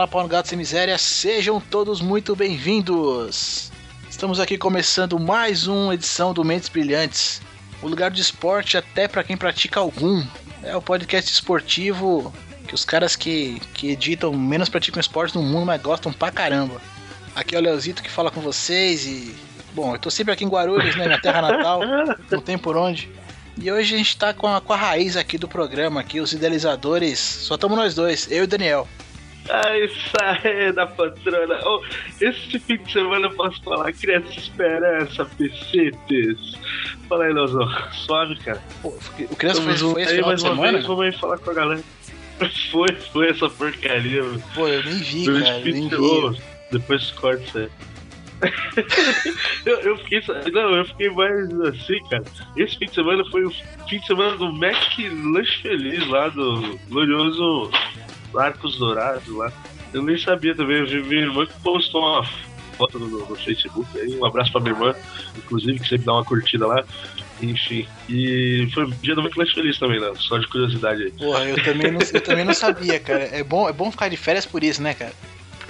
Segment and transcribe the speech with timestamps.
[0.00, 3.70] olá, Paulo Gato Sem Miséria, sejam todos muito bem-vindos!
[4.08, 7.42] Estamos aqui começando mais uma edição do Mentes Brilhantes,
[7.82, 10.24] o lugar de esporte até para quem pratica algum.
[10.62, 12.32] É o podcast esportivo
[12.66, 16.80] que os caras que, que editam menos praticam esporte no mundo, mas gostam pra caramba.
[17.36, 19.36] Aqui é o Leozito que fala com vocês e.
[19.74, 21.04] Bom, eu tô sempre aqui em Guarulhos, né?
[21.04, 21.82] Minha terra natal,
[22.30, 23.12] não tem por onde.
[23.60, 26.32] E hoje a gente tá com a, com a raiz aqui do programa, aqui, os
[26.32, 27.18] idealizadores.
[27.18, 28.88] Só estamos nós dois, eu e o Daniel.
[29.48, 31.58] Ah, isso aí da patrona.
[31.64, 31.82] Oh,
[32.20, 36.58] esse fim de semana eu posso falar, criança esperança, pecetes.
[37.08, 37.68] Fala aí, Leozão.
[37.92, 38.62] Suave, cara.
[38.82, 40.72] Pô, o criança foi, foi esse aí, final de semana?
[40.72, 41.82] Vez, vamos aí falar com a galera.
[42.70, 44.42] Foi, foi essa porcaria, mano.
[44.54, 45.94] Pô, eu nem vi, cara, nem vi.
[45.94, 46.34] Oh,
[46.72, 47.68] depois corta isso aí.
[49.66, 50.22] eu, eu, fiquei.
[50.50, 52.24] Não, eu fiquei mais assim, cara.
[52.56, 54.98] Esse fim de semana foi o fim de semana do Mac
[55.34, 57.70] Lanche Feliz lá do glorioso
[58.38, 59.52] Arcos Dourados lá.
[59.92, 62.24] Eu nem sabia também, eu vi minha irmã que postou uma
[62.76, 64.16] foto no, no Facebook aí.
[64.16, 64.94] Um abraço pra minha irmã,
[65.36, 66.84] inclusive, que sempre dá uma curtida lá.
[67.42, 67.88] Enfim.
[68.08, 70.12] E foi um dia do Mac Lanche Feliz também, né?
[70.16, 71.10] Só de curiosidade aí.
[71.12, 73.24] Porra, eu também não, eu também não sabia, cara.
[73.32, 75.12] É bom, é bom ficar de férias por isso, né, cara?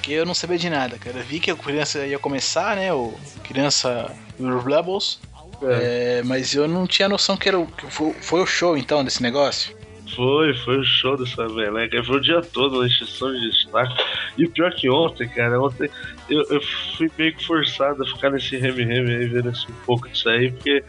[0.01, 1.19] porque eu não sabia de nada, cara.
[1.19, 2.91] Eu vi que a criança ia começar, né?
[2.93, 3.15] O
[3.45, 5.21] criança Rebels.
[5.63, 6.21] É.
[6.21, 9.05] É, mas eu não tinha noção que era o, que foi, foi, o show então
[9.05, 9.77] desse negócio.
[10.15, 12.03] Foi, foi o show dessa meleca.
[12.03, 13.95] Foi o dia todo na exceção de destaque.
[14.37, 15.89] E pior que ontem, cara, ontem
[16.29, 16.61] eu, eu
[16.97, 20.51] fui meio que forçado a ficar nesse reme-reme aí, vendo assim, um pouco disso aí,
[20.51, 20.83] porque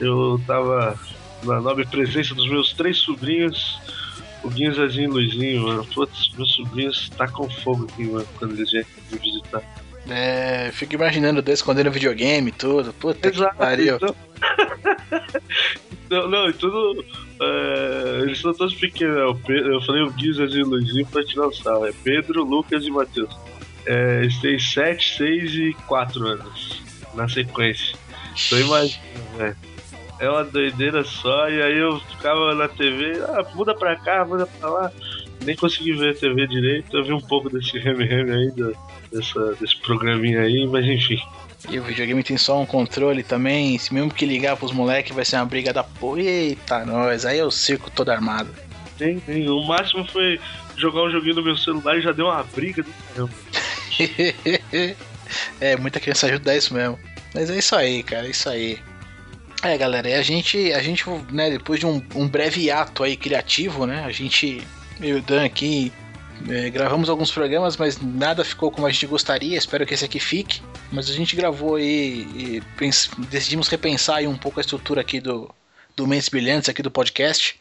[0.00, 0.98] eu tava
[1.42, 3.80] na nobre presença dos meus três sobrinhos
[4.44, 5.86] o Guinzazinho e o Luizinho, mano.
[5.86, 9.62] Putz, meus sobrinhos tacam fogo aqui, mano, quando eles vêm me visitar.
[10.08, 12.92] É, fico imaginando dois escondendo videogame e tudo.
[12.92, 13.96] Puta Exato, que pariu.
[13.96, 14.14] Então...
[16.10, 17.04] não, não, e tudo.
[18.22, 19.16] Eles são todos pequenos.
[19.16, 19.60] Né?
[19.64, 21.86] Eu falei o Guizazinho e o Luizinho pra tirar o sal.
[21.86, 23.34] É Pedro, Lucas e Matheus.
[23.86, 26.82] É, eles têm 7, 6 e 4 anos
[27.14, 27.96] na sequência.
[28.46, 29.02] Então imagina,
[29.36, 29.56] velho
[30.18, 31.48] é uma doideira só.
[31.48, 34.92] E aí eu ficava na TV, ah, muda pra cá, muda pra lá.
[35.44, 36.96] Nem consegui ver a TV direito.
[36.96, 38.74] Eu vi um pouco desse reme-reme aí,
[39.12, 41.20] dessa, desse programinha aí, mas enfim.
[41.68, 43.78] E o videogame tem só um controle também.
[43.78, 46.20] Se mesmo que ligar pros moleques vai ser uma briga da porra.
[46.20, 47.24] Eita, nós.
[47.24, 48.54] Aí é o circo todo armado.
[48.98, 49.48] Tem, tem.
[49.48, 50.38] O máximo foi
[50.76, 53.34] jogar um joguinho no meu celular e já deu uma briga do caramba.
[55.60, 56.98] é, muita criança ajuda isso mesmo.
[57.34, 58.26] Mas é isso aí, cara.
[58.26, 58.78] É isso aí.
[59.62, 63.16] É, galera, e a gente, a gente, né, depois de um, um breve ato aí
[63.16, 64.62] criativo, né, a gente,
[65.00, 65.90] eu e o Dan aqui,
[66.48, 69.56] é, gravamos alguns programas, mas nada ficou como a gente gostaria.
[69.56, 70.60] Espero que esse aqui fique.
[70.92, 72.62] Mas a gente gravou aí e
[73.30, 75.50] decidimos repensar aí um pouco a estrutura aqui do,
[75.96, 77.58] do Mentes Brilhantes, aqui do podcast.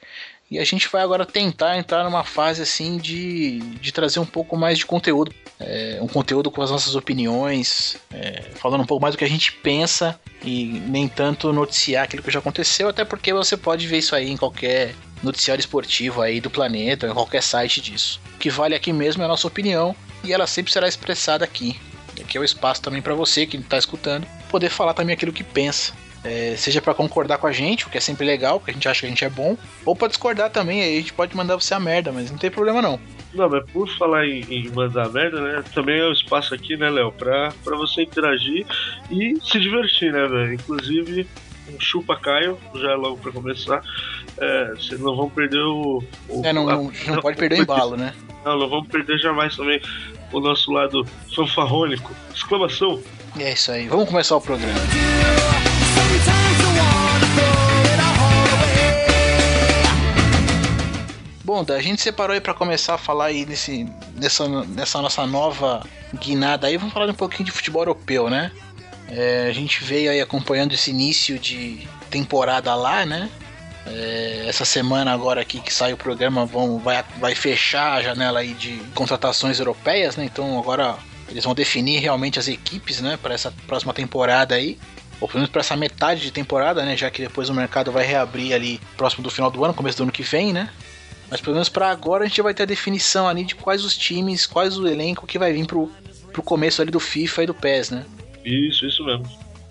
[0.52, 4.58] E a gente vai agora tentar entrar numa fase assim de, de trazer um pouco
[4.58, 5.34] mais de conteúdo.
[5.60, 9.30] É, um conteúdo com as nossas opiniões, é, falando um pouco mais do que a
[9.30, 14.00] gente pensa e nem tanto noticiar aquilo que já aconteceu, até porque você pode ver
[14.00, 18.20] isso aí em qualquer noticiário esportivo aí do planeta, em qualquer site disso.
[18.36, 21.80] O que vale aqui mesmo é a nossa opinião e ela sempre será expressada aqui.
[22.20, 25.44] Aqui é o espaço também para você que está escutando poder falar também aquilo que
[25.44, 25.94] pensa.
[26.24, 28.88] É, seja para concordar com a gente, o que é sempre legal, porque a gente
[28.88, 31.56] acha que a gente é bom, ou para discordar também, aí a gente pode mandar
[31.56, 32.98] você a merda, mas não tem problema não.
[33.34, 35.64] Não, mas por falar em, em mandar merda, né?
[35.74, 38.66] Também é o espaço aqui, né, Léo, pra, pra você interagir
[39.10, 40.54] e se divertir, né, velho?
[40.54, 41.28] Inclusive,
[41.74, 43.82] um chupa Caio, já logo pra começar.
[44.38, 46.04] É, vocês não vão perder o.
[46.30, 48.14] o é, não, a, não, não pode perder o embalo, né?
[48.46, 49.82] Não, não vamos perder jamais também
[50.32, 51.06] o nosso lado
[51.36, 52.12] fanfarrônico.
[52.34, 53.02] Exclamação!
[53.40, 54.80] É isso aí, vamos começar o programa.
[61.44, 65.86] Bom, a gente separou aí para começar a falar aí nesse, nessa, nessa nossa nova
[66.14, 68.50] guinada aí, vamos falar um pouquinho de futebol europeu, né?
[69.10, 73.30] É, a gente veio aí acompanhando esse início de temporada lá, né?
[73.86, 78.40] É, essa semana agora aqui que sai o programa vão, vai, vai fechar a janela
[78.40, 80.24] aí de contratações europeias, né?
[80.24, 80.96] Então agora
[81.28, 83.20] eles vão definir realmente as equipes, né?
[83.22, 84.80] Para essa próxima temporada aí
[85.20, 86.96] ou pelo menos para essa metade de temporada, né?
[86.96, 90.04] Já que depois o mercado vai reabrir ali próximo do final do ano, começo do
[90.04, 90.70] ano que vem, né?
[91.34, 93.98] Mas pelo menos para agora a gente vai ter a definição ali de quais os
[93.98, 95.92] times, quais o elenco que vai vir pro,
[96.32, 98.06] pro começo ali do FIFA e do PES, né?
[98.46, 99.26] Isso, isso mesmo.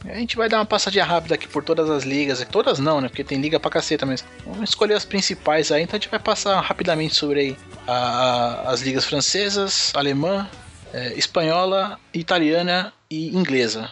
[0.05, 2.45] A gente vai dar uma passadinha rápida aqui por todas as ligas.
[2.51, 3.07] Todas não, né?
[3.07, 5.85] Porque tem liga pra caceta, mas vamos escolher as principais aí.
[5.85, 7.57] Então a gente vai passar rapidamente sobre aí
[7.87, 10.51] a, a, as ligas francesas, alemã,
[10.93, 13.89] é, espanhola, italiana e inglesa.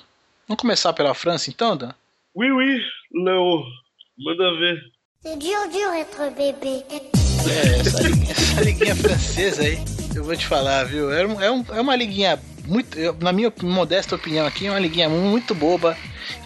[0.49, 1.93] Vamos começar pela França então, Dan?
[2.34, 2.81] Oui, oui,
[3.14, 3.62] Léo.
[4.19, 4.81] Manda ver.
[5.22, 7.30] C'est dur, dur être bébé.
[7.48, 9.78] É, essa liguinha, liguinha francesa aí.
[10.14, 11.12] Eu vou te falar, viu?
[11.12, 12.96] É, é, um, é uma liguinha muito.
[13.20, 15.96] Na minha modesta opinião aqui, é uma liguinha muito boba.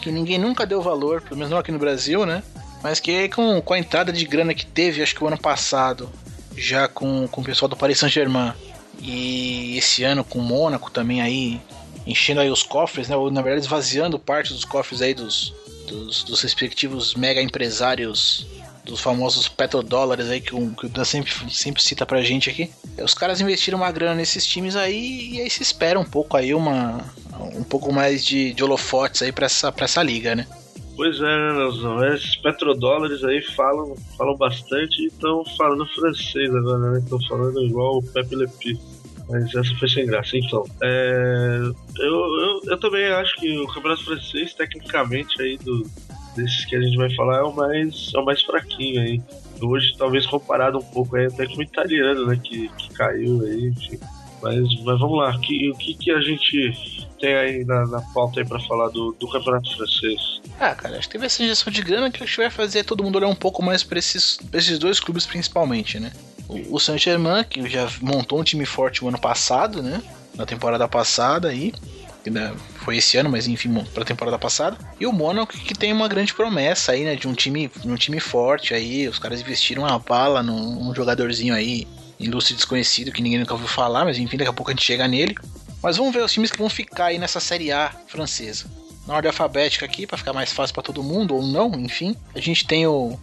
[0.00, 2.43] Que ninguém nunca deu valor, pelo menos não aqui no Brasil, né?
[2.82, 6.11] Mas que com, com a entrada de grana que teve, acho que o ano passado,
[6.56, 8.52] já com, com o pessoal do Paris Saint-Germain,
[9.00, 11.61] e esse ano com o Mônaco também aí,
[12.06, 13.17] enchendo aí os cofres, né?
[13.17, 15.55] Ou na verdade esvaziando parte dos cofres aí dos,
[15.87, 18.47] dos, dos respectivos mega empresários
[18.85, 22.71] dos famosos petrodólares aí que o, que o Dan sempre, sempre cita pra gente aqui.
[23.03, 26.55] Os caras investiram uma grana nesses times aí e aí se espera um pouco aí
[26.55, 27.05] uma
[27.55, 30.47] um pouco mais de, de holofotes aí pra essa, pra essa liga, né?
[30.97, 32.05] Pois é, né, Leozão?
[32.15, 36.99] Esses petrodólares aí falam, falam bastante e estão falando francês agora, né?
[37.01, 38.79] Estão falando igual o Pepe Lepi.
[39.29, 40.37] Mas essa foi sem graça.
[40.37, 41.59] Então, é,
[41.99, 45.83] eu, eu, eu também acho que o Campeonato Francês, tecnicamente, aí do,
[46.35, 49.23] desses que a gente vai falar, é o mais, é o mais fraquinho aí.
[49.61, 52.39] Hoje, talvez comparado um pouco aí até com o italiano, né?
[52.43, 53.99] Que, que caiu aí, enfim.
[54.43, 58.41] Mas, mas vamos lá, que, o que, que a gente tem aí na, na pauta
[58.41, 60.43] aí pra falar do, do campeonato francês?
[60.61, 63.03] Ah, cara, acho que teve essa injeção de grana que acho que vai fazer todo
[63.03, 66.13] mundo olhar um pouco mais pra esses, pra esses dois clubes principalmente, né?
[66.47, 70.03] O, o Saint-Germain, que já montou um time forte o ano passado, né?
[70.37, 71.73] Na temporada passada aí.
[72.76, 74.76] Foi esse ano, mas enfim, para a temporada passada.
[74.99, 78.21] E o Mônaco que tem uma grande promessa aí, né, de um time, um time
[78.21, 79.09] forte aí.
[79.09, 81.87] Os caras investiram uma bala num, num jogadorzinho aí,
[82.19, 85.06] ilustre desconhecido que ninguém nunca ouviu falar, mas enfim, daqui a pouco a gente chega
[85.09, 85.35] nele.
[85.82, 88.65] Mas vamos ver os times que vão ficar aí nessa Série A francesa.
[89.06, 92.17] Na ordem alfabética aqui, para ficar mais fácil para todo mundo, ou não, enfim.
[92.35, 93.19] A gente tem o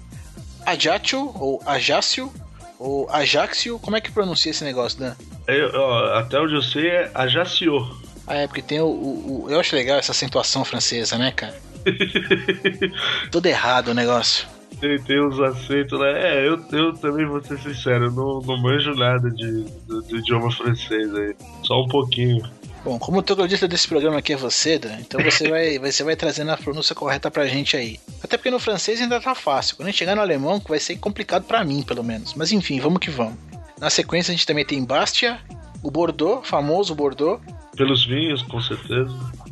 [0.64, 2.32] Ajaccio, ou Ajaccio,
[2.78, 3.80] ou Ajaxio.
[3.80, 5.16] Como é que pronuncia esse negócio, Dan?
[5.48, 8.00] Eu, ó, até onde eu sei é Ajaccio.
[8.28, 11.56] Ah, é, porque tem o, o, o, Eu acho legal essa acentuação francesa, né, cara?
[13.32, 14.48] Tudo errado o negócio.
[14.80, 16.12] Tem, tem uns acentos, né?
[16.14, 20.18] É, eu, eu também vou ser sincero, eu não, não manjo nada de, do, do
[20.18, 21.36] idioma francês aí.
[21.64, 22.44] Só um pouquinho.
[22.84, 26.16] Bom, como o troglodita desse programa aqui é você, Dan, então você vai, você vai
[26.16, 28.00] trazendo a pronúncia correta pra gente aí.
[28.24, 29.76] Até porque no francês ainda tá fácil.
[29.76, 32.34] Quando a gente chegar no alemão, vai ser complicado para mim, pelo menos.
[32.34, 33.38] Mas enfim, vamos que vamos.
[33.80, 35.40] Na sequência, a gente também tem Bastia,
[35.84, 37.40] o Bordeaux, famoso Bordeaux.
[37.76, 39.12] Pelos vinhos, com certeza.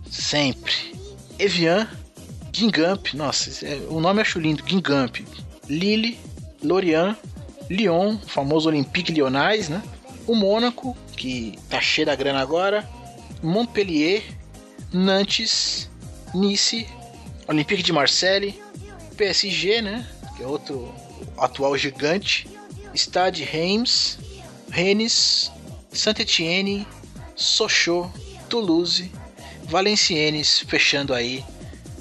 [0.10, 0.74] Sempre.
[1.38, 1.88] Evian,
[2.52, 5.18] Guingamp, nossa, é, o nome acho lindo, Guingamp.
[5.70, 6.20] Lille,
[6.64, 7.16] Lorient,
[7.70, 9.82] Lyon, famoso Olympique Lyonnais, né?
[10.28, 12.88] O Mônaco, que tá cheio da grana agora.
[13.42, 14.24] Montpellier,
[14.92, 15.90] Nantes,
[16.34, 16.88] Nice,
[17.48, 18.60] Olympique de Marseille,
[19.16, 20.08] PSG, né?
[20.36, 20.94] Que é outro
[21.38, 22.48] atual gigante.
[22.96, 24.18] Stade Reims,
[24.70, 25.52] Rennes,
[25.92, 26.86] Saint-Étienne,
[27.40, 28.12] Sochaux,
[28.50, 29.10] Toulouse,
[29.64, 31.44] Valenciennes, fechando aí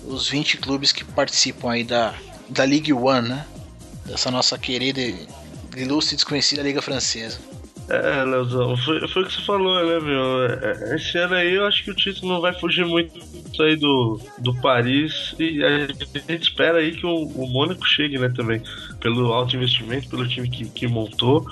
[0.05, 2.15] os 20 clubes que participam aí da,
[2.49, 3.47] da Ligue 1, né?
[4.05, 5.01] Dessa nossa querida,
[5.77, 7.39] ilustre e desconhecida Liga Francesa.
[7.89, 10.45] É, Leozão, foi, foi o que você falou, né, meu?
[10.45, 13.19] É, esse ano aí eu acho que o título não vai fugir muito
[13.63, 18.31] aí do, do Paris e a gente espera aí que o, o Mônaco chegue, né,
[18.35, 18.63] também.
[19.01, 21.47] Pelo alto investimento, pelo time que, que montou.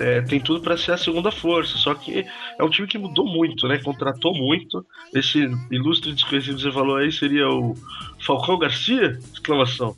[0.00, 2.24] É, tem tudo para ser a segunda força, só que
[2.58, 3.78] é um time que mudou muito, né?
[3.78, 4.84] Contratou muito.
[5.14, 7.74] Esse ilustre desconhecido que você falou aí seria o
[8.20, 9.18] Falcão Garcia?
[9.32, 9.96] Exclamação.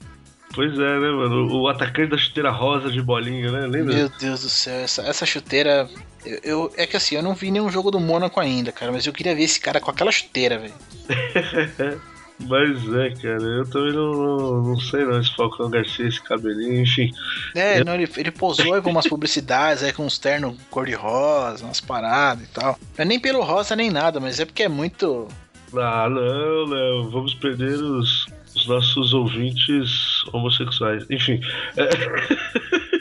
[0.52, 1.52] Pois é, né, mano?
[1.52, 3.66] O atacante da chuteira rosa de bolinha, né?
[3.66, 3.94] Lembra?
[3.94, 5.88] Meu Deus do céu, essa, essa chuteira.
[6.24, 9.06] Eu, eu, é que assim, eu não vi nenhum jogo do Mônaco ainda, cara, mas
[9.06, 10.74] eu queria ver esse cara com aquela chuteira, velho.
[12.48, 16.82] Mas é, cara, eu também não, não, não, sei não, esse Falcão Garcia, esse cabelinho,
[16.82, 17.10] enfim.
[17.54, 17.84] É, eu...
[17.84, 22.44] não, ele, ele posou aí com umas publicidades aí com uns ternos cor-de-rosa, umas paradas
[22.44, 22.78] e tal.
[22.96, 25.28] Não é nem pelo rosa nem nada, mas é porque é muito.
[25.74, 31.04] Ah, não, Léo, vamos perder os, os nossos ouvintes homossexuais.
[31.10, 31.40] Enfim.
[31.76, 32.90] É...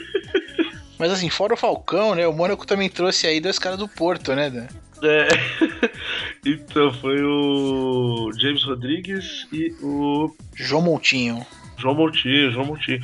[1.00, 2.26] Mas assim, fora o Falcão, né?
[2.26, 4.68] O Mônaco também trouxe aí dois caras do Porto, né?
[5.02, 5.28] É.
[6.44, 10.34] Então foi o James Rodrigues e o.
[10.54, 11.44] João Moutinho.
[11.76, 13.00] João Moutinho, João Moutinho.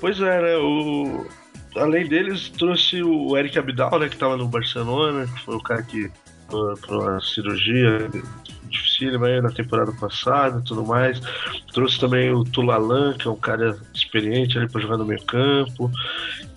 [0.00, 0.56] Pois é, né?
[0.58, 1.26] O...
[1.76, 4.08] Além deles, trouxe o Eric Abidal, né?
[4.08, 6.10] Que tava no Barcelona, que foi o cara que.
[6.48, 8.10] para uma cirurgia
[8.68, 11.20] dificílima aí na temporada passada e tudo mais.
[11.72, 15.90] Trouxe também o Tulalan, que é um cara experiente ali para jogar no meio campo.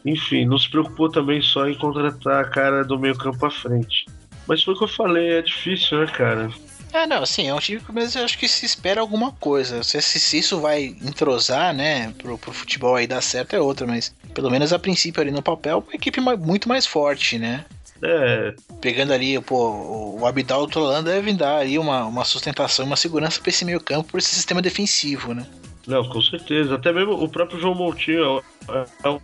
[0.03, 4.05] Enfim, não se preocupou também só em contratar a cara do meio campo à frente.
[4.47, 6.49] Mas foi o que eu falei, é difícil, né, cara?
[6.93, 9.83] É, não, assim, é um time que mas eu acho que se espera alguma coisa.
[9.83, 14.15] Se, se isso vai entrosar, né, pro, pro futebol aí dar certo é outra, mas
[14.33, 17.65] pelo menos a princípio ali no papel, uma equipe muito mais forte, né?
[18.01, 18.53] É.
[18.79, 23.41] Pegando ali, pô, o Abidal do Tolan deve dar aí uma, uma sustentação, uma segurança
[23.41, 25.45] para esse meio campo, por esse sistema defensivo, né?
[25.87, 26.75] Não, com certeza.
[26.75, 29.19] Até mesmo o próprio João Moutinho é, é um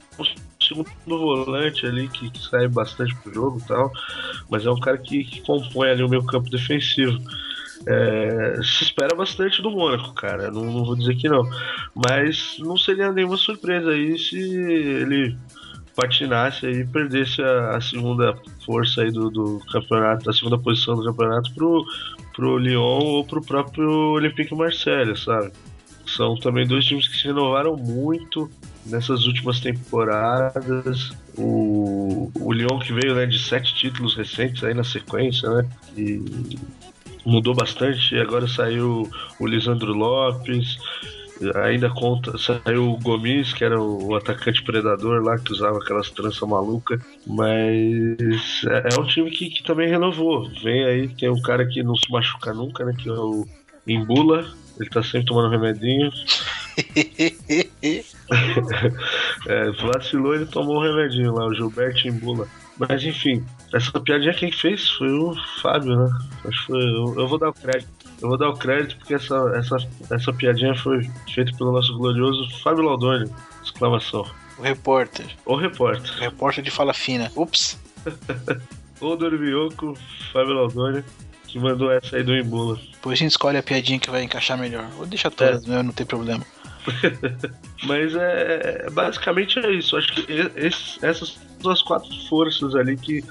[0.74, 3.92] segundo volante ali que, que sai bastante pro jogo e tal,
[4.50, 7.20] mas é um cara que, que compõe ali o meu campo defensivo.
[7.86, 10.50] É, se espera bastante do Mônaco, cara.
[10.50, 11.44] Não, não, vou dizer que não.
[11.94, 15.38] Mas não seria nenhuma surpresa aí se ele
[15.96, 21.04] patinasse e perdesse a, a, segunda força aí do, do, campeonato, a segunda posição do
[21.04, 21.86] campeonato pro,
[22.34, 25.52] pro Lyon ou pro próprio Olympique Marseille, sabe?
[26.06, 28.50] São também dois times que se renovaram muito
[28.86, 31.12] nessas últimas temporadas.
[31.38, 35.70] O, o Lyon que veio né, de sete títulos recentes aí na sequência, né?
[35.98, 36.58] E
[37.26, 38.18] mudou bastante.
[38.18, 39.10] Agora saiu
[39.40, 40.78] o Lisandro Lopes,
[41.56, 46.48] ainda conta, saiu o Gomes, que era o atacante predador lá, que usava aquelas tranças
[46.48, 47.02] malucas.
[47.26, 50.50] Mas é, é um time que, que, também renovou.
[50.64, 52.94] Vem aí, tem um cara que não se machuca nunca, né?
[52.98, 53.46] Que é o
[53.88, 54.46] Embula.
[54.80, 56.12] Ele tá sempre tomando remedinho.
[59.48, 62.48] É, vacilou, ele tomou o remedinho lá, o Gilberto Embula.
[62.78, 66.10] Mas enfim, essa piadinha quem fez foi o Fábio, né?
[66.46, 66.82] Acho que foi.
[66.82, 67.90] Eu, eu, vou dar o crédito.
[68.22, 69.78] Eu vou dar o crédito porque essa, essa,
[70.10, 73.30] essa piadinha foi feita pelo nosso glorioso Fábio Laudoni!
[73.64, 74.26] Exclamação.
[74.58, 75.26] O repórter.
[75.46, 76.12] O repórter.
[76.18, 77.32] O repórter de fala fina.
[77.36, 77.80] Ups.
[79.00, 79.98] o Dormioco,
[80.32, 81.04] Fábio Laudoni,
[81.48, 82.80] que mandou essa aí do Embula.
[82.92, 84.88] Depois a gente escolhe a piadinha que vai encaixar melhor.
[84.98, 85.84] Ou deixa todas, é.
[85.84, 86.44] não tem problema.
[87.84, 89.98] Mas é, basicamente é isso.
[89.98, 90.26] Acho que
[90.56, 93.24] esse, essas são as quatro forças ali que,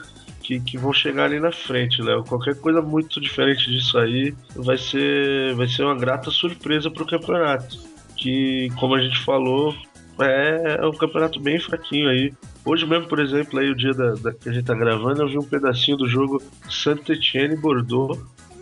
[0.43, 2.25] que, que, vão chegar ali na frente, Léo.
[2.25, 7.07] Qualquer coisa muito diferente disso aí vai ser, vai ser uma grata surpresa para o
[7.07, 7.79] campeonato.
[8.17, 9.75] Que, como a gente falou,
[10.21, 12.33] é, é, um campeonato bem fraquinho aí.
[12.65, 15.29] Hoje mesmo, por exemplo, aí o dia da, da, que a gente tá gravando, eu
[15.29, 18.19] vi um pedacinho do jogo Saint-Etienne Bordeaux.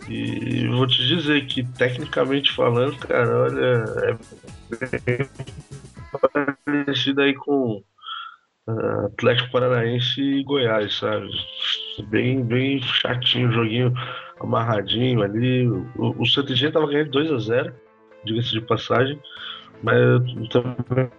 [0.09, 4.17] E vou te dizer que, tecnicamente falando, cara, olha, é
[5.05, 5.27] bem
[6.85, 7.83] parecido aí com
[8.67, 11.29] uh, Atlético Paranaense e Goiás, sabe?
[12.09, 13.93] Bem, bem chatinho joguinho
[14.39, 15.67] amarradinho ali.
[15.67, 17.73] O, o tava ganhando 2 a 0
[18.23, 19.19] diga-se de passagem,
[19.81, 21.09] mas eu também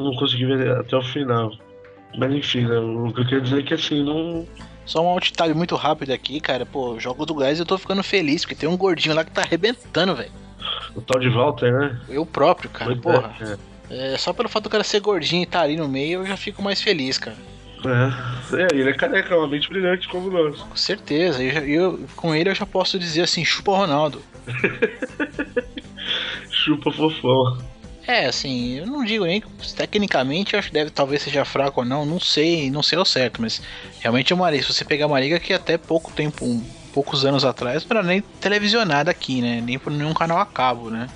[0.00, 1.52] não consegui ver até o final.
[2.16, 4.46] Mas enfim, né, o que eu quero dizer é que assim, não.
[4.86, 6.64] Só um alt muito rápido aqui, cara.
[6.64, 9.42] Pô, jogo do Goiás eu tô ficando feliz, porque tem um gordinho lá que tá
[9.42, 10.43] arrebentando, velho.
[10.94, 12.00] O tal de Walter, né?
[12.08, 13.34] Eu próprio, cara, pois porra.
[13.40, 13.58] É, é.
[13.90, 16.26] É, só pelo fato do cara ser gordinho e estar tá ali no meio, eu
[16.26, 17.36] já fico mais feliz, cara.
[17.84, 20.58] É, é ele é careca, uma mente brilhante como nós.
[20.58, 24.22] Com certeza, eu, eu, com ele eu já posso dizer assim, chupa Ronaldo.
[26.50, 27.58] chupa fofão.
[28.06, 29.42] É, assim, eu não digo nem
[29.76, 33.04] tecnicamente, eu acho que deve talvez seja fraco ou não, não sei, não sei ao
[33.04, 33.62] certo, mas
[34.00, 34.62] realmente é uma liga.
[34.62, 36.62] Se você pegar uma liga que até pouco tempo, um,
[36.94, 39.60] poucos anos atrás, não era nem televisionada aqui, né?
[39.60, 41.08] Nem por nenhum canal a cabo, né?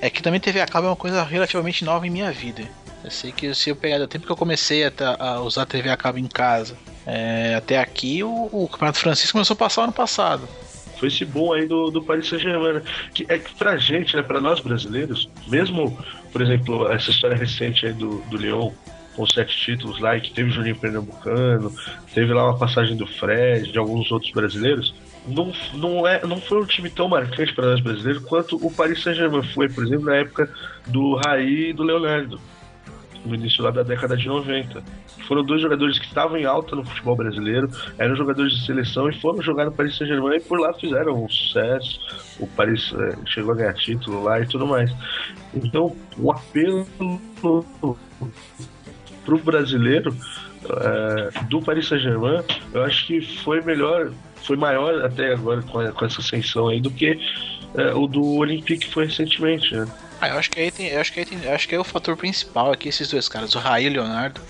[0.00, 2.68] É que também TV a cabo é uma coisa relativamente nova em minha vida.
[3.04, 5.88] Eu sei que se eu pegar do tempo que eu comecei a, a usar TV
[5.88, 6.76] a cabo em casa
[7.06, 10.48] é, até aqui, o, o, Campeonato Francês começou a passar ano passado.
[10.98, 12.74] Foi esse bom aí do, do Paris Saint-Germain.
[12.74, 12.82] Né?
[13.14, 15.96] Que é que pra gente, né, pra nós brasileiros, mesmo,
[16.32, 18.72] por exemplo, essa história recente aí do, do Lyon,
[19.14, 21.72] com sete títulos lá, que teve o Juninho Pernambucano,
[22.14, 24.94] teve lá uma passagem do Fred, de alguns outros brasileiros
[25.26, 29.02] não, não, é, não foi um time tão marcante para nós brasileiros quanto o Paris
[29.02, 30.50] Saint-Germain foi, por exemplo, na época
[30.86, 32.40] do Raí e do Leonardo,
[33.24, 34.82] no início lá da década de 90.
[35.28, 39.20] Foram dois jogadores que estavam em alta no futebol brasileiro, eram jogadores de seleção e
[39.20, 42.00] foram jogar no Paris Saint-Germain e por lá fizeram um sucesso.
[42.40, 44.92] O Paris é, chegou a ganhar título lá e tudo mais.
[45.54, 46.86] Então, o apelo
[49.24, 50.16] para o brasileiro
[50.64, 52.42] é, do Paris Saint-Germain,
[52.74, 54.10] eu acho que foi melhor
[54.42, 57.18] foi maior até agora com, com essa ascensão aí do que
[57.74, 59.86] é, o do Olympique foi recentemente, né?
[60.20, 61.84] Ah, eu acho que aí tem, eu acho que aí tem, acho que é o
[61.84, 64.40] fator principal aqui esses dois caras, o Raí e o Leonardo.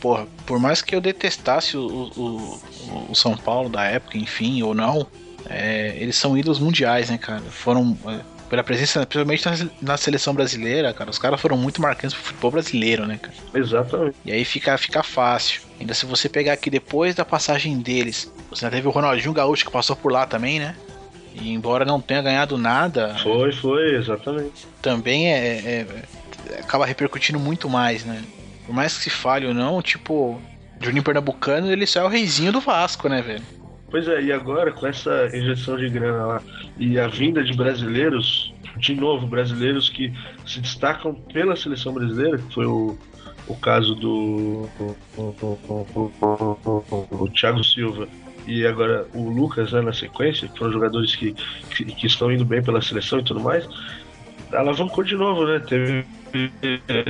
[0.00, 2.60] Porra, por mais que eu detestasse o, o,
[3.08, 5.06] o São Paulo da época, enfim, ou não,
[5.48, 7.40] é, eles são ídolos mundiais, né, cara?
[7.40, 8.20] Foram é,
[8.50, 12.50] pela presença, principalmente na, na, seleção brasileira, cara, os caras foram muito marcantes pro futebol
[12.50, 13.34] brasileiro, né, cara?
[13.54, 14.16] Exatamente.
[14.24, 15.62] E aí fica, fica fácil.
[15.80, 19.70] Ainda se você pegar aqui depois da passagem deles, você teve o Ronaldinho Gaúcho que
[19.70, 20.76] passou por lá também, né?
[21.34, 23.16] E embora não tenha ganhado nada.
[23.18, 24.66] Foi, foi, exatamente.
[24.80, 25.86] Também é, é,
[26.50, 28.22] é acaba repercutindo muito mais, né?
[28.64, 30.40] Por mais que se fale ou não, tipo,
[30.80, 33.42] Juninho Pernambucano, ele só é o reizinho do Vasco, né, velho?
[33.90, 36.42] Pois é, e agora com essa injeção de grana lá
[36.78, 40.12] e a vinda de brasileiros, de novo, brasileiros que
[40.46, 42.98] se destacam pela seleção brasileira, que foi o,
[43.46, 48.08] o caso do o, o, o Thiago Silva
[48.46, 51.34] e agora o Lucas né, na sequência, que foram jogadores que,
[51.74, 53.66] que, que, estão indo bem pela seleção e tudo mais.
[54.52, 55.58] alavancou de novo, né?
[55.60, 56.04] Teve.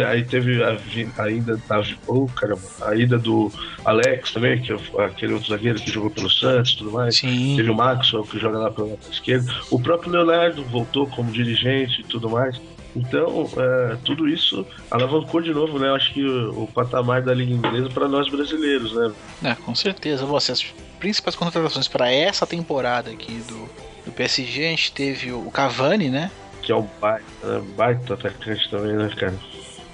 [0.07, 0.77] Aí teve a,
[1.23, 1.83] a ida da.
[2.07, 3.51] Oh, caramba, a ida do
[3.85, 7.17] Alex também, que é aquele outro zagueiro que jogou pelo Santos e tudo mais.
[7.17, 7.55] Sim.
[7.57, 9.51] Teve o Maxwell que joga lá pela esquerda.
[9.71, 12.61] O próprio Leonardo voltou como dirigente e tudo mais.
[12.97, 15.91] Então, é, tudo isso alavancou de novo, né?
[15.91, 19.13] Acho que o, o patamar da Liga Inglesa para nós brasileiros, né?
[19.43, 20.25] É, com certeza.
[20.25, 20.63] Você, as
[21.01, 23.69] principais contratações para essa temporada aqui do,
[24.07, 26.31] do PSG, a gente teve o Cavani, né?
[26.63, 27.65] Que é um baita, né?
[27.77, 29.35] baita atacante também, né, cara?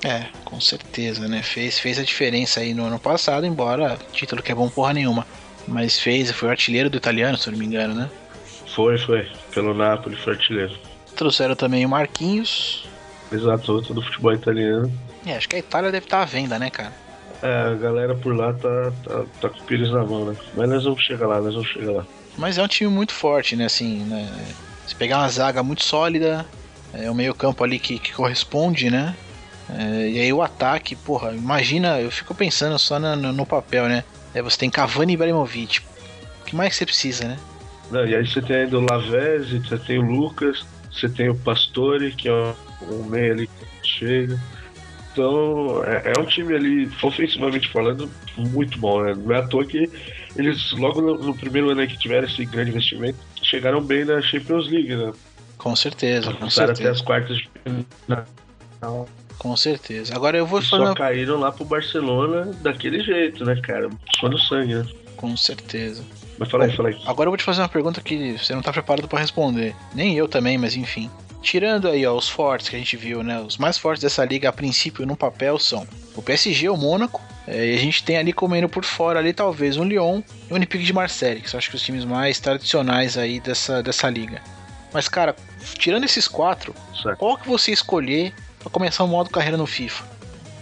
[0.04, 1.42] É, com certeza, né?
[1.42, 5.26] Fez, fez a diferença aí no ano passado, embora título que é bom porra nenhuma.
[5.66, 8.10] Mas fez, foi o artilheiro do italiano, se eu não me engano, né?
[8.74, 9.28] Foi, foi.
[9.52, 10.89] Pelo Napoli foi artilheiro.
[11.20, 12.88] Trouxeram também o Marquinhos.
[13.30, 14.90] Exato, do futebol italiano.
[15.26, 16.94] É, acho que a Itália deve estar à venda, né, cara?
[17.42, 20.36] É, a galera por lá tá, tá, tá com o pires na mão, né?
[20.56, 22.06] Mas nós vamos chegar lá, nós vamos chegar lá.
[22.38, 23.66] Mas é um time muito forte, né?
[23.66, 24.32] Assim, né?
[24.86, 26.46] Se pegar uma zaga muito sólida,
[26.94, 29.14] é o meio campo ali que, que corresponde, né?
[29.68, 34.04] É, e aí o ataque, porra, imagina, eu fico pensando só no, no papel, né?
[34.32, 35.80] É, você tem Cavani e Ibrahimovic.
[36.40, 37.36] O que mais você precisa, né?
[37.90, 41.34] Não, e aí você tem ainda o Lavezzi, você tem o Lucas, você tem o
[41.34, 44.40] Pastore, que é um, meio ali que chega.
[45.12, 49.14] Então, é, é, um time ali, ofensivamente falando, muito bom, né?
[49.14, 49.90] Não é à toa que
[50.36, 54.68] eles, logo no, no primeiro ano que tiveram esse grande investimento, chegaram bem na Champions
[54.68, 55.12] League, né?
[55.58, 56.82] Com certeza, com certeza.
[56.82, 57.50] até as quartas de
[58.04, 59.08] final.
[59.36, 60.14] Com certeza.
[60.14, 60.88] Agora eu vou falar.
[60.88, 63.90] Só caíram lá pro Barcelona daquele jeito, né, cara?
[64.18, 64.86] Só no sangue, né?
[65.16, 66.04] Com certeza.
[66.40, 66.98] Mas fala aí, fala aí.
[67.04, 69.76] Agora eu vou te fazer uma pergunta que você não tá preparado para responder.
[69.94, 71.10] Nem eu também, mas enfim.
[71.42, 73.38] Tirando aí ó, os fortes que a gente viu, né?
[73.40, 77.72] Os mais fortes dessa liga a princípio no papel são o PSG, o Mônaco, é,
[77.72, 80.82] e a gente tem ali comendo por fora ali talvez um Lyon e o Olympique
[80.82, 84.40] de Marseille, que são acho que os times mais tradicionais aí dessa, dessa liga.
[84.94, 85.36] Mas cara,
[85.78, 87.18] tirando esses quatro, certo.
[87.18, 90.04] qual que você escolher para começar o modo carreira no FIFA?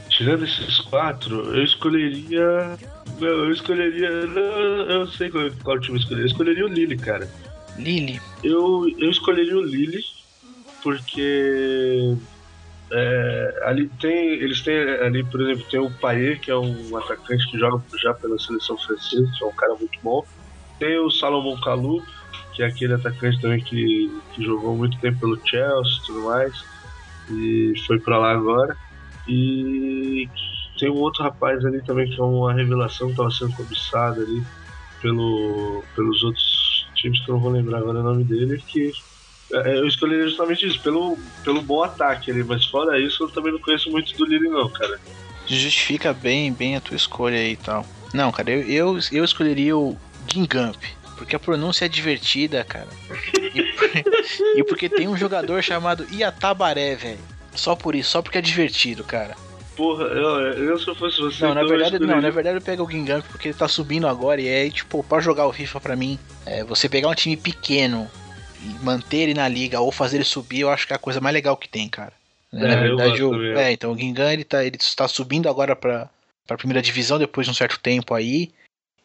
[0.08, 2.76] Tirando esses quatro, eu escolheria.
[3.20, 4.08] Não, eu escolheria.
[4.08, 6.24] eu sei qual, qual time eu escolheria.
[6.24, 7.28] Eu escolheria o Lille, cara.
[7.76, 8.20] Lille?
[8.42, 10.02] Eu, eu escolheria o Lille
[10.82, 12.16] porque
[12.90, 17.50] é, ali tem, eles têm ali, por exemplo, tem o Payet, que é um atacante
[17.50, 20.24] que joga já pela seleção francesa, que é um cara muito bom.
[20.78, 22.02] Tem o Salomon Kalou,
[22.54, 26.64] que é aquele atacante também que, que jogou muito tempo pelo Chelsea e tudo mais,
[27.30, 28.76] e foi para lá agora.
[29.26, 30.28] E
[30.78, 34.42] tem um outro rapaz ali também que é uma revelação, que estava sendo cobiçado ali
[35.02, 38.92] pelo, pelos outros times que eu não vou lembrar agora o nome dele, que
[39.52, 43.52] é, eu escolhi justamente isso, pelo, pelo bom ataque ali, mas fora isso eu também
[43.52, 45.00] não conheço muito do Lille não, cara.
[45.46, 47.86] Justifica bem, bem a tua escolha aí e tal.
[48.12, 49.96] Não, cara, eu, eu, eu escolheria o
[50.30, 50.76] Gingamp,
[51.16, 52.88] porque a pronúncia é divertida, cara.
[53.54, 57.18] E, e porque tem um jogador chamado Iatabaré, velho.
[57.54, 59.34] Só por isso, só porque é divertido, cara.
[59.78, 61.46] Porra, eu, eu se eu fosse você.
[61.46, 64.40] Não, na verdade, não, na verdade eu pego o Gingamp porque ele tá subindo agora
[64.40, 68.10] e é tipo, pra jogar o FIFA pra mim, é, você pegar um time pequeno
[68.82, 71.32] manter ele na liga ou fazer ele subir, eu acho que é a coisa mais
[71.32, 72.12] legal que tem, cara.
[72.52, 76.10] É, na verdade, o, é, então o Gingan ele tá, ele está subindo agora para
[76.48, 78.50] a primeira divisão depois de um certo tempo aí.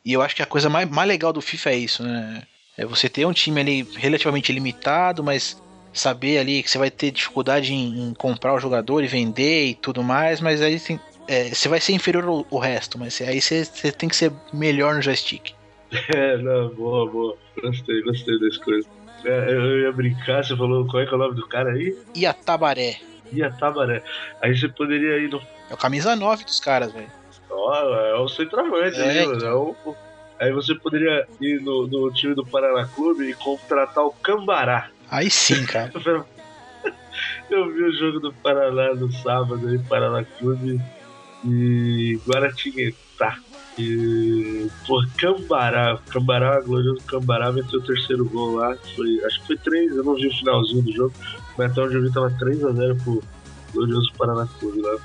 [0.03, 2.41] E eu acho que a coisa mais, mais legal do FIFA é isso, né?
[2.75, 5.61] É você ter um time ali relativamente limitado, mas
[5.93, 9.75] saber ali que você vai ter dificuldade em, em comprar o jogador e vender e
[9.75, 13.39] tudo mais, mas aí tem, é, você vai ser inferior ao, ao resto, mas aí
[13.39, 15.53] você, você, tem que ser melhor no joystick.
[16.15, 17.37] É, não, boa, boa.
[17.61, 18.89] Gostei, gostei das coisas.
[19.23, 21.95] É, eu ia brincar, você falou qual é, que é o nome do cara aí?
[22.15, 22.99] Iatabaré.
[23.31, 24.01] Iatabaré.
[24.41, 25.39] Aí você poderia ir no.
[25.69, 27.11] É o camisa 9 dos caras, velho.
[27.49, 29.47] Oh, é o centroavante, é, aí, então.
[29.47, 29.75] é o...
[30.39, 34.89] Aí você poderia ir no, no time do Paraná Clube e contratar o Cambará.
[35.13, 35.91] Aí sim, cara.
[37.51, 40.81] eu vi o jogo do Paraná no sábado aí, Paraná Clube
[41.45, 43.37] e Guaratinguetá.
[43.77, 48.75] E, pô, Cambará, Cambará, glorioso Cambará meteu o terceiro gol lá.
[48.95, 51.13] Foi, acho que foi 3, eu não vi o finalzinho do jogo,
[51.59, 53.23] mas até onde eu vi tava 3x0 pro
[53.71, 54.97] glorioso Paraná Clube lá.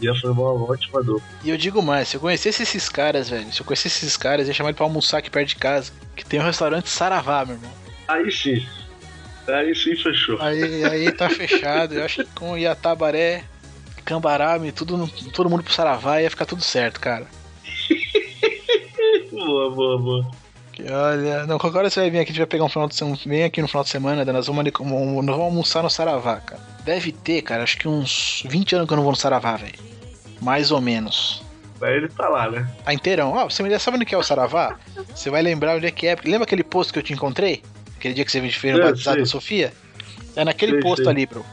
[0.00, 1.22] E foi uma ótima dor.
[1.44, 4.48] E eu digo mais, se eu conhecesse esses caras, velho, se eu conhecesse esses caras,
[4.48, 7.54] ia chamar ele pra almoçar aqui perto de casa, que tem um restaurante Saravá, meu
[7.54, 7.70] irmão.
[8.08, 8.66] Aí sim.
[9.46, 10.40] Aí sim fechou.
[10.40, 11.94] Aí, aí tá fechado.
[11.94, 13.44] Eu acho que com Iatabaré,
[14.04, 17.26] Cambará, tudo, todo mundo pro Saravá ia ficar tudo certo, cara.
[19.30, 20.30] boa, boa, boa.
[20.90, 23.18] olha, não, hora você vai vir aqui, a gente vai pegar um final de semana,
[23.24, 26.60] vem aqui no final de semana, nós vamos, nós vamos almoçar no Saravá, cara.
[26.84, 29.78] Deve ter, cara, acho que uns 20 anos que eu não vou no Saravá, velho.
[30.40, 31.42] Mais ou menos.
[31.80, 32.68] Aí ele tá lá, né?
[32.84, 33.32] Tá inteirão.
[33.32, 34.78] Ó, oh, você me sabe onde que é o Saravá?
[35.14, 36.16] você vai lembrar onde é que é.
[36.24, 37.62] Lembra aquele posto que eu te encontrei?
[38.02, 39.72] Aquele dia que você fez no batizado da Sofia?
[40.34, 41.12] É naquele sei, posto sei.
[41.12, 41.46] ali, bro.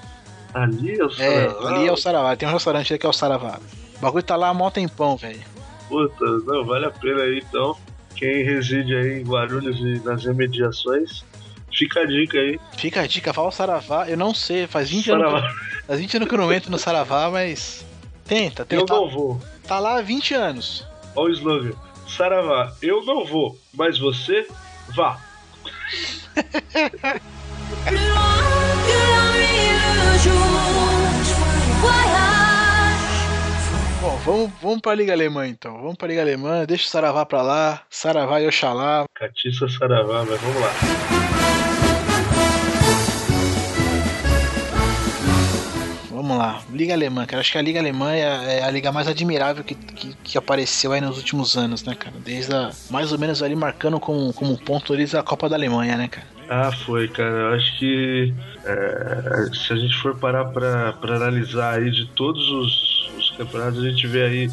[0.52, 1.70] Ali é o É, Saravá?
[1.76, 2.36] ali é o Saravá.
[2.36, 3.60] Tem um restaurante ali que é o Saravá.
[3.98, 5.40] O bagulho tá lá há mó tempão, velho.
[5.88, 7.78] Puta, não, vale a pena aí então.
[8.16, 11.24] Quem reside aí em Guarulhos e nas remediações,
[11.72, 12.60] fica a dica aí.
[12.76, 14.10] Fica a dica, fala o Saravá.
[14.10, 15.48] Eu não sei, faz 20 anos, Saravá.
[15.54, 17.86] que- faz 20 anos que eu não entro no Saravá, mas.
[18.26, 18.92] Tenta, Eu tenta.
[18.96, 19.40] não vou.
[19.68, 20.84] Tá lá há 20 anos.
[21.16, 21.74] Olha o slogan.
[22.08, 24.48] Saravá, eu não vou, mas você
[24.96, 25.20] vá.
[34.02, 35.74] Bom, vamos, vamos pra Liga Alemã então.
[35.82, 37.84] Vamos pra Liga Alemã, deixa o Saravá pra lá.
[37.90, 39.06] Saravá e Oxalá.
[39.14, 41.19] Catiça Saravá, mas vamos lá.
[46.30, 46.62] Vamos lá.
[46.72, 47.42] Liga Alemã, cara.
[47.42, 50.38] Acho que a Liga Alemã é a, é a liga mais admirável que, que, que
[50.38, 52.16] apareceu aí nos últimos anos, né, cara?
[52.24, 55.98] Desde a, mais ou menos ali marcando como, como ponto desde a Copa da Alemanha,
[55.98, 56.28] né, cara?
[56.48, 57.36] Ah, foi, cara.
[57.36, 58.32] Eu acho que
[58.64, 63.84] é, se a gente for parar pra, pra analisar aí de todos os, os campeonatos,
[63.84, 64.50] a gente vê aí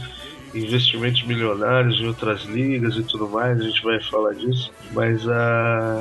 [0.54, 4.72] investimentos milionários em outras ligas e tudo mais, a gente vai falar disso.
[4.92, 5.98] Mas a,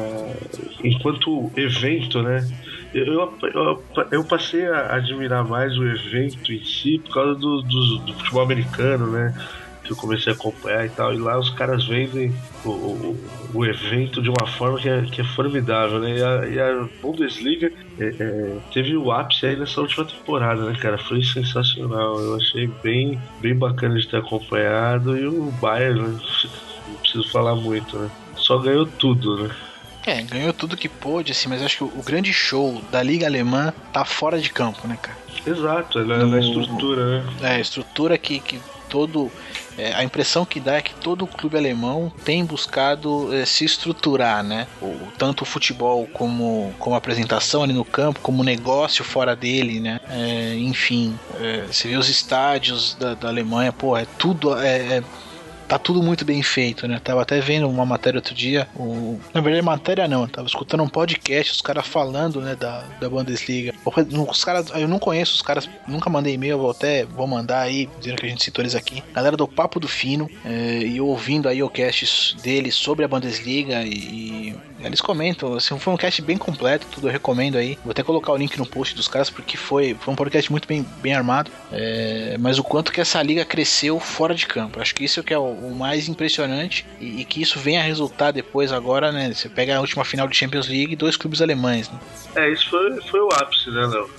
[0.82, 2.48] enquanto evento, né?
[2.96, 7.98] Eu, eu, eu passei a admirar mais o evento em si por causa do, do,
[8.00, 9.34] do futebol americano, né?
[9.86, 12.34] que eu comecei a acompanhar e tal, e lá os caras vendem
[12.66, 16.18] o, o, o evento de uma forma que é, que é formidável, né?
[16.18, 20.76] E a, e a Bundesliga é, é, teve o ápice aí nessa última temporada, né,
[20.80, 20.98] cara?
[20.98, 22.20] Foi sensacional.
[22.20, 25.16] Eu achei bem, bem bacana de ter acompanhado.
[25.16, 26.20] E o Bayern, né?
[26.88, 28.10] não preciso falar muito, né?
[28.38, 29.56] Só ganhou tudo, né?
[30.06, 33.26] É, ganhou tudo que pôde, assim, mas acho que o, o grande show da Liga
[33.26, 35.18] Alemã tá fora de campo, né, cara?
[35.46, 37.34] Exato, na, na estrutura, né?
[37.42, 39.32] É, a estrutura que, que todo.
[39.78, 44.42] É, a impressão que dá é que todo clube alemão tem buscado é, se estruturar,
[44.42, 44.68] né?
[44.82, 50.00] O, tanto o futebol como, como apresentação ali no campo, como negócio fora dele, né?
[50.10, 54.58] É, enfim, é, você vê os estádios da, da Alemanha, pô, é tudo.
[54.58, 55.04] É,
[55.68, 57.00] tá tudo muito bem feito, né?
[57.04, 58.68] Tava até vendo uma matéria outro dia.
[58.76, 59.20] O...
[59.34, 63.74] Na verdade, matéria não, tava escutando um podcast, os caras falando, né, da, da Bundesliga.
[64.30, 67.90] Os caras, eu não conheço os caras, nunca mandei e-mail, vou até vou mandar aí,
[68.00, 69.04] dizendo que a gente citou eles aqui.
[69.14, 73.84] Galera do Papo do Fino, é, e ouvindo aí o cast deles sobre a Bundesliga
[73.84, 77.78] e, e eles comentam, assim, foi um cast bem completo, tudo eu recomendo aí.
[77.84, 80.68] Vou até colocar o link no post dos caras, porque foi, foi um podcast muito
[80.68, 81.52] bem, bem armado.
[81.72, 84.80] É, mas o quanto que essa liga cresceu fora de campo.
[84.80, 87.80] Acho que isso é que é o, o mais impressionante e, e, que isso venha
[87.80, 89.34] a resultar depois agora, né?
[89.34, 92.00] Você pega a última final de Champions League dois clubes alemães, né?
[92.36, 94.10] É, isso foi, foi o ápice, né, Léo?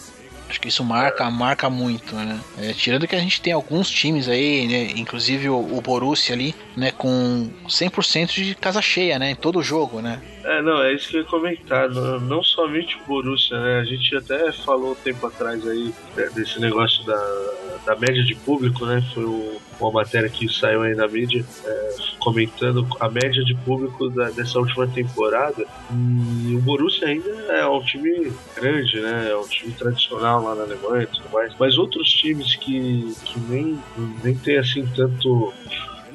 [0.48, 2.40] Acho que isso marca, marca muito, né?
[2.58, 4.92] É, tirando que a gente tem alguns times aí, né?
[4.96, 6.90] Inclusive o, o Borussia ali, né?
[6.92, 9.30] Com 100% de casa cheia, né?
[9.30, 10.20] Em todo jogo, né?
[10.44, 11.88] É, não, é isso que eu ia comentar.
[11.88, 13.80] Não, não somente o Borussia, né?
[13.80, 15.92] A gente até falou um tempo atrás aí
[16.34, 17.46] desse negócio da,
[17.86, 19.02] da média de público, né?
[19.12, 24.08] Foi o, uma matéria que saiu aí na mídia é, comentando a média de público
[24.10, 25.66] da, dessa última temporada.
[25.90, 29.28] E o Borussia ainda é um time grande, né?
[29.30, 31.52] É um time tradicional lá na Alemanha e tudo mais.
[31.58, 33.78] Mas outros times que, que nem,
[34.22, 35.52] nem tem assim tanto,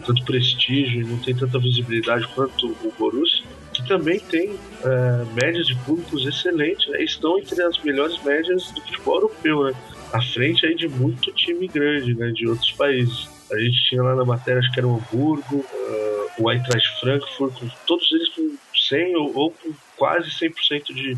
[0.05, 5.65] tanto prestígio e não tem tanta visibilidade quanto o Borussia que também tem é, médias
[5.67, 7.03] de públicos excelentes, né?
[7.03, 9.73] estão entre as melhores médias do futebol europeu, né?
[10.13, 12.31] à frente aí de muito time grande né?
[12.31, 13.29] de outros países.
[13.51, 17.61] A gente tinha lá na matéria, acho que era o Hamburgo, uh, o Eintracht Frankfurt,
[17.85, 21.17] todos eles com 100 ou, ou com quase 100% de,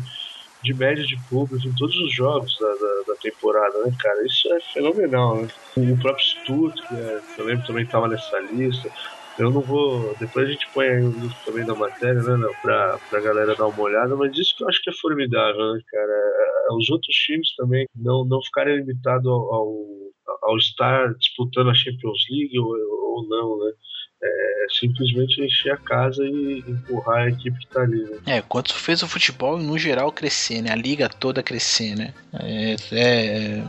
[0.64, 4.26] de média de público em todos os jogos da, da, da, temporada, né, cara?
[4.26, 5.48] Isso é fenomenal, né?
[5.76, 8.90] O próprio Stuttgart, que eu lembro também estava nessa lista.
[9.38, 10.14] Eu não vou.
[10.18, 12.54] Depois a gente põe aí o link também da matéria, né, Léo?
[12.62, 15.80] Pra, pra galera dar uma olhada, mas isso que eu acho que é formidável, né,
[15.90, 16.76] cara?
[16.78, 19.86] Os outros times também não, não ficarem limitados ao, ao,
[20.42, 23.72] ao estar disputando a Champions League ou, ou não, né?
[24.24, 28.18] É simplesmente encher a casa e empurrar a equipe que tá ali, né?
[28.26, 30.70] É, quanto fez o futebol no geral crescer, né?
[30.70, 32.14] A liga toda crescer, né?
[32.32, 33.62] É, é,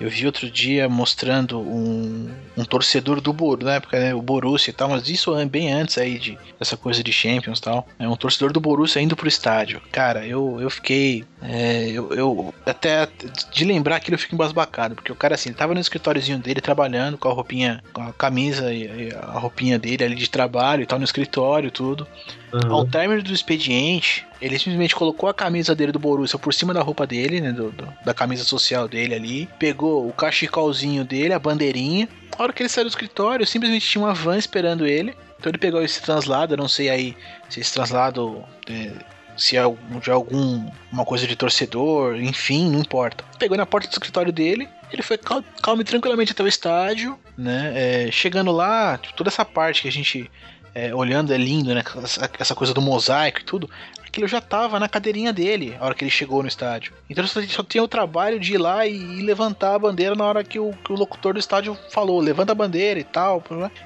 [0.00, 4.70] eu vi outro dia mostrando um, um torcedor do Borussia, na época, né, o Borussia
[4.70, 7.88] e tal, mas isso bem antes aí de dessa coisa de Champions e tal.
[7.98, 9.80] É um torcedor do Borussia indo pro estádio.
[9.90, 11.24] Cara, eu, eu fiquei.
[11.40, 13.08] É, eu, eu, até
[13.52, 16.60] de lembrar aquilo eu fico embasbacado, porque o cara assim, ele tava no escritóriozinho dele
[16.60, 20.86] trabalhando com a roupinha, com a camisa e a roupinha dele ali de trabalho e
[20.86, 22.06] tal, no escritório tudo.
[22.52, 22.72] Uhum.
[22.72, 26.82] Ao término do expediente, ele simplesmente colocou a camisa dele do Borussia por cima da
[26.82, 27.52] roupa dele, né?
[27.52, 29.48] Do, do, da camisa social dele ali.
[29.58, 32.08] Pegou o cachecolzinho dele, a bandeirinha.
[32.36, 35.14] A hora que ele saiu do escritório, simplesmente tinha uma van esperando ele.
[35.38, 37.16] Então ele pegou esse translado, eu não sei aí
[37.48, 38.92] se esse translado é,
[39.38, 39.62] se é
[40.02, 43.24] de algum uma coisa de torcedor, enfim, não importa.
[43.38, 47.72] Pegou na porta do escritório dele, ele foi calmo e tranquilamente até o estádio, né?
[47.74, 50.30] É, chegando lá, tipo, toda essa parte que a gente
[50.74, 51.82] é, olhando é lindo, né?
[52.02, 53.70] Essa, essa, coisa do mosaico e tudo.
[54.18, 56.92] Aquilo já tava na cadeirinha dele a hora que ele chegou no estádio.
[57.08, 60.24] Então ele só tinha o trabalho de ir lá e, e levantar a bandeira na
[60.24, 63.40] hora que o, que o, locutor do estádio falou: levanta a bandeira e tal.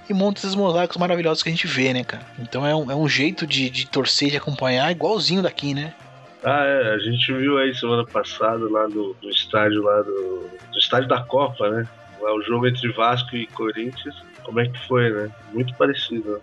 [0.09, 2.25] E monta esses mosaicos maravilhosos que a gente vê, né, cara?
[2.39, 5.93] Então é um, é um jeito de, de torcer, de acompanhar, igualzinho daqui, né?
[6.43, 10.79] Ah, é, a gente viu aí semana passada lá no, no estádio lá do, do
[10.79, 11.87] estádio da Copa, né?
[12.23, 14.15] Lá o jogo entre Vasco e Corinthians.
[14.45, 15.31] Como é que foi, né?
[15.53, 16.33] Muito parecido.
[16.33, 16.41] Né?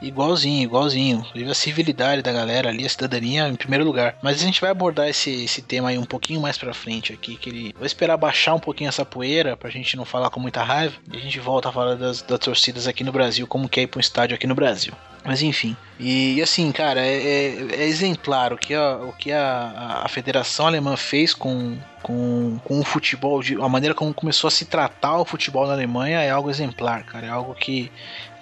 [0.00, 1.26] Igualzinho, igualzinho.
[1.34, 4.16] Vive a civilidade da galera ali, a cidadania em primeiro lugar.
[4.22, 7.36] Mas a gente vai abordar esse, esse tema aí um pouquinho mais pra frente aqui.
[7.36, 7.74] Que ele...
[7.76, 10.94] Vou esperar baixar um pouquinho essa poeira pra gente não falar com muita raiva.
[11.12, 13.82] E a gente volta a falar das, das torcidas aqui no Brasil, como que é
[13.84, 14.92] ir pra um estádio aqui no Brasil.
[15.24, 15.76] Mas enfim.
[15.98, 20.08] E, e assim, cara, é, é, é, exemplar o que, a, o que a, a
[20.08, 24.64] Federação Alemã fez com, com, com o futebol, de, a maneira como começou a se
[24.64, 27.26] tratar o futebol na Alemanha é algo exemplar, cara.
[27.26, 27.90] É algo que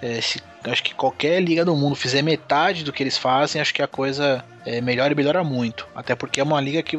[0.01, 0.39] é, se
[0.71, 3.87] acho que qualquer liga do mundo fizer metade do que eles fazem, acho que a
[3.87, 5.87] coisa é, melhora e melhora muito.
[5.95, 6.97] Até porque é uma liga que,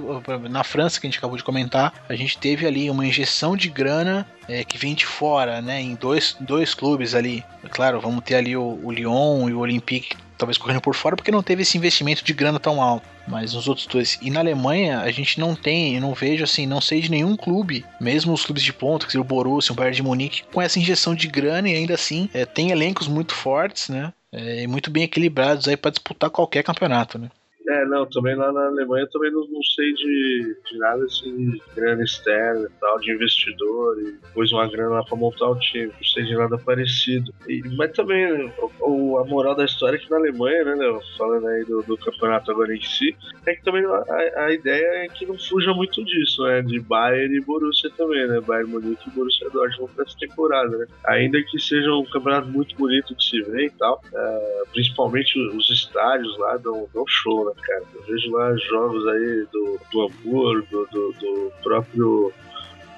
[0.48, 3.68] na França, que a gente acabou de comentar, a gente teve ali uma injeção de
[3.68, 5.78] grana é, que vem de fora, né?
[5.78, 7.44] Em dois, dois clubes ali.
[7.70, 11.32] Claro, vamos ter ali o, o Lyon e o Olympique talvez correndo por fora porque
[11.32, 13.04] não teve esse investimento de grana tão alto.
[13.26, 14.18] Mas nos outros dois.
[14.22, 17.84] E na Alemanha, a gente não tem, não vejo assim, não sei de nenhum clube,
[18.00, 20.78] mesmo os clubes de ponta, que seria o Borussia, o Bayern de Munique, com essa
[20.78, 24.12] injeção de grana e ainda assim é, tem elencos muito fortes, né?
[24.32, 27.28] É, muito bem equilibrados aí para disputar qualquer campeonato, né?
[27.68, 31.62] É, não, também lá na Alemanha também não, não sei de, de nada assim, de
[31.76, 35.88] grana externa e tal, de investidor, e pôs uma grana lá pra montar o time,
[35.88, 37.30] não sei de nada parecido.
[37.46, 38.50] E, mas também
[38.80, 41.98] o, a moral da história é que na Alemanha, né, Léo, falando aí do, do,
[41.98, 46.02] campeonato agora em si, é que também a, a, ideia é que não fuja muito
[46.02, 50.16] disso, né, de Bayern e Borussia também, né, Bayern Munique e Borussia Dortmund pra essa
[50.18, 50.86] temporada, né.
[51.06, 55.68] Ainda que seja um campeonato muito bonito de se ver e tal, é, principalmente os
[55.68, 57.82] estádios lá dão, dão show, né cara.
[57.94, 62.32] Eu vejo lá jogos aí do, do Hamburgo, do, do próprio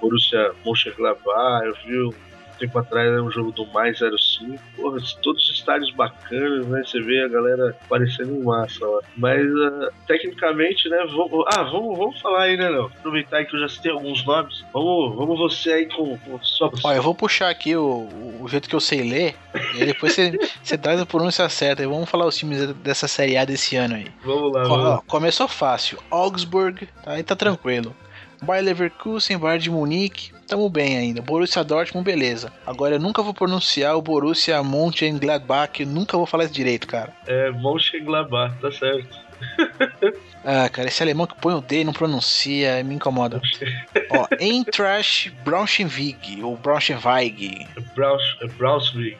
[0.00, 2.14] Borussia Mönchengladbach, eu vi
[2.60, 4.58] tempo atrás era um jogo do Mais 05.
[4.76, 6.82] Porra, todos os estádios bacanas, né?
[6.84, 9.00] Você vê a galera parecendo massa lá.
[9.16, 10.98] Mas uh, tecnicamente, né?
[11.06, 12.86] Vamos, ah, vamos, vamos falar aí, né, Léo?
[12.86, 14.64] Aproveitar que eu já citei alguns nomes.
[14.72, 16.70] Vamos, vamos você aí com, com sua.
[16.94, 18.08] Eu vou puxar aqui o,
[18.40, 19.34] o jeito que eu sei ler.
[19.74, 21.82] e depois você, você traz a pronúncia certa.
[21.82, 24.06] E vamos falar os times dessa Série A desse ano aí.
[24.22, 25.02] Vamos lá, vamos lá.
[25.06, 25.98] Começou fácil.
[26.10, 27.12] Augsburg, tá?
[27.12, 27.94] Aí tá tranquilo.
[28.42, 31.22] Bayer Leverkusen, Bayern de Munique, tamo bem ainda.
[31.22, 32.52] Borussia Dortmund, beleza.
[32.66, 37.12] Agora eu nunca vou pronunciar o Borussia Mönchengladbach, nunca vou falar isso direito, cara.
[37.26, 39.16] É, Mönchengladbach, tá certo.
[40.44, 43.40] ah, cara, esse alemão que põe o D e não pronuncia, me incomoda.
[44.10, 47.66] Ó, Eintracht Braunschweig, ou Braunschweig.
[47.94, 49.16] Braunschweig.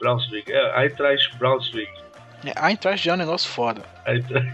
[0.00, 0.44] Braunschweig.
[0.50, 2.01] É, Eintracht Braunschweig.
[2.44, 3.82] É, Eintracht já é um negócio foda.
[4.04, 4.48] Eintracht.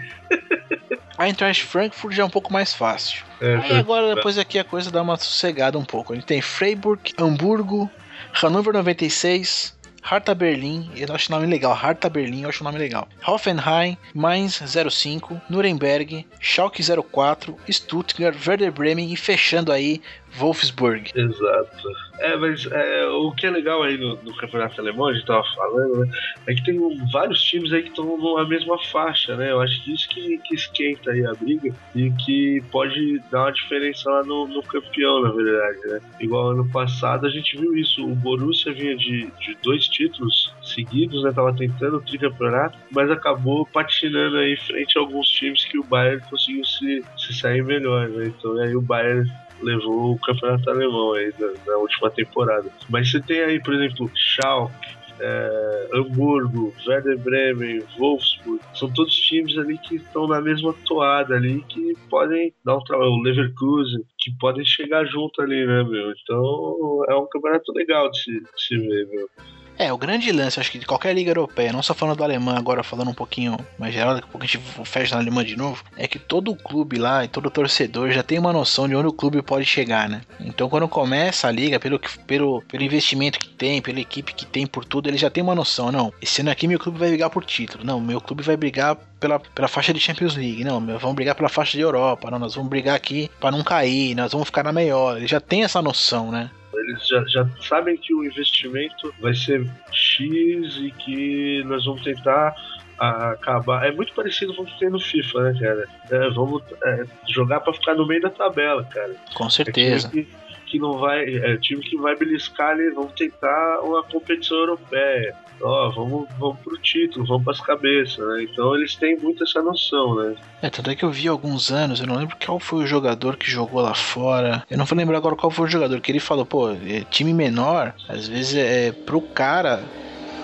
[1.19, 3.25] Eintracht Frankfurt já é um pouco mais fácil.
[3.41, 6.13] É, Aí agora, depois aqui, a coisa dá uma sossegada um pouco.
[6.13, 7.91] A gente tem Freiburg, Hamburgo,
[8.33, 12.79] Hannover 96, Harta Berlin, eu acho o nome legal, Harta Berlin, eu acho o nome
[12.79, 13.09] legal.
[13.27, 20.01] Hoffenheim, Mainz 05, Nuremberg, Schalke 04, Stuttgart, Werder Bremen e fechando aí
[20.37, 21.11] Wolfsburg.
[21.15, 21.89] Exato.
[22.21, 25.45] É, mas é, o que é legal aí no, no, campeonato alemão, a gente tava
[25.55, 26.11] falando, né?
[26.47, 26.79] É que tem
[27.13, 29.51] vários times aí que estão na mesma faixa, né?
[29.51, 33.53] Eu acho que isso que, que esquenta aí a briga e que pode dar uma
[33.53, 36.01] diferença lá no, no campeão, na verdade, né?
[36.21, 38.05] Igual ano passado a gente viu isso.
[38.05, 41.33] O Borussia vinha de, de dois títulos seguidos, né?
[41.33, 46.23] Tava tentando o tricampeonato, mas acabou patinando aí frente a alguns times que o Bayern
[46.29, 48.27] conseguiu se, se sair melhor, né?
[48.27, 49.31] Então aí o Bayern
[49.63, 52.71] levou o campeonato alemão aí na, na última temporada.
[52.89, 59.57] Mas você tem aí, por exemplo, Schalke, é, Hamburgo, Werder Bremen, Wolfsburg, são todos times
[59.59, 64.31] ali que estão na mesma toada ali, que podem dar um trabalho, o Leverkusen, que
[64.39, 66.13] podem chegar junto ali, né, meu?
[66.13, 69.29] Então é um campeonato legal de se, de se ver, meu.
[69.79, 72.57] É, o grande lance, acho que de qualquer liga europeia, não só falando do alemão
[72.57, 75.55] agora, falando um pouquinho mais geral, daqui a pouco a gente fecha na alemã de
[75.55, 79.07] novo, é que todo clube lá e todo torcedor já tem uma noção de onde
[79.07, 80.23] o clube pode chegar, né?
[80.41, 84.67] Então quando começa a liga, pelo, pelo, pelo investimento que tem, pela equipe que tem,
[84.67, 87.31] por tudo, ele já tem uma noção, não, esse ano aqui meu clube vai brigar
[87.31, 91.15] por título, não, meu clube vai brigar pela, pela faixa de Champions League, não, vamos
[91.15, 94.47] brigar pela faixa de Europa, não, nós vamos brigar aqui para não cair, nós vamos
[94.47, 96.51] ficar na melhor, ele já tem essa noção, né?
[96.75, 102.55] Eles já, já sabem que o investimento vai ser X e que nós vamos tentar
[102.99, 103.87] acabar.
[103.87, 105.89] É muito parecido com o que tem no FIFA, né, cara?
[106.11, 109.15] É, vamos é, jogar para ficar no meio da tabela, cara.
[109.35, 110.11] Com certeza.
[110.15, 111.25] É que não vai.
[111.25, 115.35] É time que vai beliscar ali, vamos tentar uma competição europeia.
[115.61, 118.45] Ó, vamos, vamos pro título, vamos pras cabeças, né?
[118.45, 120.37] Então eles têm muito essa noção, né?
[120.63, 123.37] É, tanto é que eu vi alguns anos, eu não lembro qual foi o jogador
[123.37, 124.65] que jogou lá fora.
[124.71, 127.35] Eu não vou lembrar agora qual foi o jogador, que ele falou, pô, é, time
[127.35, 129.83] menor, às vezes é pro cara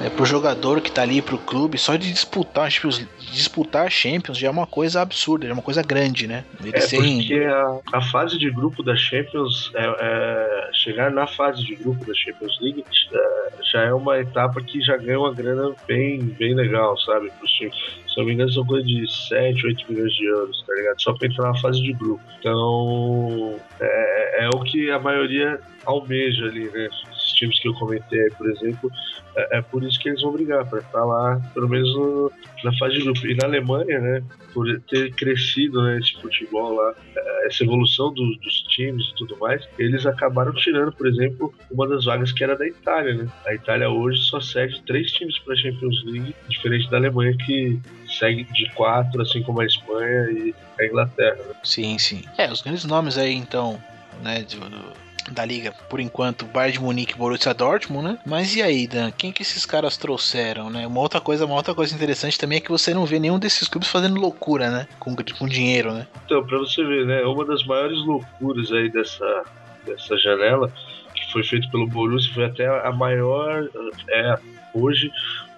[0.01, 2.89] é, pro jogador que tá ali, pro clube, só de disputar, tipo,
[3.33, 6.45] disputar a Champions já é uma coisa absurda, já é uma coisa grande, né?
[6.63, 11.65] Eles é porque a, a, fase de grupo da Champions, é, é, chegar na fase
[11.65, 15.75] de grupo da Champions League é, já é uma etapa que já ganha uma grana
[15.87, 17.31] bem, bem legal, sabe?
[17.39, 17.75] Pros times.
[18.09, 21.03] Se não me engano, são coisa de 7, 8 milhões de euros, tá ligado?
[21.03, 22.23] Só pra entrar na fase de grupo.
[22.39, 26.89] Então, é, é o que a maioria almeja ali, né?
[27.25, 28.91] Esses times que eu comentei, por exemplo,
[29.35, 32.33] é, é por isso que eles vão brigar, para estar lá, pelo menos no,
[32.63, 33.27] na fase de grupo.
[33.27, 38.37] E na Alemanha, né, por ter crescido né, esse futebol lá, é, essa evolução do,
[38.37, 42.57] dos times e tudo mais, eles acabaram tirando, por exemplo, uma das vagas que era
[42.57, 43.15] da Itália.
[43.15, 43.29] Né?
[43.47, 47.79] A Itália hoje só cede três times para a Champions League, diferente da Alemanha que
[48.07, 51.37] segue de quatro, assim como a Espanha e a Inglaterra.
[51.37, 51.55] Né?
[51.63, 52.23] Sim, sim.
[52.37, 53.83] É, os grandes nomes aí, então,
[54.23, 58.19] né, do, da liga, por enquanto, Bayern de Munique Borussia Dortmund, né?
[58.27, 59.11] Mas e aí, Dan?
[59.11, 60.87] Quem que esses caras trouxeram, né?
[60.87, 63.69] Uma outra coisa, uma outra coisa interessante também é que você não vê nenhum desses
[63.69, 64.87] clubes fazendo loucura, né?
[64.99, 66.07] Com, com dinheiro, né?
[66.25, 67.23] Então, para você ver, né?
[67.23, 69.45] Uma das maiores loucuras aí dessa,
[69.87, 70.73] dessa janela
[71.15, 73.69] que foi feito pelo Borussia foi até a maior,
[74.09, 74.39] é
[74.75, 75.11] hoje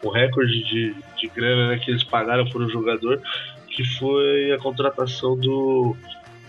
[0.02, 3.20] o recorde de, de grana né, que eles pagaram por um jogador,
[3.68, 5.96] que foi a contratação do,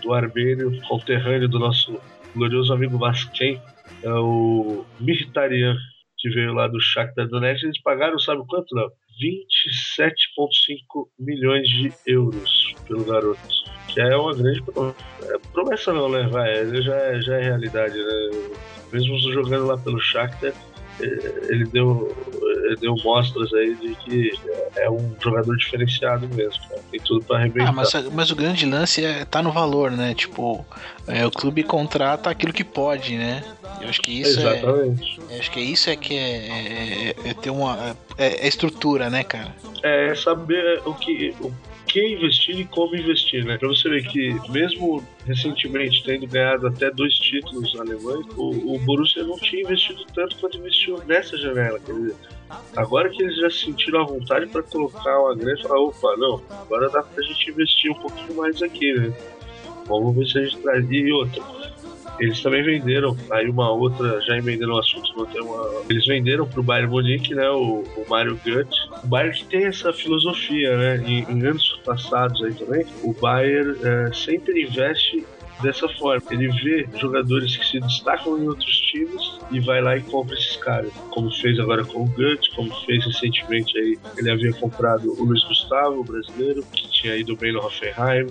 [0.02, 2.00] do armênio conterrâneo do nosso
[2.38, 3.62] glorioso amigo Vasquem,
[4.04, 5.76] é o Mkhitaryan,
[6.18, 8.88] que veio lá do Shakhtar Donetsk, eles pagaram, sabe quanto, não?
[9.22, 13.40] 27,5 milhões de euros pelo garoto.
[13.90, 14.98] Que é uma grande promessa.
[15.24, 16.28] É promessa não, né?
[16.28, 18.50] Vai, já, é, já é realidade, né?
[18.94, 20.54] Mesmo jogando lá pelo Shakhtar,
[21.00, 22.16] ele deu,
[22.66, 24.32] ele deu mostras aí de que
[24.76, 27.70] é um jogador diferenciado mesmo, tem tudo para arrebentar.
[27.70, 30.14] Ah, mas, mas o grande lance é tá no valor, né?
[30.14, 30.66] Tipo,
[31.08, 33.44] é, o clube contrata aquilo que pode, né?
[33.82, 35.20] Eu acho que isso é- Exatamente.
[35.30, 35.40] é.
[35.40, 37.96] Acho que isso é que é, é, é ter uma.
[38.18, 39.56] É, é, estrutura, né, cara?
[39.84, 41.36] É saber o que.
[41.42, 41.52] O
[41.88, 43.58] que investir e como investir, né?
[43.58, 49.24] Pra você ver que, mesmo recentemente tendo ganhado até dois títulos alemães, o, o Borussia
[49.24, 51.80] não tinha investido tanto quanto investiu nessa janela.
[51.80, 52.16] Quer dizer,
[52.76, 56.90] agora que eles já sentiram a vontade para colocar uma grande, falar, opa, não, agora
[56.90, 59.14] dá pra gente investir um pouquinho mais aqui, né?
[59.88, 60.86] Vamos ver se a gente traz.
[60.92, 61.42] E outra,
[62.20, 65.28] eles também venderam, aí uma outra, já emendando o assunto, uma,
[65.90, 68.78] eles venderam pro Bayern Munique, né, o, o Mario Götze.
[69.04, 73.76] O Bayern que tem essa filosofia, né, em, em anos passados aí também, o Bayern
[73.84, 75.26] é, sempre investe
[75.62, 76.22] dessa forma.
[76.32, 80.58] Ele vê jogadores que se destacam em outros times e vai lá e compra esses
[80.58, 80.92] caras.
[81.12, 85.44] Como fez agora com o Guts, como fez recentemente aí, ele havia comprado o Luiz
[85.44, 88.28] Gustavo, o brasileiro, que tinha ido bem no Hoffenheim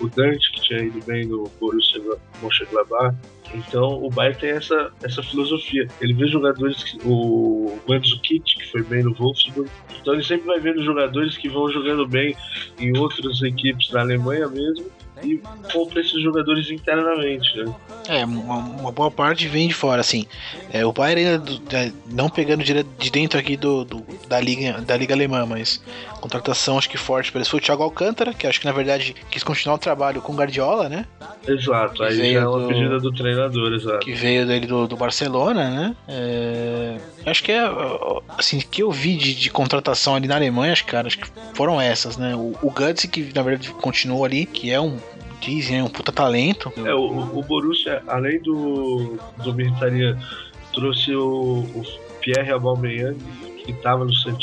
[0.00, 2.00] o Dante, que tinha ido bem no Borussia
[2.42, 3.16] Mönchengladbach.
[3.54, 5.86] Então o Bayern tem essa, essa filosofia.
[6.00, 6.98] Ele vê jogadores que.
[7.06, 9.70] O Mandzukic, que foi bem no Wolfsburg.
[10.00, 12.36] Então ele sempre vai vendo jogadores que vão jogando bem
[12.78, 14.90] em outras equipes na Alemanha mesmo
[15.24, 15.40] e
[15.72, 17.74] compra esses jogadores internamente, né?
[18.08, 20.26] É, uma, uma, boa parte vem de fora, assim.
[20.72, 24.80] É, o Bayern ainda é, não pegando direto de dentro aqui do, do, da, liga,
[24.82, 25.82] da liga alemã, mas
[26.20, 29.14] contratação acho que forte para eles foi o Thiago Alcântara, que acho que na verdade
[29.30, 31.06] quis continuar o trabalho com o Guardiola, né?
[31.46, 33.98] Exato, aí veio é uma do, pedida do treinador, exato.
[33.98, 35.96] Que veio dele do, do Barcelona, né?
[36.08, 37.62] É, acho que é
[38.38, 41.80] assim, que eu vi de, de, contratação ali na Alemanha, acho, cara, acho que foram
[41.80, 42.34] essas, né?
[42.34, 44.96] O, o Guts, que na verdade continuou ali, que é um
[45.44, 46.72] dizem, é um puta talento.
[46.84, 50.18] É, o, o Borussia, além do, do Mkhitaryan,
[50.72, 51.82] trouxe o, o
[52.20, 53.18] Pierre Aubameyang,
[53.64, 54.38] que estava no saint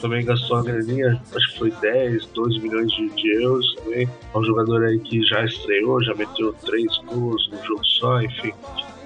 [0.00, 4.08] também gastou uma graninha, acho que foi 10, 12 milhões de, de, euros também.
[4.34, 8.52] É um jogador aí que já estreou, já meteu 3 gols no jogo só, enfim.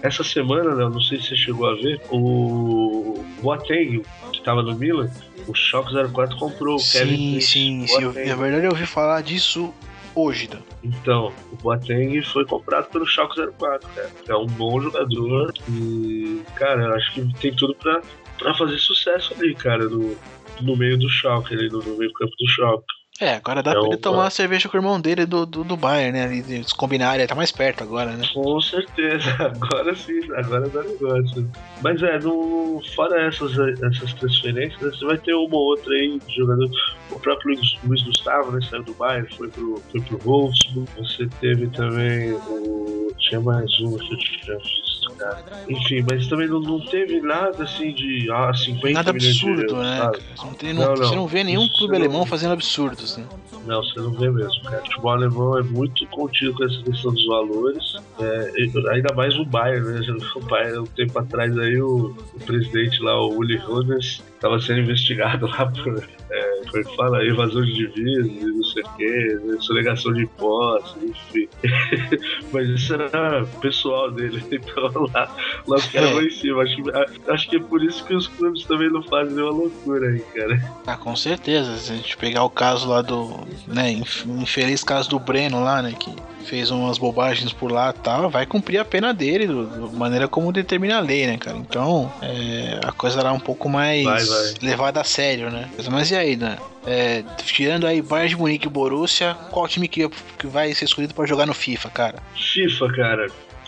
[0.02, 4.02] Essa semana, né, não sei se você chegou a ver, o Boateng,
[4.32, 5.10] que estava no Milan,
[5.46, 9.72] o Schalke 04 comprou o sim, Kevin Sim, sim, na verdade eu ouvi falar disso
[10.14, 10.60] hoje, Dan.
[10.82, 14.10] Então, o Boateng foi comprado pelo Schalke 04, cara.
[14.28, 18.00] É um bom jogador e, cara, acho que tem tudo pra,
[18.38, 20.16] pra fazer sucesso ali, cara, no,
[20.60, 22.97] no meio do Schalke, ali, no, no meio campo do Schalke.
[23.20, 25.64] É, agora dá É pra ele tomar a cerveja com o irmão dele do, do,
[25.64, 26.36] do Bayern, né?
[26.36, 28.24] Eles combinarem, tá mais perto agora, né?
[28.32, 31.50] Com certeza, agora sim, agora dá negócio.
[31.82, 33.52] Mas é, no, fora essas,
[33.82, 36.70] essas transferências, você vai ter uma ou outra aí de jogador.
[37.10, 38.60] O próprio Luiz, Luiz Gustavo, né?
[38.70, 40.88] Saiu do Bayern, foi pro, foi pro Wolfsburg.
[40.98, 43.12] Você teve também o.
[43.18, 44.87] Tinha mais um, deixa eu
[45.18, 45.44] cara.
[45.68, 48.30] Enfim, mas também não, não teve nada assim de.
[48.30, 49.98] Ah, 50 Nada milhões de absurdo, euros, né?
[49.98, 50.18] sabe?
[50.38, 53.24] não, tem, não- Não, você não vê nenhum clube não- alemão fazendo absurdos, né?
[53.66, 54.78] Não, você não vê mesmo, cara.
[54.82, 57.96] O futebol alemão é muito contido com essa questão dos valores.
[58.18, 58.52] É,
[58.92, 60.00] ainda mais o Bayern, né?
[60.36, 64.80] O Bayern, um tempo atrás aí, o, o presidente lá, o Uli Hoeneß, estava sendo
[64.80, 69.56] investigado lá por, é, que fala, evasão de divisas não sei o quê, né?
[69.60, 71.48] sonegação de impostos, enfim.
[72.52, 75.34] Mas isso era pessoal dele, então lá,
[75.66, 76.62] lá os caras vão em cima.
[76.62, 80.08] Acho que, acho que é por isso que os clubes também não fazem uma loucura
[80.08, 80.74] aí, cara.
[80.86, 81.76] Ah, com certeza.
[81.76, 83.46] Se a gente pegar o caso lá do.
[83.66, 85.92] né, inf- infeliz caso do Breno lá, né?
[85.98, 86.14] Que
[86.44, 90.26] fez umas bobagens por lá e tal, vai cumprir a pena dele, do, do maneira
[90.28, 91.56] como determina a lei, né, cara?
[91.56, 94.54] Então, é, a coisa é um pouco mais Vai, vai.
[94.62, 95.68] levada a sério, né?
[95.90, 96.56] Mas e aí, né?
[96.86, 100.08] É, tirando aí Bayern de Munique e Borussia, qual time que,
[100.38, 102.22] que vai ser escolhido pra jogar no FIFA, cara?
[102.34, 103.26] FIFA, cara.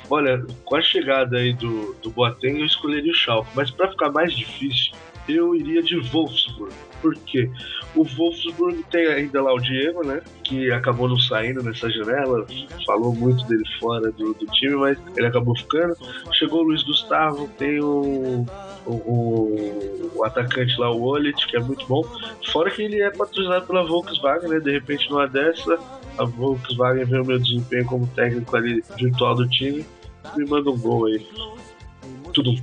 [0.08, 3.50] Olha, com a chegada aí do, do Boateng, eu escolheria o Schalke.
[3.54, 4.92] Mas pra ficar mais difícil,
[5.28, 6.72] eu iria de Wolfsburg.
[7.00, 7.50] Por quê?
[7.96, 10.20] O Wolfsburg tem ainda lá o Diego, né?
[10.44, 12.46] Que acabou não saindo nessa janela.
[12.86, 15.94] Falou muito dele fora do, do time, mas ele acabou ficando.
[16.34, 18.44] Chegou o Luiz Gustavo, tem o,
[18.86, 18.90] o,
[20.14, 22.02] o- atacante lá, o Olit, que é muito bom.
[22.52, 24.60] Fora que ele é patrocinado pela Volkswagen, né?
[24.60, 25.78] De repente, numa dessa,
[26.18, 29.86] a Volkswagen vê o meu desempenho como técnico ali virtual do time
[30.36, 31.26] me manda um gol aí.
[32.34, 32.54] Tudo.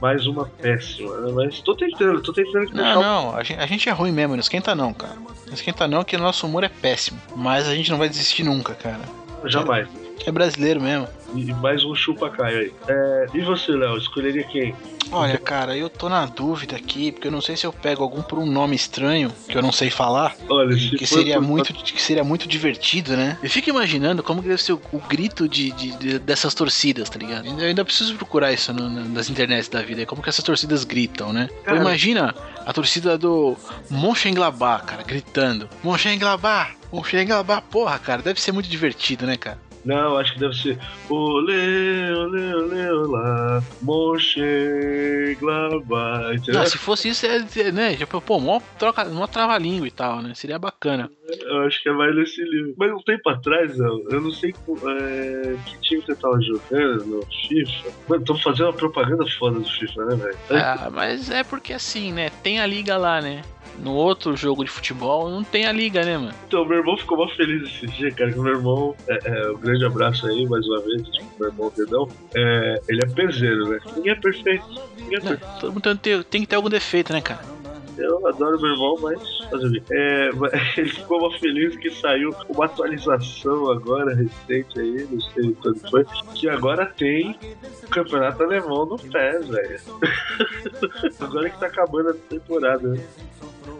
[0.00, 1.32] Mais uma péssima, né?
[1.32, 4.34] Mas tô tentando, tô tentando que Não, não, a gente, a gente é ruim mesmo,
[4.34, 5.16] não esquenta não, cara.
[5.46, 7.20] Não esquenta não, que o nosso humor é péssimo.
[7.36, 9.00] Mas a gente não vai desistir nunca, cara.
[9.44, 9.88] Jamais.
[10.26, 11.08] É brasileiro mesmo.
[11.34, 12.72] E mais um chupa-caio aí.
[12.88, 14.74] É, e você, Léo, escolheria quem?
[15.12, 18.22] Olha, cara, eu tô na dúvida aqui, porque eu não sei se eu pego algum
[18.22, 21.74] por um nome estranho, que eu não sei falar, Olha, se que seria por- muito,
[21.74, 23.36] que seria muito divertido, né?
[23.42, 27.08] Eu fico imaginando como que deve ser o, o grito de, de- de- dessas torcidas,
[27.10, 27.44] tá ligado?
[27.48, 30.84] Eu ainda preciso procurar isso no- na- nas internets da vida, como que essas torcidas
[30.84, 31.48] gritam, né?
[31.64, 31.78] Cara.
[31.78, 32.32] imagina
[32.64, 33.56] a torcida do
[33.90, 35.68] Mönchengladbach, cara, gritando.
[35.82, 39.58] Mönchengladbach, Mönchengladbach, porra, cara, deve ser muito divertido, né, cara?
[39.84, 40.78] Não, acho que deve ser
[41.08, 43.62] Olê, olê, olê, olá.
[46.34, 46.60] Entendeu?
[46.60, 47.96] Não, se fosse isso, é, é, né?
[47.96, 50.34] Tipo, pô, mó, troca, mó trava-língua e tal, né?
[50.34, 51.10] Seria bacana.
[51.28, 52.74] Eu acho que é mais nesse livro.
[52.76, 57.26] Mas um tempo atrás, Léo, eu não sei é, que time você tava jogando no
[57.48, 57.90] FIFA.
[58.08, 60.38] Mano, estão fazendo uma propaganda foda do FIFA, né, velho?
[60.50, 62.30] Ah, mas é porque assim, né?
[62.42, 63.42] Tem a liga lá, né?
[63.78, 66.34] No outro jogo de futebol não tem a liga, né, mano?
[66.46, 69.56] Então, meu irmão ficou mó feliz esse dia, cara, que meu irmão, é, é, um
[69.58, 71.02] grande abraço aí, mais uma vez,
[71.38, 73.78] meu irmão Dedão, é, ele é peseiro, né?
[73.96, 74.64] Ninguém é perfeito,
[74.98, 75.60] ninguém é perfeito.
[75.60, 77.40] Todo mundo tem- tem que ter algum defeito, né, cara?
[77.96, 79.92] Eu adoro meu irmão, mas fazer o?
[79.92, 80.30] É,
[80.78, 86.04] ele ficou mó feliz que saiu uma atualização agora, recente aí, não sei quando foi,
[86.34, 87.38] que agora tem
[87.90, 89.80] campeonato alemão no pé, velho.
[91.20, 93.04] agora que tá acabando a temporada, né?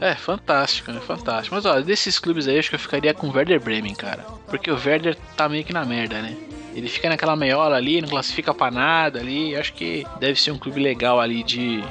[0.01, 1.01] É, fantástico, né?
[1.01, 1.55] Fantástico.
[1.55, 4.25] Mas olha, desses clubes aí, acho que eu ficaria com o Werder Bremen, cara.
[4.47, 6.37] Porque o Werder tá meio que na merda, né?
[6.75, 9.57] Ele fica naquela meiola ali, não classifica pra nada ali.
[9.57, 11.83] Acho que deve ser um clube legal ali de,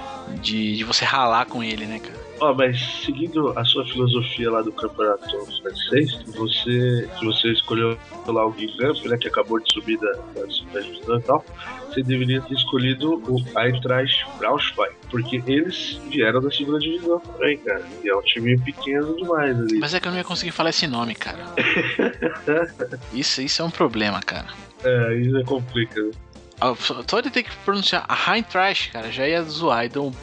[0.41, 2.29] de, de você ralar com ele, né, cara?
[2.41, 5.27] Ó, mas seguindo a sua filosofia lá do campeonato
[5.61, 10.45] francês, você, se você escolheu lá o Guingamp, né, que acabou de subir da, da,
[10.73, 11.45] da divisão e tal,
[11.89, 17.83] você deveria ter escolhido o Eintracht Braunschweig, porque eles vieram da segunda divisão também, cara.
[18.03, 19.79] E é um time pequeno demais ali.
[19.79, 21.39] Mas é que eu não ia conseguir falar esse nome, cara.
[23.13, 24.47] Isso, isso é um problema, cara.
[24.83, 26.11] É, isso é complica, né?
[26.61, 26.73] Ah,
[27.07, 29.85] Só de ter que pronunciar a Eintracht, cara, já ia zoar.
[29.85, 30.13] Então,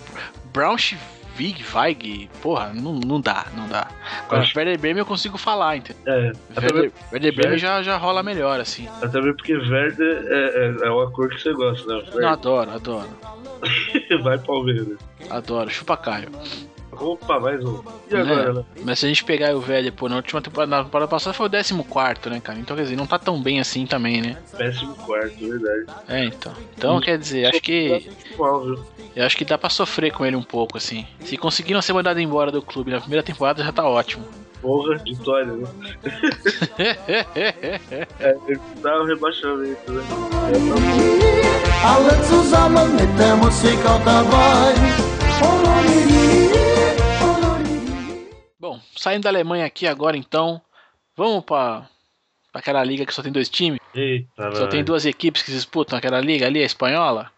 [0.52, 3.88] Braunschweig, Weig, porra, não, não dá, não dá.
[4.24, 6.02] Agora, Acho- Werder Bremen eu consigo falar, entendeu?
[6.06, 8.86] É, Werder, Werder Bremen já, já rola melhor, assim.
[9.02, 12.02] até mesmo porque verde é, é, é uma cor que você gosta, né?
[12.04, 12.26] Não, Verde.
[12.26, 13.08] adoro, adoro,
[14.22, 14.98] Vai Palmeiras.
[15.30, 15.70] adoro.
[15.70, 16.28] Chupa Caio.
[16.98, 17.82] Opa, mais um.
[18.10, 18.20] E Né?
[18.20, 18.64] agora, né?
[18.84, 21.46] Mas se a gente pegar o Werder, pô, na última temporada, na temporada passada foi
[21.46, 22.58] o 14, né, cara?
[22.58, 24.36] Então, quer dizer, não tá tão bem assim também, né?
[24.56, 25.86] Péssimo quarto, verdade.
[26.08, 26.52] É, então.
[26.76, 27.00] Então, Hum.
[27.00, 28.08] quer dizer, acho que.
[28.36, 28.78] Viu?
[29.14, 31.06] Eu acho que dá pra sofrer com ele um pouco, assim.
[31.20, 34.24] Se conseguir não ser mandado embora do clube na primeira temporada, já tá ótimo.
[34.60, 35.66] Porra, vitória, né?
[38.20, 40.02] É, ele dá um rebaixamento, né?
[41.84, 44.74] Alle zusammen mit der Musik auch dabei.
[48.96, 50.60] Saindo da Alemanha aqui agora então.
[51.16, 51.88] Vamos para
[52.52, 53.78] aquela liga que só tem dois times?
[53.94, 57.30] Eita, Só tem duas equipes que disputam aquela liga ali, a espanhola?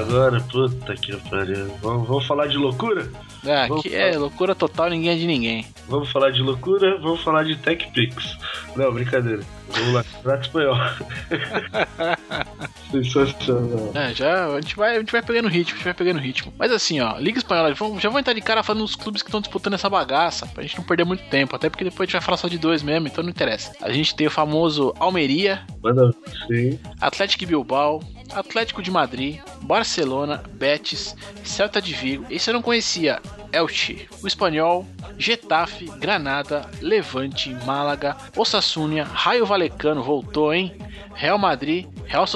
[0.00, 1.66] Agora, puta que pariu.
[1.82, 3.10] Vamos, vamos falar de loucura?
[3.46, 5.66] Ah, Vamos que é loucura total, ninguém é de ninguém.
[5.88, 6.98] Vamos falar de loucura?
[6.98, 8.36] Vamos falar de TechPix.
[8.78, 9.42] Não, brincadeira.
[9.70, 10.04] Vamos lá,
[10.40, 10.76] Espanhol.
[13.94, 16.52] É, já a gente, vai, a gente vai pegando ritmo, a gente vai pegando ritmo.
[16.58, 19.28] Mas assim, ó, Liga Espanhola, vamos- já vou entrar de cara falando dos clubes que
[19.28, 22.12] estão disputando essa bagaça, pra gente não perder muito tempo, até porque depois a gente
[22.12, 23.72] vai falar só de dois mesmo, então não interessa.
[23.82, 26.14] A gente tem o famoso Almeria, Manda
[26.46, 26.78] sim.
[27.00, 31.14] Atlético Bilbao, Atlético de Madrid, Barcelona, Betis,
[31.44, 32.26] Celta de Vigo.
[32.30, 33.20] Esse eu não conhecia.
[33.52, 34.86] Elche, o Espanhol,
[35.16, 40.76] Getafe, Granada, Levante, Málaga, Osasuna, Raio Valecano voltou, hein?
[41.14, 42.26] Real Madrid, Real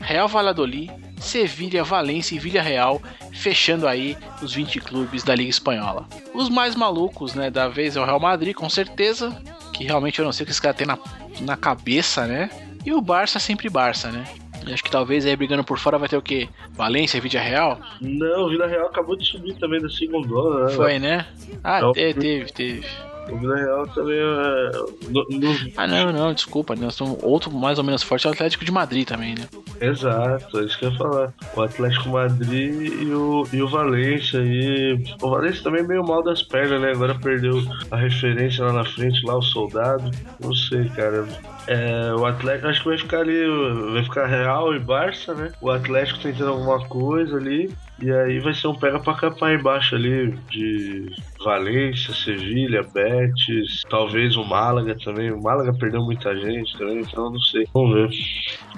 [0.00, 3.00] Real Valladolid, Sevilha, Valência e Villarreal,
[3.32, 6.06] fechando aí os 20 clubes da Liga Espanhola.
[6.34, 9.36] Os mais malucos, né, da vez é o Real Madrid, com certeza,
[9.72, 10.98] que realmente eu não sei o que esse cara tem na,
[11.40, 12.50] na cabeça, né?
[12.84, 14.24] E o Barça sempre Barça, né?
[14.66, 16.48] E Acho que talvez aí brigando por fora vai ter o quê?
[16.72, 17.78] Valência, Vídeo Real?
[18.00, 20.72] Não, o Vila Real acabou de subir também da segunda, né?
[20.72, 21.26] Foi, né?
[21.62, 21.92] Ah, Não.
[21.92, 22.86] teve, teve, teve.
[23.30, 24.70] O Vila Real também é.
[25.10, 26.74] No, no- Ah, não, não, desculpa.
[26.76, 29.46] Nós estamos outro mais ou menos forte é o Atlético de Madrid também, né?
[29.80, 31.32] Exato, é isso que eu ia falar.
[31.54, 34.38] O Atlético Madrid e o, e o Valência.
[34.38, 36.92] E o Valência também é meio mal das pernas, né?
[36.92, 40.10] Agora perdeu a referência lá na frente, lá o soldado.
[40.42, 41.26] Não sei, cara.
[41.66, 43.44] É, o Atlético, acho que vai ficar ali,
[43.92, 45.52] vai ficar Real e Barça, né?
[45.60, 47.70] O Atlético tentando alguma coisa ali.
[48.00, 51.10] E aí vai ser um pega pra capar embaixo ali de
[51.42, 55.32] Valência, Sevilha, Betis, talvez o Málaga também.
[55.32, 57.66] O Málaga perdeu muita gente também, então não sei.
[57.72, 58.10] Vamos ver.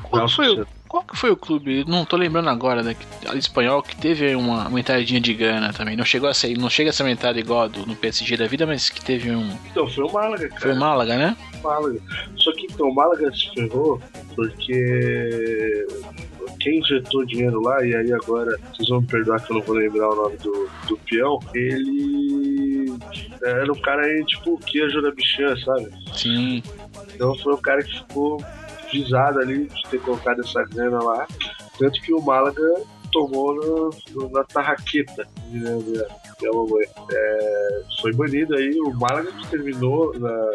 [0.05, 1.85] Qual Nossa, foi, o, qual que foi o clube?
[1.89, 2.95] Não tô lembrando agora, né?
[3.35, 5.97] espanhol que teve uma, uma entradinha de grana também.
[5.97, 8.37] Não chegou a ser, não chega a ser uma entrada igual a do, no PSG
[8.37, 9.51] da vida, mas que teve um.
[9.71, 10.61] Então, foi o Málaga, cara.
[10.61, 11.37] Foi o Málaga, né?
[11.63, 12.01] Málaga.
[12.37, 14.01] Só que então, o Málaga se ferrou
[14.37, 15.87] porque
[16.61, 19.77] quem injetou dinheiro lá, e aí agora vocês vão me perdoar que eu não vou
[19.77, 22.95] lembrar o nome do, do peão, ele
[23.45, 25.89] era um cara aí, tipo, que ia Jura Bichan, sabe?
[26.15, 26.63] Sim.
[27.15, 28.43] Então foi o cara que ficou
[28.93, 31.27] visado ali de ter colocado essa grana lá.
[31.79, 32.63] Tanto que o Málaga
[33.13, 35.27] tomou no, na tarraqueta.
[35.51, 36.87] né, da- da mamãe.
[37.13, 40.51] É, foi banido aí, o Málaga que terminou na-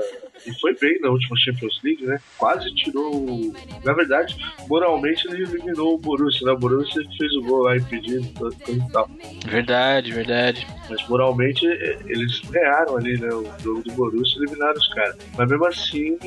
[0.47, 2.19] e foi bem na última Champions League, né?
[2.37, 3.15] Quase tirou.
[3.15, 4.35] o- Na verdade,
[4.67, 6.53] moralmente ele eliminou o Borussia, né?
[6.53, 9.09] O Borussia fez o gol lá impedido coisa e tal.
[9.47, 10.67] Verdade, verdade.
[10.89, 13.29] Mas moralmente eles ganharam ali, né?
[13.29, 15.15] O jogo do Borussia e eliminaram os caras.
[15.37, 16.17] Mas mesmo assim,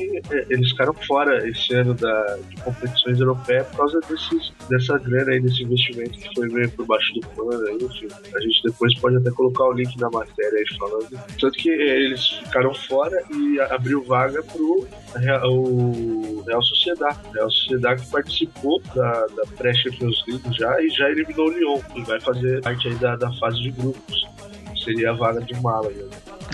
[0.49, 5.39] eles ficaram fora esse ano da, de competições europeias por causa desses, dessa grana aí,
[5.39, 7.65] desse investimento que foi meio por baixo do pano.
[7.67, 11.07] aí, Enfim, a gente depois pode até colocar o link na matéria aí falando.
[11.39, 14.43] Tanto que é, eles ficaram fora e abriu vaga
[15.15, 17.19] Real, o Real Sociedade.
[17.33, 22.01] Real Sociedade que participou da, da pré-Champions League já e já eliminou o Lyon, que
[22.03, 24.27] vai fazer parte aí da, da fase de grupos
[24.87, 26.05] seria a vaga do Málaga.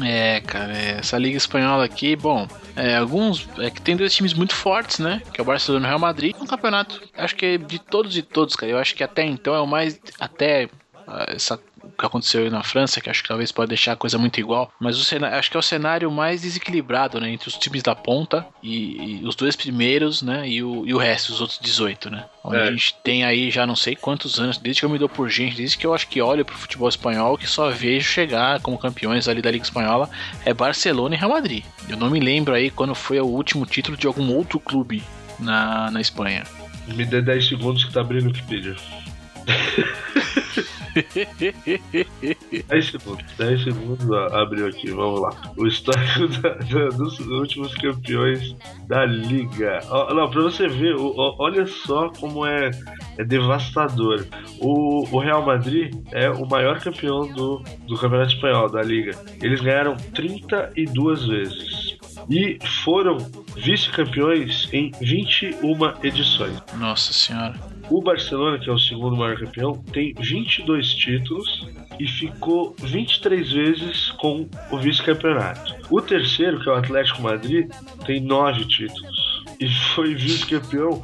[0.03, 4.33] É, cara, é, essa liga espanhola aqui, bom, é, alguns é que tem dois times
[4.33, 5.21] muito fortes, né?
[5.31, 6.35] Que é o Barcelona e o Real Madrid.
[6.39, 8.71] No campeonato, acho que é de todos e todos, cara.
[8.71, 10.67] Eu acho que até então é o mais até
[11.07, 13.95] ah, essa o que aconteceu aí na França, que acho que talvez pode deixar a
[13.95, 17.47] coisa muito igual, mas o cenário, acho que é o cenário mais desequilibrado, né, entre
[17.49, 21.31] os times da ponta e, e os dois primeiros, né, e o, e o resto,
[21.33, 22.25] os outros 18, né.
[22.43, 22.63] Onde É.
[22.63, 25.29] a gente tem aí já não sei quantos anos, desde que eu me dou por
[25.29, 28.77] gente, desde que eu acho que olho pro futebol espanhol, que só vejo chegar como
[28.77, 30.09] campeões ali da Liga Espanhola,
[30.45, 31.63] é Barcelona e Real Madrid.
[31.89, 35.03] Eu não me lembro aí quando foi o último título de algum outro clube
[35.39, 36.43] na, na Espanha.
[36.87, 38.75] Me dê 10 segundos que tá abrindo o Wikipedia.
[42.69, 45.31] 10 segundos, 10 segundos, abriu aqui, vamos lá.
[45.57, 48.55] O histórico da- da- dos últimos campeões
[48.87, 49.79] da Liga.
[49.89, 52.71] Ó, não, pra você ver, ó, olha só como é,
[53.17, 54.25] é devastador.
[54.59, 59.11] O, o Real Madrid é o maior campeão do, do Campeonato Espanhol, da Liga.
[59.41, 61.97] Eles ganharam 32 vezes.
[62.29, 63.17] E foram
[63.57, 65.57] vice-campeões em 21
[66.03, 66.61] edições.
[66.77, 67.72] Nossa senhora.
[67.89, 71.67] O Barcelona, que é o segundo maior campeão, tem 22 títulos
[71.99, 75.75] e ficou 23 vezes com o vice-campeonato.
[75.89, 77.69] O terceiro, que é o Atlético Madrid,
[78.05, 81.03] tem 9 títulos e foi vice-campeão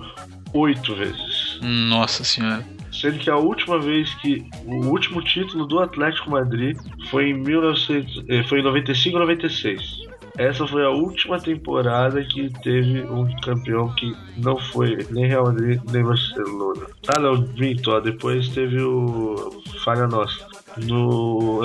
[0.54, 1.60] 8 vezes.
[1.62, 2.66] Nossa senhora.
[2.92, 6.78] Sendo que a última vez que o último título do Atlético Madrid
[7.10, 10.09] foi em 1900, eh, foi em 95 96.
[10.40, 15.82] Essa foi a última temporada que teve um campeão que não foi nem Real Madrid
[15.92, 16.88] nem Barcelona.
[17.10, 20.48] Ah, não, minto, ó, depois teve o falha nossa.
[20.78, 21.62] No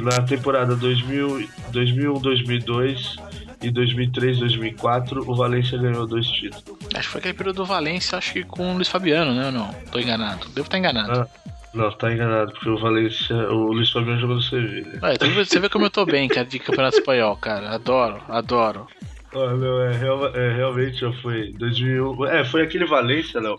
[0.00, 3.16] na temporada 2000, 2001, 2002
[3.62, 6.64] e 2003, 2004, o Valência ganhou dois títulos.
[6.94, 9.46] Acho que foi aquele período do Valência, acho que com o Luiz Fabiano, né?
[9.46, 9.70] Ou não?
[9.92, 10.48] Tô enganado.
[10.48, 11.12] Devo estar enganado.
[11.12, 11.28] Ah,
[11.74, 14.98] não, tá enganado, porque o Valência, o Luiz Fabiano jogou no Sevilha.
[15.02, 17.70] Ah, então você vê como eu tô bem, cara, de Campeonato Espanhol, cara.
[17.70, 18.86] Adoro, adoro.
[19.34, 22.26] Ah, não, é, real, é, realmente já foi 2001.
[22.26, 23.58] É, foi aquele Valência, não,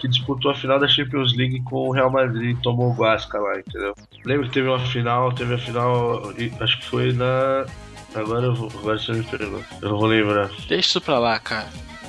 [0.00, 3.38] que disputou a final da Champions League com o Real Madrid e tomou o Guasca
[3.38, 3.94] lá, entendeu?
[4.24, 7.66] Lembra que teve uma final, teve a final, acho que foi na.
[8.14, 10.48] Agora eu vou, agora você me pergunta, eu não vou lembrar.
[10.68, 11.68] Deixa isso pra lá, cara.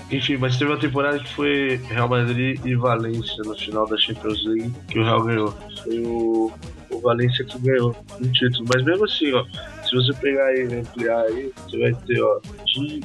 [0.10, 4.46] Enfim, mas teve uma temporada que foi Real Madrid e Valência no final da Champions
[4.46, 5.54] League, que o Real ganhou.
[5.84, 6.52] Foi o,
[6.92, 8.66] o Valência que ganhou um título.
[8.74, 9.46] Mas mesmo assim, ó,
[9.84, 13.02] se você pegar e ampliar aí, você vai ter, ó, de,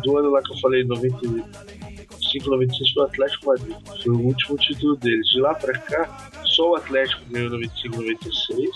[0.00, 3.76] do ano lá que eu falei, 95, 96, foi o Atlético Madrid.
[4.04, 5.28] Foi o último título deles.
[5.30, 8.70] De lá pra cá, só o Atlético ganhou 95, 96.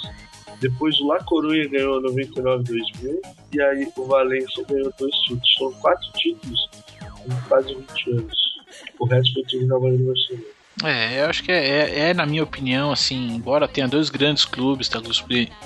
[0.61, 3.22] Depois o La Coruña ganhou 99, 2000.
[3.53, 5.55] E aí o Valência ganhou dois títulos.
[5.57, 6.68] São quatro títulos
[7.49, 8.59] quase 20 anos.
[8.99, 10.59] O resto foi tudo na Bahia Barcelona.
[10.85, 14.45] É, eu acho que é, é, é, na minha opinião, assim, embora tenha dois grandes
[14.45, 15.01] clubes, tá,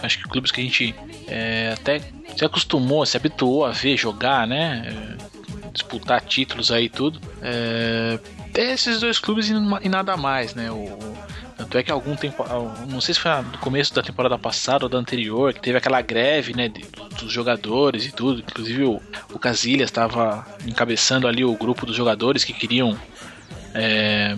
[0.02, 0.94] acho que clubes que a gente
[1.26, 2.00] é, até
[2.34, 5.18] se acostumou, se habituou a ver jogar, né?
[5.28, 7.20] É, disputar títulos aí e tudo.
[7.42, 8.18] É,
[8.54, 10.70] esses dois clubes e nada mais, né?
[10.70, 10.98] O,
[11.72, 12.44] tanto é que algum tempo,
[12.86, 16.02] não sei se foi no começo da temporada passada ou da anterior, que teve aquela
[16.02, 16.70] greve, né,
[17.18, 18.40] dos jogadores e tudo.
[18.40, 19.00] Inclusive o,
[19.32, 22.94] o Casilhas estava encabeçando ali o grupo dos jogadores que queriam
[23.74, 24.36] é,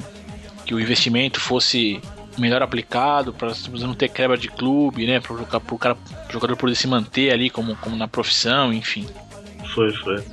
[0.65, 2.01] que o investimento fosse
[2.39, 5.97] melhor aplicado para não ter quebra de clube, né, para o cara,
[6.29, 9.09] o jogador poder se manter ali como, como na profissão, enfim.
[9.75, 10.25] Foi, foi.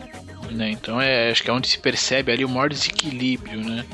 [0.51, 3.85] Né, então é, acho que é onde se percebe ali o maior desequilíbrio, né?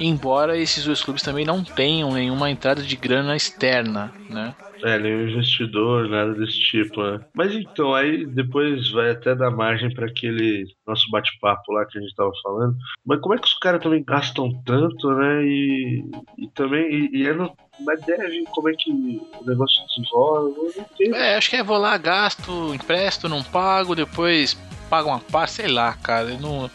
[0.00, 4.54] Embora esses dois clubes também não tenham nenhuma entrada de grana externa, né?
[4.82, 7.20] É, nenhum investidor, nada desse tipo, né?
[7.34, 12.00] Mas então, aí depois vai até dar margem para aquele nosso bate-papo lá que a
[12.00, 12.76] gente tava falando.
[13.04, 15.44] Mas como é que os caras também gastam tanto, né?
[15.44, 16.04] E,
[16.38, 20.84] e também, e, e é no, mas deve, como é que o negócio desenvolve?
[21.14, 24.54] É, acho que é vou lá, gasto, empresto, não pago, depois
[24.88, 26.30] pago uma parte, sei lá, cara.
[26.30, 26.70] Eu não,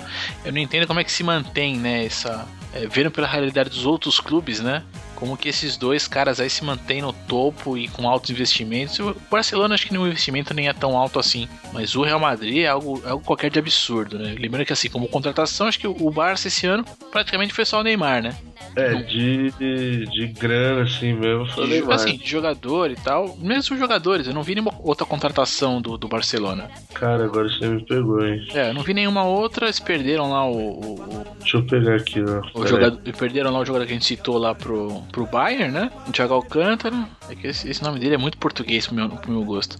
[0.45, 3.85] eu não entendo como é que se mantém, né, essa é, vendo pela realidade dos
[3.85, 4.83] outros clubes, né?
[5.23, 8.99] Como que esses dois caras aí se mantêm no topo e com altos investimentos.
[8.99, 11.47] O Barcelona acho que o investimento nem é tão alto assim.
[11.71, 14.35] Mas o Real Madrid é algo, é algo qualquer de absurdo, né?
[14.37, 17.83] Lembrando que assim, como contratação, acho que o Barça esse ano praticamente foi só o
[17.83, 18.35] Neymar, né?
[18.75, 21.45] É, de, de, de grana, assim mesmo.
[21.47, 23.37] Foi de, assim, de jogador e tal.
[23.37, 26.69] Mesmo os jogadores, eu não vi nenhuma outra contratação do, do Barcelona.
[26.93, 28.45] Cara, agora você me pegou, hein?
[28.53, 29.67] É, eu não vi nenhuma outra.
[29.67, 30.57] Eles perderam lá o.
[30.57, 32.41] o, o Deixa eu pegar aqui, né?
[32.53, 35.91] O jogador, perderam lá o jogador que a gente citou lá pro, pro Bayern, né?
[36.07, 37.07] O Thiago Alcântara.
[37.29, 39.79] É que esse, esse nome dele é muito português pro meu, pro meu gosto.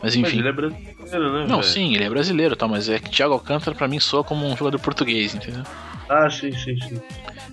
[0.00, 0.36] Mas enfim.
[0.36, 1.46] Mas ele é brasileiro, né?
[1.48, 1.62] Não, véio?
[1.62, 2.68] sim, ele é brasileiro, tá?
[2.68, 5.64] Mas é que Thiago Alcântara pra mim soa como um jogador português, entendeu?
[6.08, 7.00] Ah, sim, sim, sim.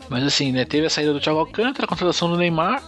[0.09, 2.83] Mas assim, né, teve a saída do Thiago Alcântara, a contratação do Neymar,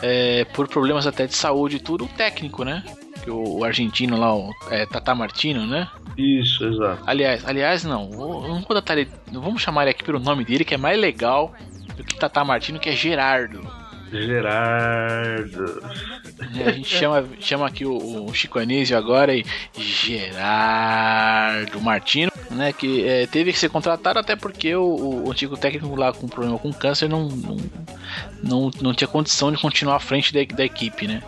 [0.00, 2.82] é, por problemas até de saúde e tudo, o técnico, né?
[3.28, 5.86] O, o argentino lá, o é, Tata Martino, né?
[6.16, 7.02] Isso, exato.
[7.06, 10.64] Aliás, aliás não, vou, não vou datar ele, vamos chamar ele aqui pelo nome dele,
[10.64, 11.54] que é mais legal
[11.96, 13.81] do que Tata Martino, que é Gerardo.
[14.12, 15.82] Gerardo.
[16.58, 19.44] É, a gente chama, chama aqui o, o Chico Anísio agora e
[19.76, 22.72] Gerardo Martino, né?
[22.72, 26.58] Que é, teve que ser contratado até porque o, o, antigo técnico lá com problema
[26.58, 27.56] com câncer não, não,
[28.42, 31.22] não, não tinha condição de continuar à frente da, da equipe, né?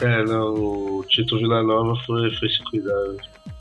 [0.00, 2.92] É, não, o Tito Villanova foi, foi se cuidar.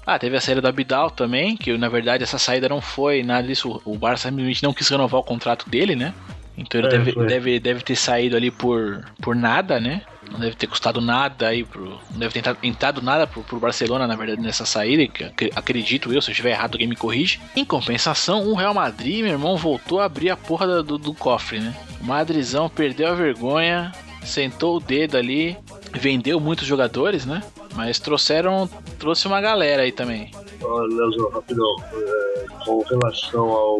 [0.05, 3.47] Ah, teve a saída do Abidal também, que na verdade essa saída não foi nada
[3.47, 3.81] disso.
[3.83, 6.13] O Barça simplesmente não quis renovar o contrato dele, né?
[6.57, 10.01] Então ele é, deve, deve, deve ter saído ali por, por nada, né?
[10.31, 11.99] Não deve ter custado nada aí pro.
[12.11, 15.05] Não deve ter entrado nada pro, pro Barcelona, na verdade, nessa saída.
[15.07, 17.39] Que acredito eu, se eu estiver errado, alguém me corrige.
[17.55, 21.59] Em compensação, o Real Madrid, meu irmão, voltou a abrir a porra do, do cofre,
[21.59, 21.75] né?
[22.01, 23.91] O Madrizão perdeu a vergonha,
[24.23, 25.57] sentou o dedo ali,
[25.93, 27.43] vendeu muitos jogadores, né?
[27.75, 28.69] Mas trouxeram.
[28.97, 30.31] Trouxe uma galera aí também.
[30.65, 31.75] Olha, Leozão, rapidão.
[31.93, 33.79] É, com relação ao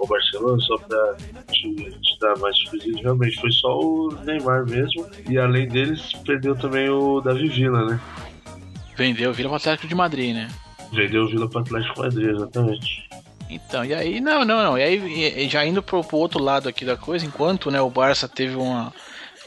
[0.00, 1.16] com o Barcelona, só pra
[1.52, 5.06] te, te dar mais presente, realmente foi só o Neymar mesmo.
[5.28, 8.00] E além deles, perdeu também o Davi Villa, né?
[8.96, 10.48] Vendeu o Villa pro Atlético de Madrid, né?
[10.92, 13.08] Vendeu o Villa pro Atlético de Madrid, exatamente.
[13.50, 14.78] Então, e aí, não, não, não.
[14.78, 18.28] E aí, já indo pro, pro outro lado aqui da coisa, enquanto né, o Barça
[18.28, 18.92] teve uma,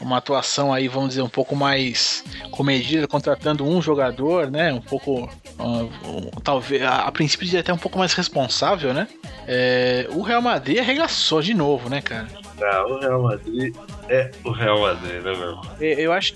[0.04, 4.72] uma atuação aí, vamos dizer, um pouco mais comedida, contratando um jogador, né?
[4.72, 5.28] Um pouco.
[5.58, 6.82] Uh, talvez.
[6.82, 9.08] A, a princípio diria até um pouco mais responsável, né?
[9.46, 12.26] É, o Real Madrid arregaçou de novo, né, cara?
[12.58, 13.74] Não, o Real Madrid
[14.08, 15.60] é o Real Madrid, né, meu?
[15.80, 16.34] Eu, eu acho,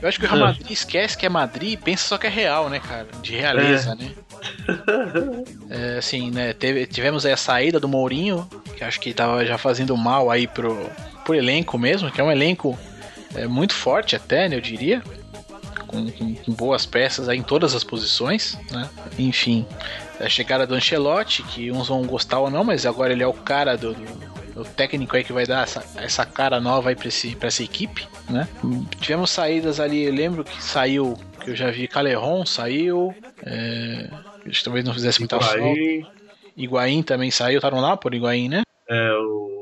[0.00, 2.30] eu acho que o Real Madrid esquece que é Madrid e pensa só que é
[2.30, 3.06] real, né, cara?
[3.22, 3.94] De realeza, é.
[3.94, 4.12] né?
[5.70, 6.52] é, assim, né?
[6.52, 10.46] Teve, tivemos aí a saída do Mourinho, que acho que tava já fazendo mal aí
[10.46, 10.88] pro,
[11.24, 12.78] pro elenco mesmo, que é um elenco
[13.34, 15.02] é, muito forte até, né, eu diria.
[15.86, 18.90] Com, com, com, boas peças aí em todas as posições, né?
[19.18, 19.66] Enfim,
[20.20, 23.32] a chegada do Ancelotti, que uns vão gostar ou não, mas agora ele é o
[23.32, 27.08] cara do, do o técnico aí que vai dar essa, essa cara nova aí pra,
[27.08, 28.48] esse, pra essa equipe, né?
[29.00, 33.14] Tivemos saídas ali, eu lembro que saiu, que eu já vi, Caleron saiu,
[33.44, 34.10] é,
[34.64, 35.62] talvez não fizesse muita falta.
[36.56, 38.62] Higuaín também saiu, tá no Napoli, Higuaín, né?
[38.90, 39.57] É, o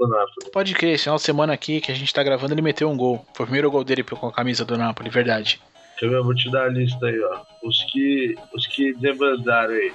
[0.00, 0.50] Napoli.
[0.52, 2.96] Pode crer, esse final de semana aqui que a gente tá gravando, ele meteu um
[2.96, 3.24] gol.
[3.34, 5.60] Foi o primeiro gol dele com a camisa do Napoli, verdade.
[5.92, 7.40] Deixa eu ver, eu vou te dar a lista aí, ó.
[7.62, 9.92] Os que, os que demandaram aí.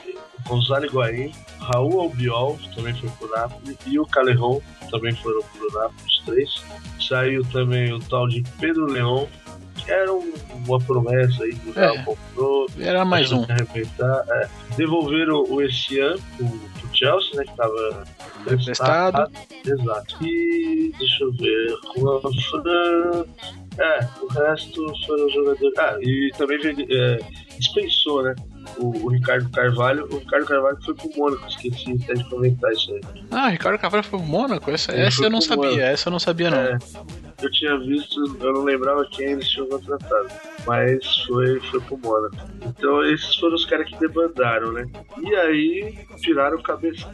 [0.47, 6.01] Gonzalo Higuaín, Raul Albiol, também foi pro Napoli, e o Calejon também foram pro Napoli,
[6.07, 6.63] os três.
[6.99, 9.27] Saiu também o tal de Pedro Leão,
[9.75, 10.33] que era um,
[10.65, 12.67] uma promessa aí do Real é, comprou.
[12.79, 13.43] Era mais um.
[13.43, 14.49] É.
[14.77, 16.68] Devolveram o Essian pro
[16.99, 18.03] Chelsea, né, que tava
[18.51, 19.31] emprestado.
[19.65, 20.25] Exato.
[20.25, 21.77] E deixa eu ver.
[23.77, 25.73] É, o resto foram jogadores.
[25.77, 27.19] Ah, e também é,
[27.57, 28.35] dispensou, né?
[28.77, 30.05] O, o, Ricardo Carvalho.
[30.11, 33.01] O Ricardo Carvalho foi pro Mônaco, esqueci até de comentar isso aí.
[33.31, 34.69] Ah, o Ricardo Carvalho foi pro Mônaco?
[34.69, 35.81] Essa, essa eu não sabia, Mônaco.
[35.81, 36.57] essa eu não sabia não.
[36.57, 36.77] É,
[37.41, 40.27] eu tinha visto, eu não lembrava quem eles tinham contratado,
[40.65, 42.37] mas foi, foi pro Mônaco.
[42.65, 44.85] Então esses foram os caras que debandaram, né?
[45.21, 47.11] E aí tiraram o cabeção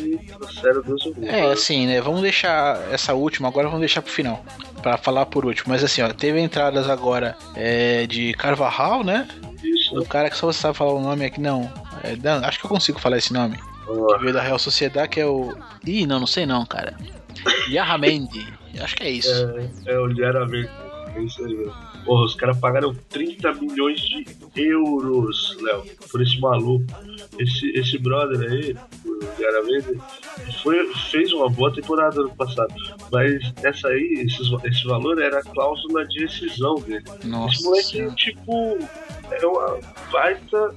[0.00, 2.00] e trouxeram Deus o É, assim, né?
[2.00, 4.44] Vamos deixar essa última, agora vamos deixar pro final,
[4.82, 5.66] para falar por último.
[5.68, 9.28] Mas assim, ó, teve entradas agora é, de Carvajal, né?
[9.62, 9.98] Isso.
[9.98, 11.70] O cara que só você sabe falar o nome aqui, não.
[12.02, 13.56] É, não acho que eu consigo falar esse nome.
[13.56, 15.56] Que veio da Real Sociedade, que é o.
[15.86, 16.94] Ih, não, não sei não, cara.
[17.70, 18.46] Yarramendi.
[18.80, 19.30] Acho que é isso.
[19.86, 20.70] É, é o Yarramendi.
[21.16, 21.87] É isso aí mesmo.
[22.08, 26.86] Porra, os caras pagaram 30 milhões de euros, Léo, por esse maluco.
[27.38, 30.00] Esse, esse brother aí, o Yarramendi,
[30.62, 32.72] foi, fez uma boa temporada no passado.
[33.12, 37.04] Mas essa aí, esse, esse valor era a cláusula de rescisão dele.
[37.24, 37.56] Nossa.
[37.56, 38.78] Esse moleque, tipo,
[39.30, 39.78] é uma
[40.10, 40.74] baita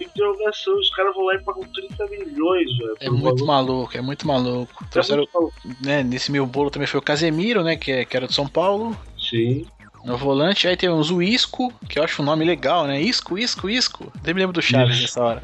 [0.00, 0.76] interrogação.
[0.80, 2.96] Os caras vão lá e pagam 30 milhões, velho.
[2.98, 4.84] É muito maluco, é muito maluco.
[4.96, 5.62] É muito maluco.
[5.80, 7.76] Né, nesse meu bolo também foi o Casemiro, né?
[7.76, 8.98] Que, é, que era de São Paulo.
[9.16, 9.64] Sim.
[10.04, 13.00] No volante, aí temos o Isco, que eu acho um nome legal, né?
[13.00, 14.12] Isco, Isco, Isco.
[14.24, 15.42] Eu me lembro do Chaves nessa hora.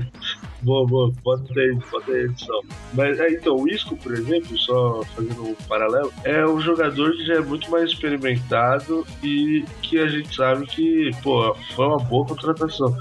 [0.62, 2.61] boa, boa, pode ter, pode ter edição.
[2.92, 7.24] Mas é, então, o Isco, por exemplo, só fazendo um paralelo, é um jogador que
[7.24, 12.26] já é muito mais experimentado e que a gente sabe que, pô, foi uma boa
[12.26, 12.96] contratação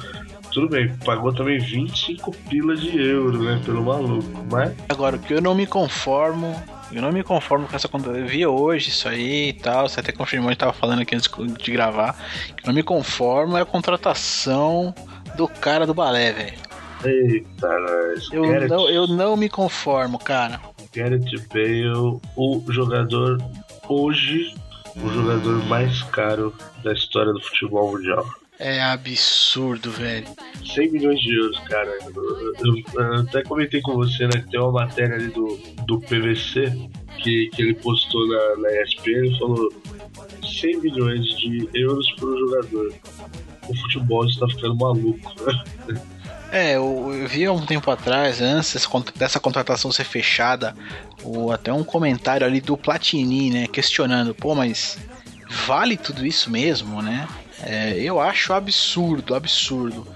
[0.58, 4.74] tudo bem, pagou também 25 pilas de euro, né, pelo maluco, mas...
[4.90, 6.56] Agora, o que eu não me conformo
[6.92, 8.10] eu não me conformo com essa conta.
[8.10, 9.88] Eu vi hoje isso aí e tal.
[9.88, 11.30] Você até confirmou, a gente tava falando aqui antes
[11.60, 12.16] de gravar.
[12.56, 14.94] Que não me conformo é a contratação
[15.36, 16.68] do cara do balé, velho.
[17.04, 17.68] Eita,
[18.32, 20.60] eu não, eu não me conformo, cara.
[20.94, 23.38] Gareth Bale, o jogador
[23.88, 24.56] hoje,
[24.96, 28.26] o jogador mais caro da história do futebol mundial.
[28.60, 30.26] É absurdo, velho.
[30.66, 31.96] 100 milhões de euros, cara.
[32.16, 34.42] Eu, eu, eu, até comentei com você, né?
[34.42, 36.72] Que tem uma matéria ali do, do PVC
[37.20, 39.10] que, que ele postou na, na ESPN.
[39.10, 39.70] Ele falou
[40.44, 42.94] 100 milhões de euros por jogador.
[43.68, 45.36] O futebol está ficando maluco.
[46.52, 50.74] É, eu, eu vi há um tempo atrás, antes dessa contratação ser fechada,
[51.22, 53.68] o, até um comentário ali do Platini, né?
[53.68, 54.98] Questionando, pô, mas
[55.66, 57.28] vale tudo isso mesmo, né?
[57.64, 60.08] É, eu acho absurdo, absurdo.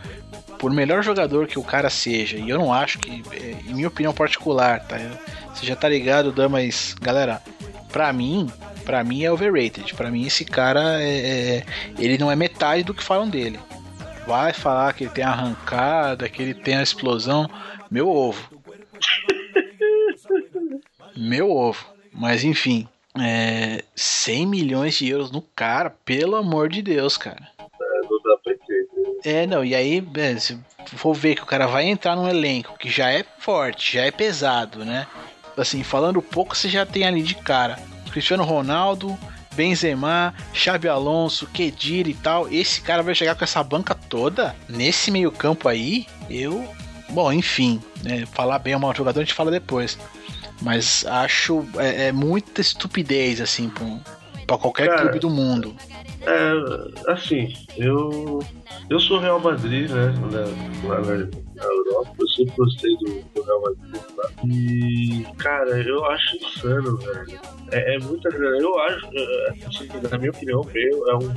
[0.60, 3.88] Por melhor jogador que o cara seja, e eu não acho que, é, em minha
[3.88, 4.98] opinião particular, tá?
[5.54, 7.42] Você já tá ligado, Dan, mas, galera,
[7.92, 8.48] pra mim,
[8.86, 9.94] pra mim é overrated.
[9.96, 11.66] Pra mim, esse cara, é, é,
[11.98, 13.60] ele não é metade do que falam dele.
[14.28, 17.50] Vai falar que ele tem arrancada, que ele tem a explosão.
[17.89, 18.50] Meu ovo.
[21.18, 21.86] Meu ovo.
[22.14, 22.88] Mas enfim,
[23.20, 27.49] é, 100 milhões de euros no cara, pelo amor de Deus, cara.
[29.24, 32.78] É, não e aí, é, se for ver que o cara vai entrar num elenco
[32.78, 35.07] que já é forte, já é pesado, né?
[35.57, 37.78] Assim, falando pouco, você já tem ali de cara
[38.12, 39.18] Cristiano Ronaldo,
[39.53, 42.47] Benzema, Xabi Alonso, Kedira e tal.
[42.49, 46.05] Esse cara vai chegar com essa banca toda nesse meio-campo aí.
[46.30, 46.68] Eu,
[47.09, 49.97] bom, enfim, né, falar bem é um jogador a gente fala depois.
[50.62, 53.72] Mas acho é, é muita estupidez, assim,
[54.47, 55.76] para qualquer Cara, clube do mundo.
[56.22, 58.43] É, assim, eu
[58.89, 60.14] eu sou Real Madrid, né?
[60.84, 64.30] Lá na, na Europa, eu sempre gostei do, do Real Madrid lá.
[64.45, 67.39] E, cara, eu acho insano, velho.
[67.72, 68.57] É, é muita grana.
[68.57, 71.34] Eu acho, é, assim, na minha opinião, meu é um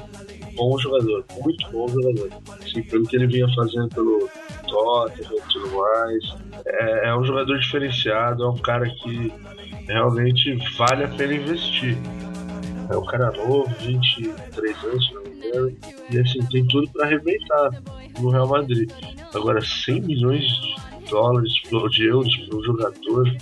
[0.54, 2.30] bom jogador, muito bom jogador.
[2.62, 4.28] Assim, pelo que ele vinha fazendo pelo
[4.68, 6.24] Tottenham e tudo mais.
[6.66, 9.32] É, é um jogador diferenciado, é um cara que
[9.86, 11.96] realmente vale a pena investir.
[12.90, 15.76] É um cara novo, 23 anos, se não me engano,
[16.10, 17.82] e assim, tem tudo para arrebentar
[18.20, 18.90] no Real Madrid.
[19.34, 21.52] Agora, 100 milhões de dólares,
[21.90, 23.36] de euros para um jogador,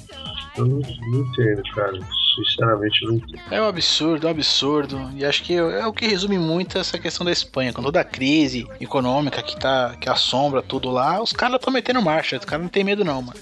[0.56, 1.98] eu não, não entendo, cara.
[2.34, 3.20] Sinceramente, não.
[3.50, 5.10] É um absurdo, é um absurdo.
[5.16, 7.72] E acho que é o que resume muito essa questão da Espanha.
[7.72, 12.00] Com toda a crise econômica que, tá, que assombra tudo lá, os caras estão metendo
[12.00, 12.38] marcha.
[12.38, 13.38] Os caras não tem medo, não, mano.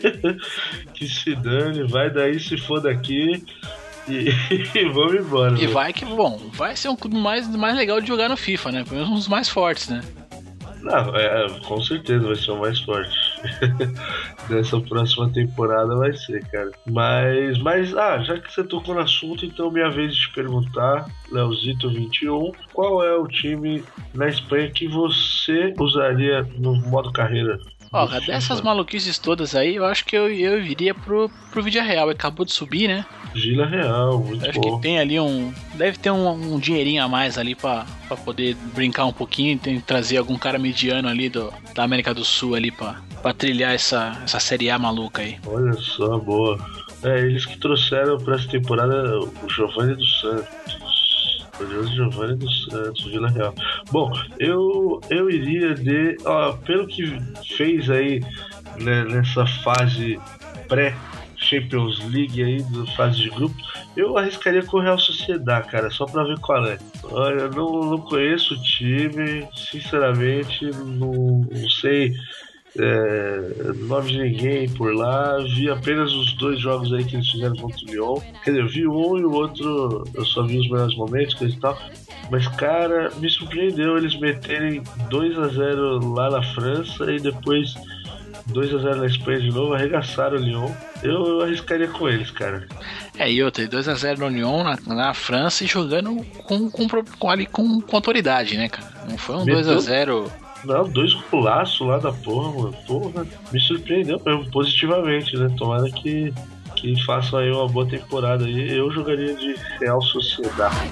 [0.94, 3.44] que se dane, vai daí se for daqui.
[4.08, 4.28] E,
[4.78, 5.58] e vamos embora.
[5.58, 8.72] E vai que, bom, vai ser um clube mais, mais legal de jogar no FIFA,
[8.72, 8.84] né?
[8.84, 10.02] Pelo menos um dos mais fortes, né?
[10.84, 13.16] Não, é, com certeza vai ser o mais forte.
[14.50, 16.70] Dessa próxima temporada vai ser, cara.
[16.86, 21.06] Mas, mas, ah, já que você tocou no assunto, então minha vez de te perguntar,
[21.32, 23.82] Leozito21, qual é o time
[24.12, 27.58] na Espanha que você usaria no modo carreira?
[27.94, 32.08] Ó, dessas maluquices todas aí, eu acho que eu, eu iria pro, pro Vídeo Real.
[32.10, 33.06] Acabou de subir, né?
[33.32, 34.76] Vila Real, muito Acho bom.
[34.76, 35.52] que tem ali um.
[35.74, 39.58] Deve ter um, um dinheirinho a mais ali pra, pra poder brincar um pouquinho.
[39.58, 43.72] Tem trazer algum cara mediano ali do, da América do Sul ali pra, pra trilhar
[43.72, 45.38] essa, essa Série A maluca aí.
[45.46, 46.58] Olha só, boa.
[47.04, 50.83] É, eles que trouxeram pra essa temporada o Giovanni dos Santos.
[51.58, 53.54] Glorioso Giovanni dos Santos, Vila Real.
[53.90, 56.16] Bom, eu, eu iria de.
[56.24, 57.18] Ó, pelo que
[57.56, 58.20] fez aí
[58.80, 60.18] né, nessa fase
[60.68, 60.94] pré
[61.36, 63.54] Champions League aí, do fase de grupo,
[63.96, 66.78] eu arriscaria com o Real Sociedade, cara, só pra ver qual é.
[67.04, 72.14] Olha, não, não conheço o time, sinceramente, não, não sei
[72.78, 75.38] é, nome de ninguém por lá.
[75.54, 78.20] Vi apenas os dois jogos aí que eles fizeram contra o Lyon.
[78.42, 81.54] Quer dizer, eu vi um e o outro eu só vi os melhores momentos, coisa
[81.54, 81.78] e tal.
[82.30, 87.74] Mas, cara, me surpreendeu eles meterem 2 a 0 lá na França e depois
[88.46, 90.70] 2 a 0 na Espanha de novo, arregaçaram o Lyon.
[91.02, 92.66] Eu, eu arriscaria com eles, cara.
[93.18, 97.46] É, e outra, 2x0 no Lyon na, na, França e jogando com, com, com, ali,
[97.46, 98.90] com, com autoridade, né, cara?
[99.08, 100.30] Não foi um 2x0
[100.64, 102.74] não, dois golaços lá da porra, mano.
[102.86, 105.48] Porra, me surpreendeu mesmo, positivamente, né?
[105.56, 106.32] Tomara que,
[106.76, 108.76] que façam aí uma boa temporada aí.
[108.76, 110.90] Eu jogaria de Real Sociedade.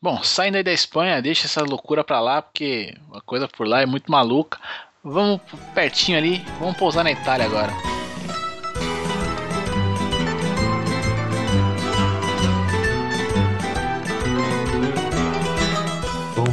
[0.00, 3.82] Bom, saindo aí da Espanha, deixa essa loucura pra lá, porque a coisa por lá
[3.82, 4.58] é muito maluca.
[5.02, 5.40] Vamos
[5.74, 7.72] pertinho ali, vamos pousar na Itália agora.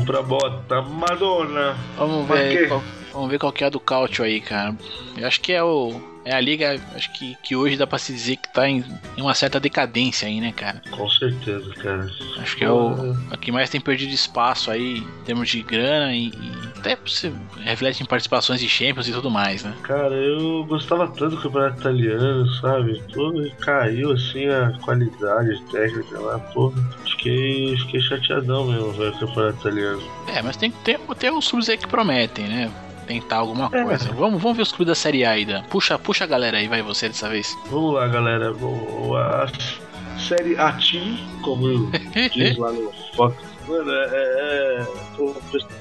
[0.06, 1.76] Pra bota Madonna.
[1.98, 4.76] Vamos ver, qual, vamos ver qual que é a do Cautio aí, cara.
[5.18, 8.12] Eu acho que é o é a liga, acho que, que hoje dá pra se
[8.12, 8.84] dizer que tá em,
[9.16, 10.82] em uma certa decadência aí, né, cara?
[10.90, 12.10] Com certeza, cara.
[12.40, 16.14] Acho que é o a que mais tem perdido espaço aí em termos de grana
[16.14, 19.76] e, e até se reflete em participações de Champions e tudo mais, né?
[19.84, 23.02] Cara, eu gostava tanto do campeonato italiano, sabe?
[23.14, 26.74] Pô, caiu assim a qualidade técnica lá, pô.
[27.04, 30.02] Fiquei, fiquei chateadão mesmo, velho, o campeonato italiano.
[30.34, 32.72] É, mas tem, tem, tem uns clubes aí que prometem, né?
[33.06, 33.84] Tentar alguma é.
[33.84, 34.12] coisa.
[34.12, 35.64] Vamos, vamos ver os clubes da Série A Dan.
[35.64, 37.56] Puxa, puxa a galera aí, vai você dessa vez.
[37.70, 38.52] Vamos lá, galera.
[38.52, 41.92] A Série A Team, como
[42.34, 43.55] diz lá no Fox.
[43.68, 44.88] Mano, é, é, é
[45.18, 45.34] o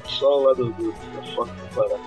[0.03, 1.99] pessoal lá do, do, da Fox do Pará,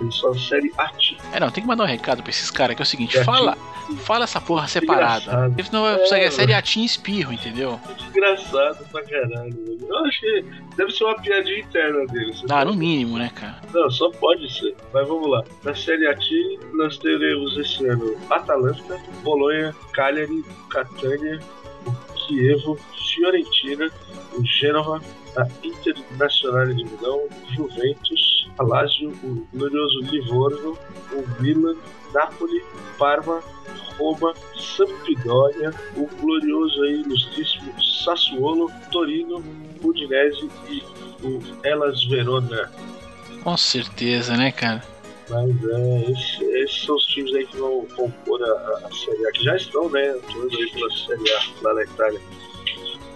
[0.00, 1.18] eles falam Série A Team.
[1.32, 3.24] É, não, tem que mandar um recado pra esses caras que é o seguinte: é
[3.24, 3.56] fala.
[4.04, 5.48] Fala essa porra separada.
[5.48, 7.78] Porque senão vai é, série Atim espirro, entendeu?
[8.08, 9.78] Engraçado pra caralho.
[9.86, 10.44] Eu acho que
[10.76, 12.32] deve ser uma piadinha interna dele.
[12.48, 13.60] Ah, no mínimo, né, cara?
[13.74, 14.74] Não, só pode ser.
[14.92, 15.44] Mas vamos lá.
[15.62, 21.38] Na série Atim, nós teremos esse ano Atalanta, Bolonha, Cagliari, Catania,
[22.14, 22.78] Kievo,
[23.14, 23.90] Fiorentina,
[24.42, 25.00] Gênova,
[25.36, 30.78] a Internacional de Milão, Juventus, a Lazio, o glorioso Livorno,
[31.12, 31.76] o Milan,
[32.12, 32.62] Napoli,
[32.98, 33.42] Parma,
[33.98, 37.72] Roma, Sampdoria, o glorioso aí, ilustríssimo
[38.04, 39.42] Sassuolo, Torino,
[39.82, 40.82] Udinese e
[41.22, 42.70] o Elas Verona.
[43.42, 44.82] Com certeza, né, cara?
[45.28, 49.32] Mas é, esses, esses, são os times aí que vão compor a, a Série A,
[49.32, 52.20] que já estão, né, atuando aí pela Série A lá na Itália.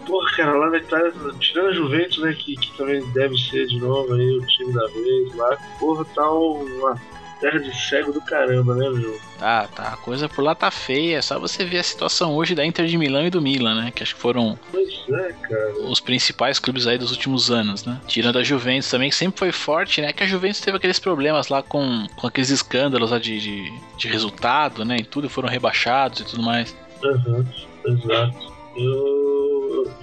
[0.08, 3.78] Porra, cara, lá na Itália, tirando a Juventus, né, que, que também deve ser de
[3.78, 6.98] novo aí o time da vez lá, porra, tá uma
[7.40, 9.20] terra de cego do caramba, né, meu?
[9.38, 9.92] Tá, tá.
[9.92, 11.18] A coisa por lá tá feia.
[11.18, 13.92] É só você ver a situação hoje da Inter de Milão e do Milan, né?
[13.94, 18.00] Que acho que foram é, os principais clubes aí dos últimos anos, né?
[18.06, 20.12] Tirando a Juventus também, que sempre foi forte, né?
[20.12, 24.08] Que a Juventus teve aqueles problemas lá com, com aqueles escândalos lá de, de, de
[24.08, 24.96] resultado, né?
[24.98, 26.76] E tudo, foram rebaixados e tudo mais.
[27.04, 27.44] Uhum,
[27.86, 28.52] exato.
[28.76, 29.47] Eu...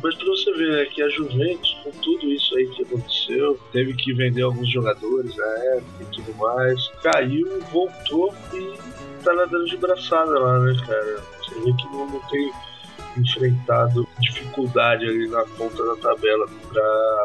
[0.04, 3.94] Mas pra você ver, né, que a Juventus, com tudo isso aí que aconteceu, teve
[3.94, 8.74] que vender alguns jogadores na época e tudo mais, caiu, voltou e
[9.24, 11.24] tá nadando de braçada lá, né, cara?
[11.40, 12.52] Você vê que não, tem
[13.18, 16.46] enfrentado dificuldade ali na ponta da tabela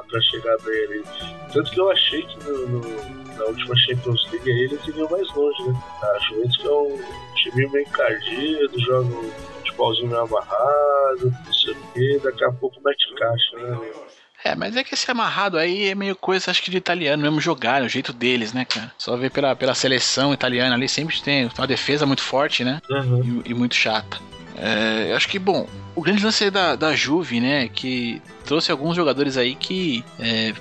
[0.09, 1.05] para chegar bem ali.
[1.53, 2.81] Tanto que eu achei que no, no,
[3.37, 5.83] na última Champions League aí eles iriam mais longe, né?
[6.03, 6.99] A Juventus que é um
[7.35, 9.09] time bem encardido, joga
[10.03, 13.91] meio amarrado, não sei o quê, daqui a pouco mete caixa, né?
[14.43, 17.41] É, mas é que esse amarrado aí é meio coisa, acho que de italiano mesmo
[17.41, 18.91] jogar, é o jeito deles, né, cara?
[18.97, 22.81] Só ver pela, pela seleção italiana ali, sempre tem uma defesa muito forte, né?
[22.89, 23.43] Uhum.
[23.45, 24.19] E, e, muito chata.
[24.57, 29.37] É, acho que, bom, o grande lance da, da Juve, né, que trouxe alguns jogadores
[29.37, 30.55] aí que é,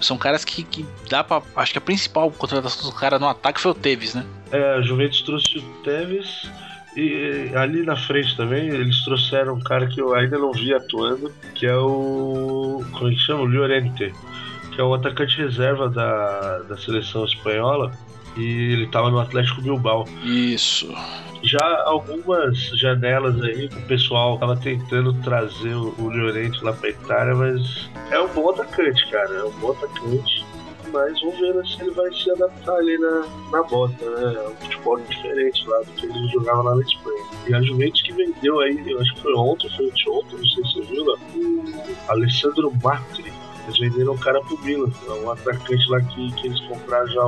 [0.00, 1.42] são caras que, que dá pra.
[1.56, 4.24] Acho que a principal contratação do cara no ataque foi o Tevez, né?
[4.52, 6.48] É, a Juventus trouxe o Tevez.
[6.96, 11.32] E ali na frente também, eles trouxeram um cara que eu ainda não vi atuando,
[11.54, 12.84] que é o.
[12.92, 13.42] Como é que chama?
[13.42, 14.12] O Llorente,
[14.72, 17.90] que é o atacante reserva da, da seleção espanhola.
[18.36, 20.04] E ele estava no Atlético Bilbao.
[20.24, 20.92] Isso
[21.44, 27.34] já algumas janelas aí, o pessoal tava tentando trazer o, o Llorente lá pra Itália,
[27.34, 29.30] mas é um bom atacante, cara.
[29.30, 30.44] É um bom atacante.
[30.94, 34.34] Mas vamos ver né, se ele vai se adaptar ali na, na bota, né?
[34.36, 37.24] É um futebol diferente lá do que ele jogava lá na Espanha.
[37.48, 40.64] E a Juventus que vendeu aí, eu acho que foi ontem, foi ontem, não sei
[40.64, 43.32] se você viu lá, o Alessandro Matri.
[43.64, 47.22] Eles venderam o cara pro Milan, é um atacante lá que, que eles compraram já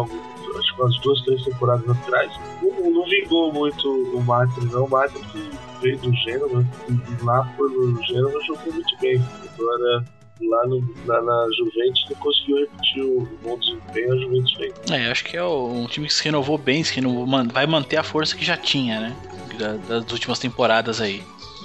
[0.59, 4.85] acho que umas duas, três temporadas atrás, não, não vingou muito o Matri, não.
[4.85, 5.51] O Matri que
[5.83, 9.21] veio do Gênova, e lá foi no Gênova jogou muito bem.
[9.59, 10.05] Agora
[10.41, 14.74] lá, no, lá na Juventus não conseguiu repetir o bom desempenho, a Juventus fez.
[14.91, 18.03] É, acho que é um time que se renovou bem, se renovou, vai manter a
[18.03, 19.16] força que já tinha, né?
[19.89, 21.22] Das últimas temporadas aí.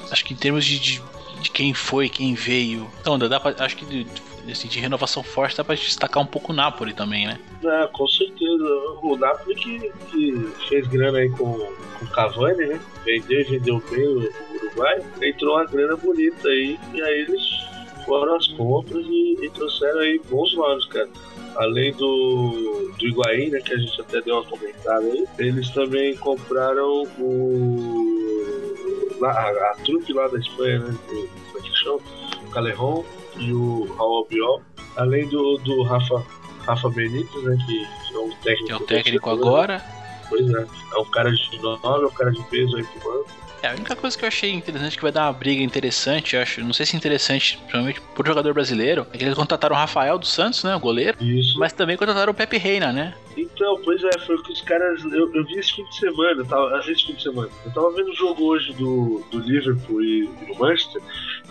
[0.10, 1.02] Acho que em termos de, de,
[1.42, 2.88] de quem foi, quem veio.
[3.02, 4.08] Então, dá pra, acho que de,
[4.50, 7.40] assim, de renovação forte dá pra destacar um pouco o Napoli também, né?
[7.64, 8.64] É, com certeza.
[9.04, 12.80] O Napoli que, que fez grana aí com, com o Cavani, né?
[13.04, 15.02] Vendeu, vendeu bem o Uruguai.
[15.22, 16.80] Entrou uma grana bonita aí.
[16.94, 17.71] E aí eles
[18.06, 21.10] foram às compras e, e trouxeram aí bons nomes, cara
[21.56, 26.16] além do, do Higuaín, né, que a gente até deu uma comentada aí, eles também
[26.18, 32.00] compraram o a, a, trupe lá da Espanha, né, como é que chama?
[32.44, 33.04] O Calejon,
[33.38, 34.62] e o Raul Biol,
[34.96, 36.26] além do, do Rafa,
[36.66, 38.66] Rafa Benítez, né, que é um técnico.
[38.66, 39.84] Que é o técnico agora.
[40.28, 43.30] Pois é, é um cara de nome, é um cara de peso aí pro banco.
[43.62, 46.64] É, a única coisa que eu achei interessante que vai dar uma briga interessante, acho,
[46.64, 50.34] não sei se interessante, principalmente por jogador brasileiro, é que eles contrataram o Rafael dos
[50.34, 51.60] Santos, né, o goleiro, Isso.
[51.60, 53.14] mas também contrataram o Pepe Reina, né?
[53.38, 55.04] Então, pois é, foi o que os caras.
[55.04, 57.50] Eu, eu vi esse fim de semana, eu tava, esse fim de semana.
[57.66, 61.02] Eu tava vendo o jogo hoje do, do Liverpool e, e do Manchester,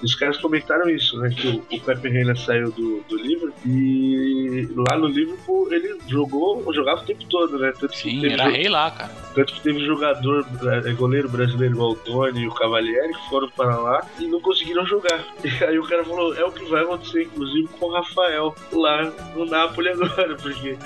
[0.03, 1.31] os caras comentaram isso, né?
[1.31, 6.73] Que o, o Pepe Reina saiu do, do Liverpool e lá no Liverpool ele jogou,
[6.73, 7.73] jogava o tempo todo, né?
[7.79, 9.11] Tanto Sim, era rei lá, cara.
[9.35, 10.47] Tanto que teve jogador,
[10.85, 14.87] é, goleiro brasileiro o Tony e o Cavalieri que foram para lá e não conseguiram
[14.87, 15.25] jogar.
[15.61, 19.13] E aí o cara falou: é o que vai acontecer, inclusive, com o Rafael lá
[19.35, 20.77] no Napoli agora, porque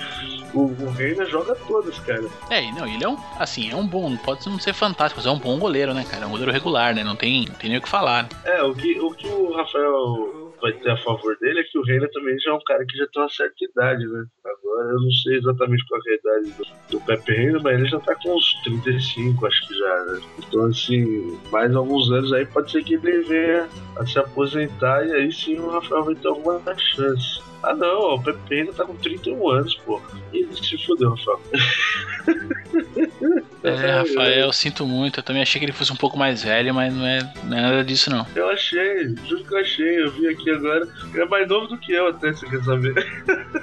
[0.53, 2.25] o, o Reina joga todas, cara.
[2.49, 5.31] É, não, ele é um, assim, é um bom, pode não ser fantástico, mas é
[5.31, 6.23] um bom goleiro, né, cara?
[6.23, 7.03] É um goleiro regular, né?
[7.03, 8.27] Não tem, não tem nem o que falar.
[8.43, 11.83] É, o que, o que o Rafael vai ter a favor dele é que o
[11.83, 14.25] Reina também já é um cara que já tem uma certa idade, né?
[14.45, 17.89] Agora eu não sei exatamente qual é a idade do, do Pepe Reina, mas ele
[17.89, 20.21] já tá com uns 35, acho que já, né?
[20.39, 25.13] Então, assim, mais alguns anos aí pode ser que ele venha a se aposentar e
[25.13, 27.41] aí sim o Rafael vai ter alguma chance.
[27.65, 29.99] Ah não, o Pepe ainda tá com 31 anos, pô.
[30.31, 31.41] E se fudeu, Rafael.
[33.63, 35.19] É, Rafael, sinto muito.
[35.19, 37.61] Eu também achei que ele fosse um pouco mais velho, mas não é, não é
[37.61, 38.25] nada disso, não.
[38.35, 40.03] Eu achei, juro que eu achei.
[40.03, 40.87] Eu vi aqui agora.
[41.11, 42.93] Ele é mais novo do que eu, até, você quer saber.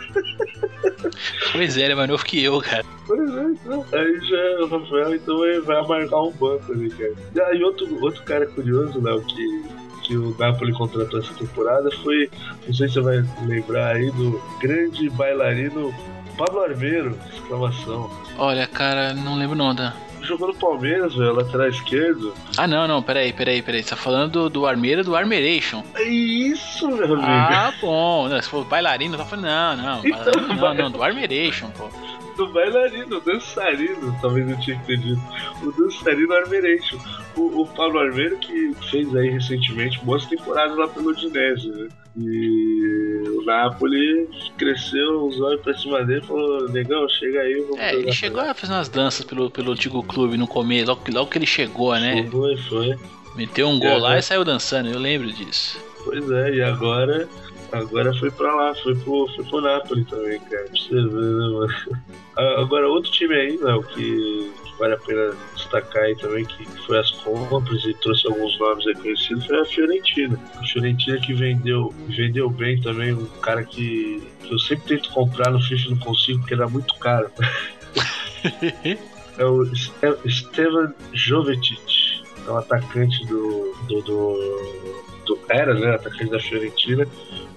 [1.53, 2.85] Pois é, ele é mais novo que eu, cara.
[3.07, 3.87] Pois é, então.
[3.93, 7.13] Aí já o Rafael, então ele vai amargar um banco ali, cara.
[7.35, 9.65] E aí, outro, outro cara curioso, Léo, que
[10.03, 12.31] que o Napoli contratou essa temporada foi,
[12.67, 15.95] não sei se você vai lembrar aí, do grande bailarino
[16.37, 18.11] Pablo Armeiro, exclamação.
[18.39, 19.95] Olha, cara, não lembro não, tá?
[20.23, 22.33] Jogou no Palmeiras, velho, lateral esquerdo.
[22.57, 23.83] Ah, não, não, peraí, peraí, peraí.
[23.83, 25.83] Você tá falando do, do Armeiro do Armeration.
[25.95, 27.23] É isso, meu amigo.
[27.23, 28.29] Ah, bom.
[28.29, 30.07] Não, se for bailarino, tá falando, não, não.
[30.07, 31.89] Então, não, não, do Armeration, pô.
[32.47, 35.20] Do bailarino, o dançarino, talvez eu tinha entendido.
[35.62, 36.99] O dançarino Armeration.
[37.36, 41.88] O, o Paulo Armeiro que fez aí recentemente boas temporadas lá pelo Udinese, né?
[42.16, 44.28] E o Napoli
[44.59, 47.61] cresceu, os olhos pra cima dele e falou: Negão, chega aí.
[47.62, 51.03] Vamos é, ele chegou a fazer umas danças pelo, pelo antigo clube no começo, logo,
[51.11, 52.28] logo que ele chegou, né?
[52.30, 52.97] Foi, foi.
[53.34, 55.82] Meteu um gol lá e saiu dançando, eu lembro disso.
[56.05, 57.26] Pois é, e agora
[57.72, 60.64] Agora foi pra lá, foi pro, foi pro Napoli também, cara.
[60.64, 62.03] Pra você ver, né, mano?
[62.37, 66.99] Agora, outro time aí, Léo, que, que, vale a pena destacar aí também, que foi
[66.99, 70.41] as compras e trouxe alguns nomes aí conhecidos, foi a Fiorentina.
[70.57, 75.51] A Fiorentina que vendeu, vendeu bem também, um cara que, que eu sempre tento comprar
[75.51, 77.30] no FIFA não consigo, porque era muito caro.
[79.39, 79.66] é o
[80.28, 87.07] Stevan Jovetic, é um atacante do, do, do, do era, né, atacante da Fiorentina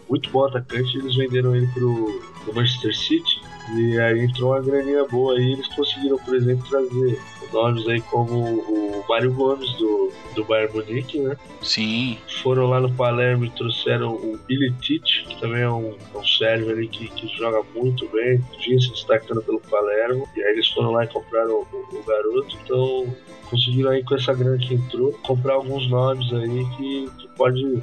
[0.09, 3.41] muito bom atacante, eles venderam ele pro, pro Manchester City.
[3.74, 7.20] E aí entrou uma graninha boa aí, eles conseguiram, por exemplo, trazer
[7.51, 11.36] nomes aí como o Mário Gomes do, do Bayern Munique, né?
[11.61, 12.18] Sim.
[12.43, 16.72] Foram lá no Palermo e trouxeram o Billy Tite, que também é um, um sérvio
[16.72, 20.28] ali que, que joga muito bem, vinha se destacando pelo Palermo.
[20.36, 23.16] E aí eles foram lá e compraram o, o garoto, então
[23.49, 27.82] conseguiram aí com essa grana que entrou, comprar alguns nomes aí que, que pode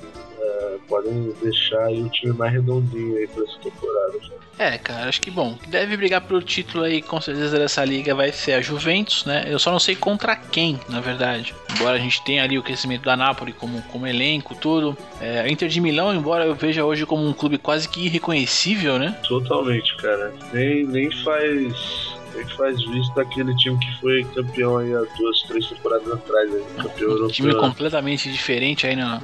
[0.88, 4.42] podem deixar o time mais redondinho aí pra essa temporada.
[4.59, 5.59] É, cara, acho que bom.
[5.66, 9.44] Deve brigar pelo título aí, com certeza, dessa liga vai ser a Juventus, né?
[9.46, 11.55] Eu só não sei contra quem, na verdade.
[11.74, 14.96] Embora a gente tenha ali o crescimento da Napoli como, como elenco, tudo.
[15.20, 18.98] É, a Inter de Milão, embora eu veja hoje como um clube quase que irreconhecível,
[18.98, 19.18] né?
[19.26, 20.32] Totalmente, cara.
[20.53, 25.68] Nem, nem faz ele faz visto daquele time que foi campeão aí há duas, três
[25.68, 26.55] temporadas atrás.
[26.55, 29.20] Aí, campeão um time completamente diferente aí na.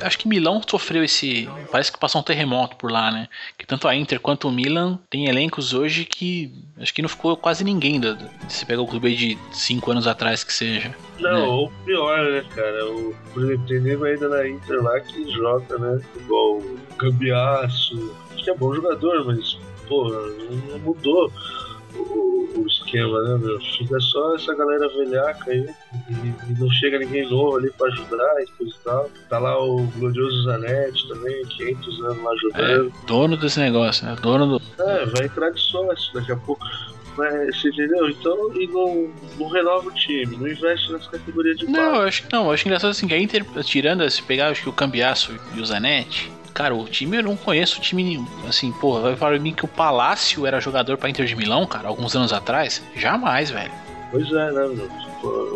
[0.00, 1.48] Acho que Milão sofreu esse.
[1.70, 3.28] Parece que passou um terremoto por lá, né?
[3.56, 6.52] Que tanto a Inter quanto o Milan tem elencos hoje que.
[6.80, 8.00] Acho que não ficou quase ninguém.
[8.00, 8.16] Do,
[8.48, 10.94] se pegar o clube de cinco anos atrás que seja.
[11.18, 11.46] Não, né?
[11.46, 12.86] ou pior, né, cara?
[12.86, 16.00] O, por exemplo, tem nego ainda na Inter lá que joga, né?
[16.16, 18.14] Igual o Cambiaço.
[18.34, 20.08] Acho que é bom jogador, mas, pô,
[20.70, 21.30] não mudou
[21.94, 23.58] o, o, esquema, né, meu?
[23.60, 25.68] Fica só essa galera velhaca aí
[26.08, 29.10] e, e, não chega ninguém novo ali pra ajudar e coisa e tal.
[29.28, 32.88] Tá lá o glorioso Zanetti também, 500 anos lá jogando.
[32.88, 34.16] É, dono desse negócio, né?
[34.20, 34.82] Dono do.
[34.82, 36.64] É, vai entrar de sócio daqui a pouco.
[37.16, 38.08] Mas, você entendeu?
[38.08, 41.76] Então, e não, não renova o time, não investe nas categorias de base.
[41.76, 44.68] Não, acho que não, acho engraçado assim que a Inter, tirando se pegar acho que
[44.68, 48.24] o Cambiaço e o Zanetti, Cara, o time eu não conheço o time.
[48.48, 51.88] Assim, pô, vai falar mim que o Palácio era jogador pra Inter de Milão, cara,
[51.88, 52.82] alguns anos atrás?
[52.94, 53.72] Jamais, velho.
[54.10, 54.88] Pois é, né, meu?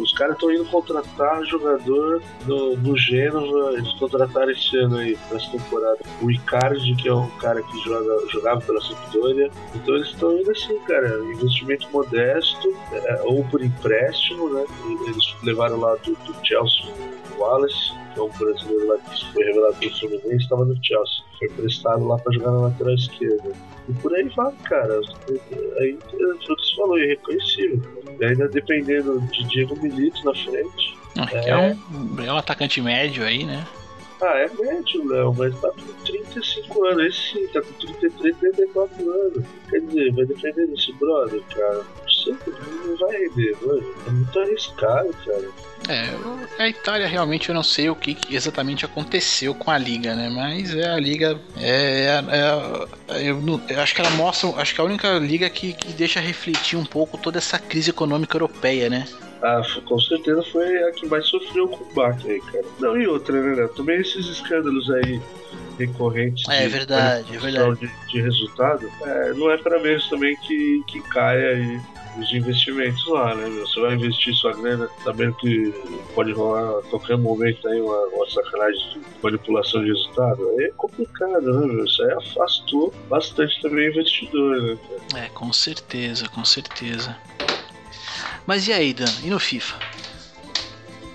[0.01, 5.51] Os caras estão indo contratar jogador do, do Gênova, eles contrataram esse ano aí, nessa
[5.53, 5.99] temporada.
[6.21, 9.51] O Icardi, que é um cara que joga, jogava pela Sampdoria.
[9.75, 14.65] Então eles estão indo assim, cara, investimento modesto, é, ou por empréstimo, né?
[15.07, 19.77] Eles levaram lá do, do Chelsea Wallace que é um brasileiro lá que foi revelado
[19.77, 21.25] pelo Fluminense, estava no Chelsea.
[21.39, 23.53] Foi prestado lá para jogar na lateral esquerda.
[23.89, 25.01] E por aí vai, cara.
[25.81, 27.83] Aí o que você falou, é reconhecível.
[28.21, 30.99] E ainda dependendo de Diego Milito na frente.
[31.33, 33.67] é, é, um, é um atacante médio aí, né?
[34.21, 37.07] Ah, é médio, Léo, mas tá com 35 anos.
[37.07, 39.45] Esse sim, tá com 33, 34 anos.
[39.69, 41.83] Quer dizer, vai defender desse brother, cara?
[42.87, 43.95] Não vai render, mano.
[44.07, 45.49] É muito arriscado, cara.
[45.89, 50.31] É, a Itália realmente eu não sei o que exatamente aconteceu com a liga, né?
[50.31, 51.39] Mas é a liga.
[51.57, 54.51] É, é, é eu, eu, acho que ela mostra.
[54.57, 57.91] Acho que é a única liga que, que deixa refletir um pouco toda essa crise
[57.91, 59.07] econômica europeia, né?
[59.43, 62.65] Ah, com certeza foi a que mais sofreu com o baque aí, cara.
[62.79, 65.21] Não, e outra, né, Também esses escândalos aí
[65.79, 67.81] recorrentes é, de, verdade, é verdade.
[67.81, 71.81] De, de resultado, é, não é para menos também que, que caia aí
[72.19, 73.49] os investimentos lá, né?
[73.61, 75.73] Você vai investir sua grana sabendo que
[76.15, 80.49] pode rolar a qualquer momento aí uma, uma sacanagem de manipulação de resultado.
[80.51, 81.85] Aí é complicado, né, meu?
[81.85, 84.79] Isso aí afastou bastante também o investidor, né?
[85.17, 87.17] É, com certeza, com certeza.
[88.47, 89.11] Mas e aí, Dan?
[89.23, 89.92] E no FIFA?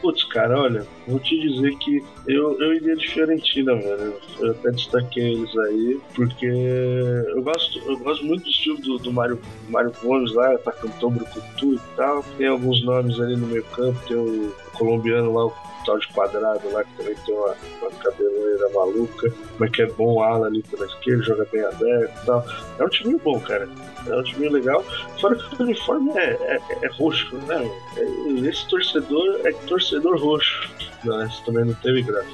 [0.08, 4.14] Putz, cara, olha, vou te dizer que eu, eu iria de Fiorentina, velho.
[4.40, 9.12] Eu até destaquei eles aí, porque eu gosto, eu gosto muito do estilo do, do
[9.12, 12.24] Mário, Mário Gomes lá, atacantão Brucutu e tal.
[12.38, 15.54] Tem alguns nomes ali no meio campo, tem o colombiano lá, o
[15.96, 20.48] de quadrado lá, que também tem uma, uma cabeleira maluca, mas que é bom ala
[20.48, 22.46] ali pela esquerda, joga bem aberto e tal.
[22.80, 23.70] É um time bom, cara.
[24.08, 24.84] É um time legal.
[25.20, 27.72] Fora que o uniforme é, é, é roxo, né?
[27.96, 30.70] É, esse torcedor é torcedor roxo.
[31.04, 32.28] Não, esse também não teve graça.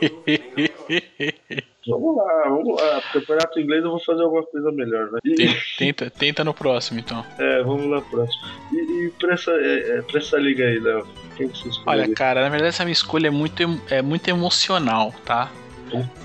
[1.90, 3.02] Vamos lá, vamos lá.
[3.12, 5.18] Campeonato inglês eu vou fazer alguma coisa melhor, né?
[5.24, 5.48] E...
[5.76, 7.24] Tenta, tenta no próximo, então.
[7.40, 8.42] É, vamos lá próximo.
[8.72, 11.06] E, e pra, essa, é, é, pra essa liga aí, Léo?
[11.86, 15.50] Olha, cara, na verdade essa minha escolha é muito, é muito emocional, tá?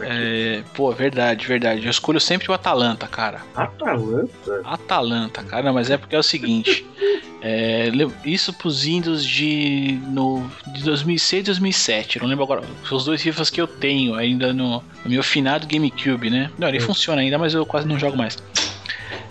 [0.01, 1.85] É, pô, verdade, verdade.
[1.85, 3.41] Eu escolho sempre o Atalanta, cara.
[3.55, 4.61] Atalanta?
[4.63, 6.85] Atalanta, cara, não, mas é porque é o seguinte.
[7.41, 7.89] é,
[8.23, 12.15] isso pros índios de, no, de 2006 e 2007.
[12.17, 12.61] Eu não lembro agora.
[12.87, 16.49] São os dois FIFAs que eu tenho ainda no, no meu finado GameCube, né?
[16.57, 16.81] Não, ele hum.
[16.81, 18.37] funciona ainda, mas eu quase não jogo mais.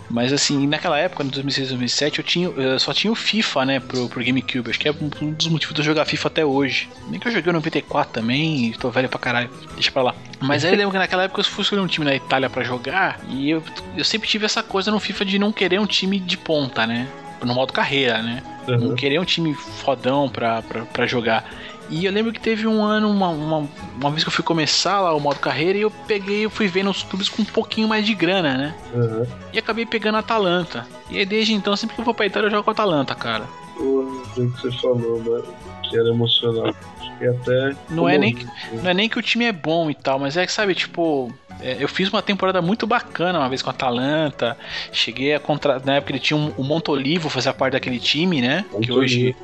[0.09, 3.79] Mas assim, naquela época, em 2006 2007, eu, tinha, eu só tinha o FIFA, né,
[3.79, 4.69] pro, pro GameCube.
[4.69, 6.89] Acho que é um dos motivos de eu jogar FIFA até hoje.
[7.09, 9.49] Nem que eu joguei no 94 também, tô velho pra caralho.
[9.73, 10.15] Deixa pra lá.
[10.39, 12.63] Mas aí eu lembro que naquela época eu fui escolher um time na Itália para
[12.63, 13.63] jogar e eu,
[13.97, 17.07] eu sempre tive essa coisa no FIFA de não querer um time de ponta, né?
[17.43, 18.41] No modo carreira, né?
[18.67, 18.77] Uhum.
[18.77, 21.45] Não querer um time fodão pra, pra, pra jogar.
[21.89, 25.01] E eu lembro que teve um ano, uma, uma, uma, vez que eu fui começar
[25.01, 27.87] lá o modo carreira, e eu peguei, eu fui vendo os clubes com um pouquinho
[27.87, 28.75] mais de grana, né?
[28.93, 29.25] Uhum.
[29.53, 30.87] E acabei pegando a Atalanta.
[31.09, 33.13] E aí desde então, sempre que eu vou pra Itália, eu jogo com a Atalanta,
[33.13, 33.45] cara.
[33.77, 35.41] O que você falou, né?
[35.89, 36.73] Que era emocional.
[37.21, 37.75] Até.
[37.89, 38.35] Não é, nem,
[38.73, 41.33] não é nem que o time é bom e tal, mas é que, sabe, tipo,
[41.61, 44.57] é, eu fiz uma temporada muito bacana uma vez com a Atalanta.
[44.91, 45.85] Cheguei a contratar.
[45.85, 48.65] Na época ele tinha um, o Montolivo fazia parte daquele time, né?
[48.81, 49.35] que hoje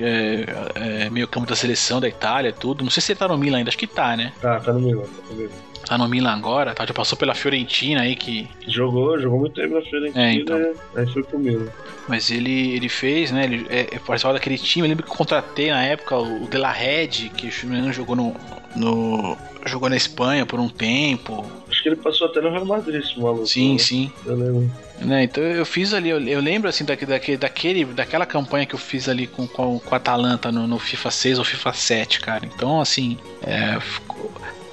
[0.00, 0.44] é,
[0.74, 2.82] é, meio campo da seleção da Itália, tudo.
[2.82, 4.32] Não sei se ele tá no Milan ainda, acho que tá, né?
[4.40, 5.69] Tá, tá no Milan, tá no Milan.
[5.90, 6.86] Tá no Milan agora, tá?
[6.86, 8.48] Já passou pela Fiorentina aí que.
[8.68, 10.72] Jogou, jogou muito tempo na Fiorentina, é, então.
[10.94, 11.66] aí foi pro Milan.
[12.06, 13.42] Mas ele, ele fez, né?
[13.42, 14.86] Ele é, é participava daquele time.
[14.86, 18.14] Eu lembro que eu contratei na época o, o De La Red, que o jogou
[18.14, 18.36] no,
[18.76, 19.36] no.
[19.66, 21.44] jogou na Espanha por um tempo.
[21.68, 23.48] Acho que ele passou até no Real Madrid, esse maluco.
[23.48, 23.78] Sim, né?
[23.80, 24.12] sim.
[24.24, 24.70] Eu lembro.
[25.00, 28.78] Né, então eu fiz ali, eu, eu lembro assim daquele, daquele, daquela campanha que eu
[28.78, 32.44] fiz ali com, com, com a Atalanta no, no, FIFA 6 ou FIFA 7, cara.
[32.44, 34.30] Então, assim, é, ficou,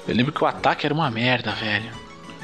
[0.08, 1.90] eu lembro que o ataque era uma merda, velho.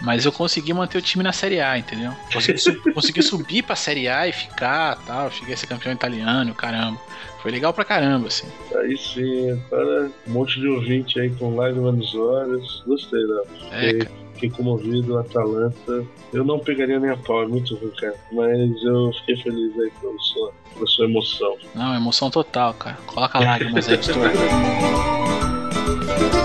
[0.03, 2.13] Mas eu consegui manter o time na Série A, entendeu?
[2.31, 5.31] Consegui, su consegui subir pra Série A e ficar tal.
[5.31, 7.01] Cheguei a ser campeão italiano, caramba.
[7.41, 8.47] Foi legal pra caramba, assim.
[8.77, 12.83] Aí sim, para um monte de ouvinte aí com lágrimas nos olhos.
[12.87, 13.43] Gostei, né?
[13.73, 16.05] É, fiquei comovido, Atalanta.
[16.35, 18.15] Eu não pegaria nem a pau, é muito ruim, cara.
[18.31, 21.57] Mas eu fiquei feliz aí pela sua, pela sua emoção.
[21.75, 22.99] Não, emoção total, cara.
[23.07, 23.99] Coloca lágrimas aí,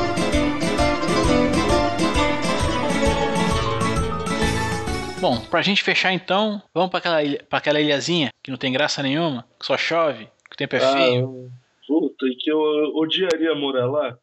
[5.19, 8.71] Bom, pra gente fechar então, vamos pra aquela, ilha, pra aquela ilhazinha que não tem
[8.71, 11.51] graça nenhuma, que só chove, tempo é ah, feio.
[11.85, 12.59] Puta, e que eu
[12.95, 14.17] odiaria morar lá.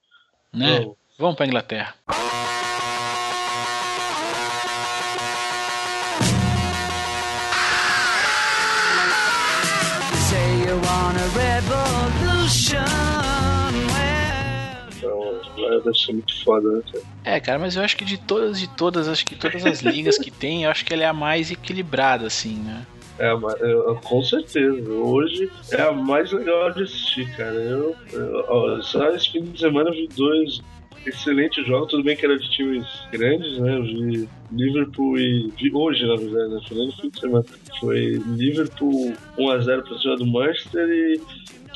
[0.52, 0.80] Né?
[0.80, 0.96] Não.
[1.18, 1.94] Vamos pra Inglaterra.
[15.86, 17.04] Deve ser muito foda, né, cara?
[17.24, 20.18] É, cara, mas eu acho que de todas, de todas, acho que todas as ligas
[20.18, 22.86] que tem, eu acho que ela é a mais equilibrada, assim, né?
[23.18, 23.34] É,
[24.04, 24.90] com certeza.
[24.90, 27.54] Hoje é a mais legal de assistir, cara.
[27.54, 30.60] Eu, eu só esse fim de semana eu vi dois
[31.06, 31.90] excelentes jogos.
[31.90, 33.76] Tudo bem que era de times grandes, né?
[33.76, 35.50] Eu vi Liverpool e.
[35.56, 36.60] Vi hoje, na verdade, né?
[36.68, 37.44] Foi no fim de semana.
[37.80, 41.20] Foi Liverpool 1x0 pra cima do Manchester e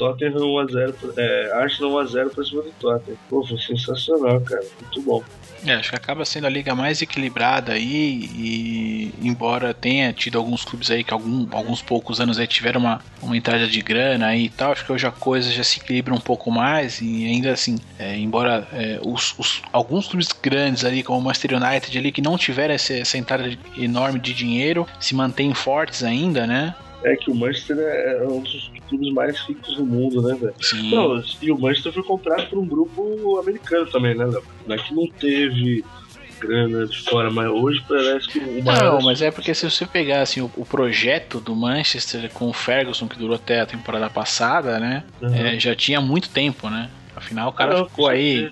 [0.00, 0.94] Tottenham 1x0.
[1.18, 3.18] É, Arsenal 1x0 pra cima do Tottenham.
[3.28, 4.64] Pô, foi sensacional, cara.
[4.80, 5.22] Muito bom.
[5.66, 10.64] É, acho que acaba sendo a liga mais equilibrada aí e embora tenha tido alguns
[10.64, 14.46] clubes aí que algum, alguns poucos anos aí tiveram uma, uma entrada de grana aí
[14.46, 17.52] e tal, acho que hoje a coisa já se equilibra um pouco mais e ainda
[17.52, 22.10] assim, é, embora é, os, os, alguns clubes grandes ali como o Manchester United ali
[22.10, 26.74] que não tiveram essa, essa entrada enorme de dinheiro se mantêm fortes ainda, né?
[27.04, 30.54] é que o Manchester é, é um dos clubes mais ricos do mundo, né, velho?
[30.60, 30.90] Sim.
[30.90, 34.42] Não, e o Manchester foi comprado por um grupo americano também, né, Léo?
[34.66, 35.84] Não é que não teve
[36.40, 38.94] grana de fora, mas hoje parece que o maior.
[38.94, 42.52] Não, mas é porque se você pegar assim, o, o, projeto do Manchester com o
[42.52, 45.04] Ferguson, que durou até a temporada passada, né?
[45.20, 45.34] Uhum.
[45.34, 46.90] É, já tinha muito tempo, né?
[47.14, 48.50] Afinal, o cara não, ficou aí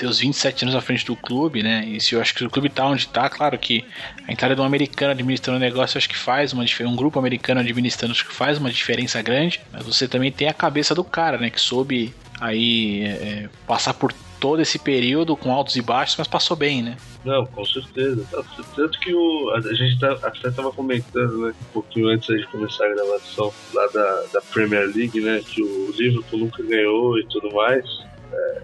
[0.00, 1.84] seus 27 anos à frente do clube, né?
[1.86, 3.84] E se eu acho que o clube tá onde tá, claro que
[4.26, 7.18] a entrada de um americano administrando o negócio acho que faz uma diferença, um grupo
[7.18, 11.04] americano administrando acho que faz uma diferença grande, mas você também tem a cabeça do
[11.04, 11.50] cara, né?
[11.50, 16.56] Que soube aí é, passar por todo esse período com altos e baixos, mas passou
[16.56, 16.96] bem, né?
[17.22, 18.26] Não, com certeza.
[18.74, 22.86] Tanto que o, a gente tá, até estava comentando, né, um pouquinho antes de começar
[22.86, 27.54] a gravação lá da, da Premier League, né, que o Liverpool nunca ganhou e tudo
[27.54, 27.84] mais.
[28.32, 28.62] É,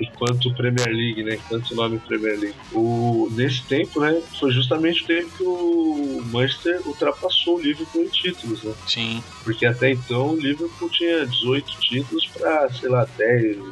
[0.00, 1.34] enquanto Premier League, né?
[1.34, 2.56] Enquanto nome Premier League.
[2.72, 4.20] O, nesse tempo, né?
[4.38, 8.74] Foi justamente o tempo que o Manchester ultrapassou o Liverpool em títulos, né?
[8.86, 9.22] Sim.
[9.44, 13.66] Porque até então o Liverpool tinha 18 títulos para, sei lá, 10 do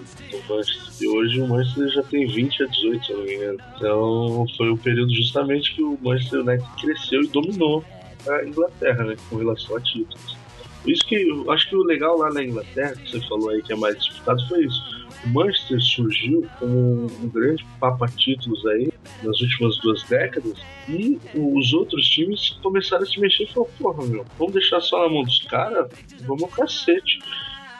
[0.48, 0.84] Manchester.
[1.01, 3.59] E hoje o Manchester já tem 20 a 18, se eu não me engano.
[3.76, 7.84] Então foi o período justamente que o Manchester United cresceu e dominou
[8.28, 9.16] a Inglaterra, né?
[9.28, 10.44] Com relação a títulos.
[10.86, 13.72] Isso que eu acho que o legal lá na Inglaterra, que você falou aí que
[13.72, 15.03] é mais disputado, foi isso.
[15.26, 18.92] Manchester surgiu como um grande papa-títulos aí
[19.22, 24.06] nas últimas duas décadas e os outros times começaram a se mexer e falaram, porra,
[24.06, 25.90] meu, vamos deixar só na mão dos caras?
[26.26, 27.18] Vamos ao cacete.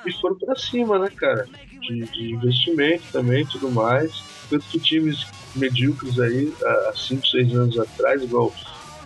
[0.07, 1.47] E foram pra cima, né, cara?
[1.81, 4.23] De, de investimento também tudo mais.
[4.51, 5.27] Tanto que times
[5.57, 8.53] medíocres aí, há 5, 6 anos atrás, igual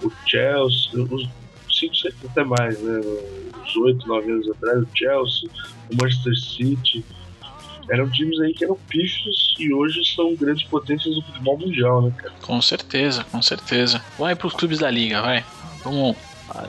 [0.03, 1.29] o Chelsea, os
[1.71, 3.01] 5, 6 até mais, né?
[3.63, 5.51] Uns 8, 9 anos atrás, o Chelsea,
[5.93, 7.05] o Manchester City,
[7.91, 12.13] eram times aí que eram pífios e hoje são grandes potências do futebol mundial, né,
[12.17, 12.33] cara?
[12.43, 14.03] Com certeza, com certeza.
[14.19, 15.45] Vai pros clubes da liga, vai.
[15.83, 16.17] Vamos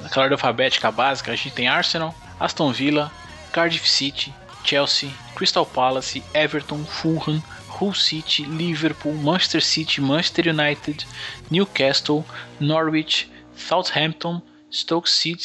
[0.02, 3.12] naquela ordem alfabética básica, a gente tem Arsenal, Aston Villa,
[3.52, 4.34] Cardiff City,
[4.64, 7.42] Chelsea, Crystal Palace, Everton, Fulham,
[7.80, 11.06] Hull City, Liverpool, Manchester City, Manchester United,
[11.50, 12.26] Newcastle,
[12.60, 14.42] Norwich, Southampton,
[14.72, 15.42] Stoke City,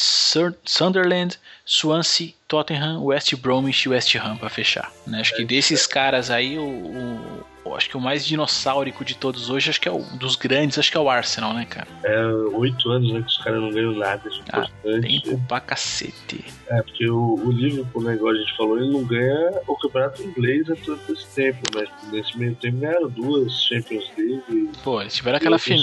[0.65, 4.93] Sunderland, Swansea, Tottenham, West Bromwich e West Ham para fechar.
[5.05, 5.21] Né?
[5.21, 7.45] Acho que desses caras aí, o, o,
[7.75, 10.91] acho que o mais dinossáurico de todos hoje, acho que é o dos grandes, acho
[10.91, 11.87] que é o Arsenal, né, cara?
[12.03, 14.67] É, oito anos né, que os caras não ganham nada de ah,
[15.01, 16.45] Tempo pra cacete.
[16.69, 20.23] É, porque o, o Liverpool, né, igual a gente falou, ele não ganha o campeonato
[20.23, 24.71] inglês há todo esse tempo, mas nesse meio tempo ganharam duas Champions League.
[24.83, 25.77] Pô, eles tiveram aquela fi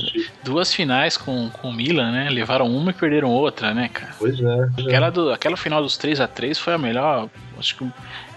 [0.43, 2.29] duas finais com, com o Milan, né?
[2.29, 4.13] Levaram uma e perderam outra, né, cara?
[4.17, 4.69] Pois é.
[4.75, 7.29] Pois aquela, do, aquela final dos 3 a 3 foi a melhor.
[7.61, 7.87] Acho que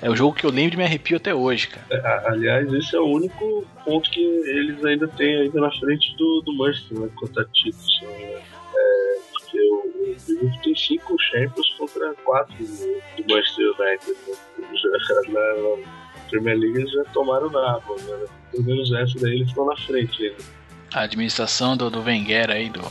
[0.02, 1.86] é o jogo que eu lembro e me arrepio até hoje, cara.
[1.90, 6.42] É, aliás, esse é o único ponto que eles ainda têm ainda na frente do,
[6.44, 7.08] do Manchester, né?
[7.16, 8.00] Contra títulos.
[8.02, 8.42] Né?
[8.76, 14.16] É, porque o, Liverpool tem cinco Champions contra quatro do, do Manchester United.
[14.28, 14.68] Né?
[14.74, 18.26] Já, na, na Premier League eles já tomaram na água, né?
[18.50, 20.44] Pelo menos essa daí eles estão na frente ainda.
[20.92, 22.82] A administração do, do Wenger aí, do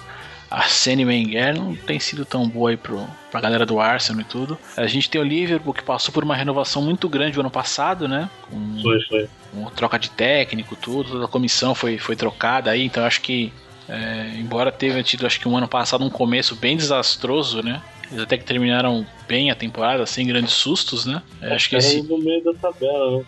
[0.54, 4.58] Arsene Wenger não tem sido tão boa aí pro, pra galera do Arsenal e tudo.
[4.78, 8.08] A gente tem o Liverpool que passou por uma renovação muito grande o ano passado,
[8.08, 8.30] né?
[8.42, 9.30] Com, foi, foi.
[9.52, 13.52] Com troca de técnico, tudo, toda a comissão foi, foi trocada aí, então acho que
[13.90, 17.82] é, embora tenha tido acho que um ano passado um começo bem desastroso, né?
[18.14, 21.24] Eles até que terminaram bem a temporada, sem grandes sustos, né?
[21.42, 22.04] É, acho que esse...
[22.04, 23.26] no meio da tabela, né?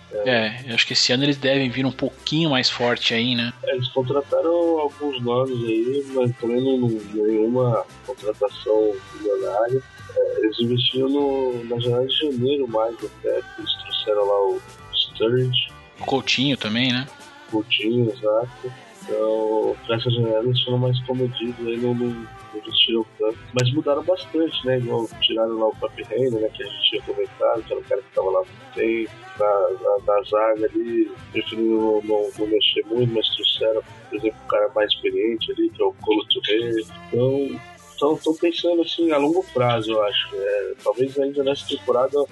[0.68, 3.52] É, acho que esse ano eles devem vir um pouquinho mais forte aí, né?
[3.64, 9.82] É, eles contrataram alguns nomes aí, mas também não, nenhuma contratação milionária.
[10.16, 14.62] É, eles investiram no, na janela de janeiro mais até, eles trouxeram lá o
[14.94, 15.70] Sturridge.
[16.00, 17.08] O Coutinho também, né?
[17.50, 18.72] Coutinho, exato.
[19.08, 23.38] Então, pra essa janela eles foram mais comedidos aí, não, não investiram tanto.
[23.54, 24.80] Mas mudaram bastante, né?
[24.80, 26.50] Igual tiraram lá o Papi Reina, né?
[26.50, 29.70] Que a gente tinha comentado, que era o cara que tava lá no tempo, na,
[29.82, 34.48] na, na zaga ali, preferiram não, não, não, mexer muito, mas trouxeram, por exemplo, um
[34.48, 36.72] cara mais experiente ali, que é o Colo Touré.
[37.14, 40.30] Então, estão pensando assim a longo prazo, eu acho.
[40.34, 42.26] É, talvez ainda nessa temporada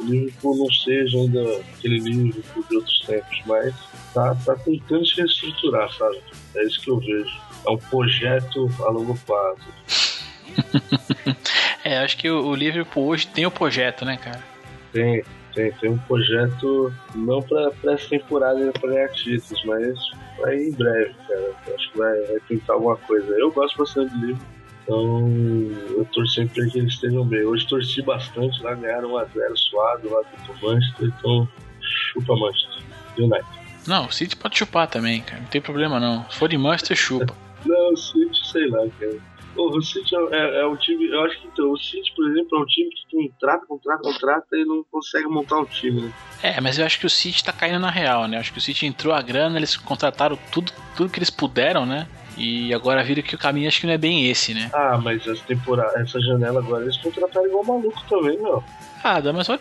[0.00, 1.40] o Liverpool não seja ainda
[1.76, 3.74] aquele Liverpool de outros tempos, mas
[4.14, 6.20] tá, tá tentando se reestruturar, sabe?
[6.54, 7.36] É isso que eu vejo.
[7.66, 9.74] É um projeto a longo prazo.
[11.84, 14.42] é, acho que o, Liverpool hoje tem o um projeto, né, cara?
[14.92, 15.24] Tem,
[15.54, 19.98] tem, tem um projeto não para essa temporada para ganhar títulos, mas
[20.38, 21.52] vai em breve, cara.
[21.74, 23.26] Acho que vai, vai tentar alguma coisa.
[23.34, 24.54] Eu gosto bastante do Liverpool.
[24.84, 25.26] Então,
[25.96, 27.42] eu torço sempre para que eles estejam bem.
[27.44, 31.48] Hoje torci bastante lá, ganharam 1x0 suado lá do Manchester, então
[31.80, 32.84] chupa Manchester.
[33.16, 33.63] United.
[33.86, 35.40] Não, o City pode chupar também, cara.
[35.40, 36.28] Não tem problema não.
[36.30, 37.34] Se for de Manchester, chupa.
[37.64, 39.16] Não, o City, sei lá, cara.
[39.56, 41.08] o City é, é, é, um time.
[41.08, 44.56] Eu acho que então, o City, por exemplo, é um time que contrata, contrata, contrata
[44.56, 46.12] e não consegue montar um time, né?
[46.42, 48.36] É, mas eu acho que o City tá caindo na real, né?
[48.36, 51.86] Eu acho que o City entrou a grana, eles contrataram tudo, tudo que eles puderam,
[51.86, 52.06] né?
[52.36, 54.68] E agora viram que o caminho acho que não é bem esse, né?
[54.74, 58.62] Ah, mas essa temporada, essa janela agora eles contrataram igual maluco também, meu.
[59.02, 59.60] Ah, mas olha,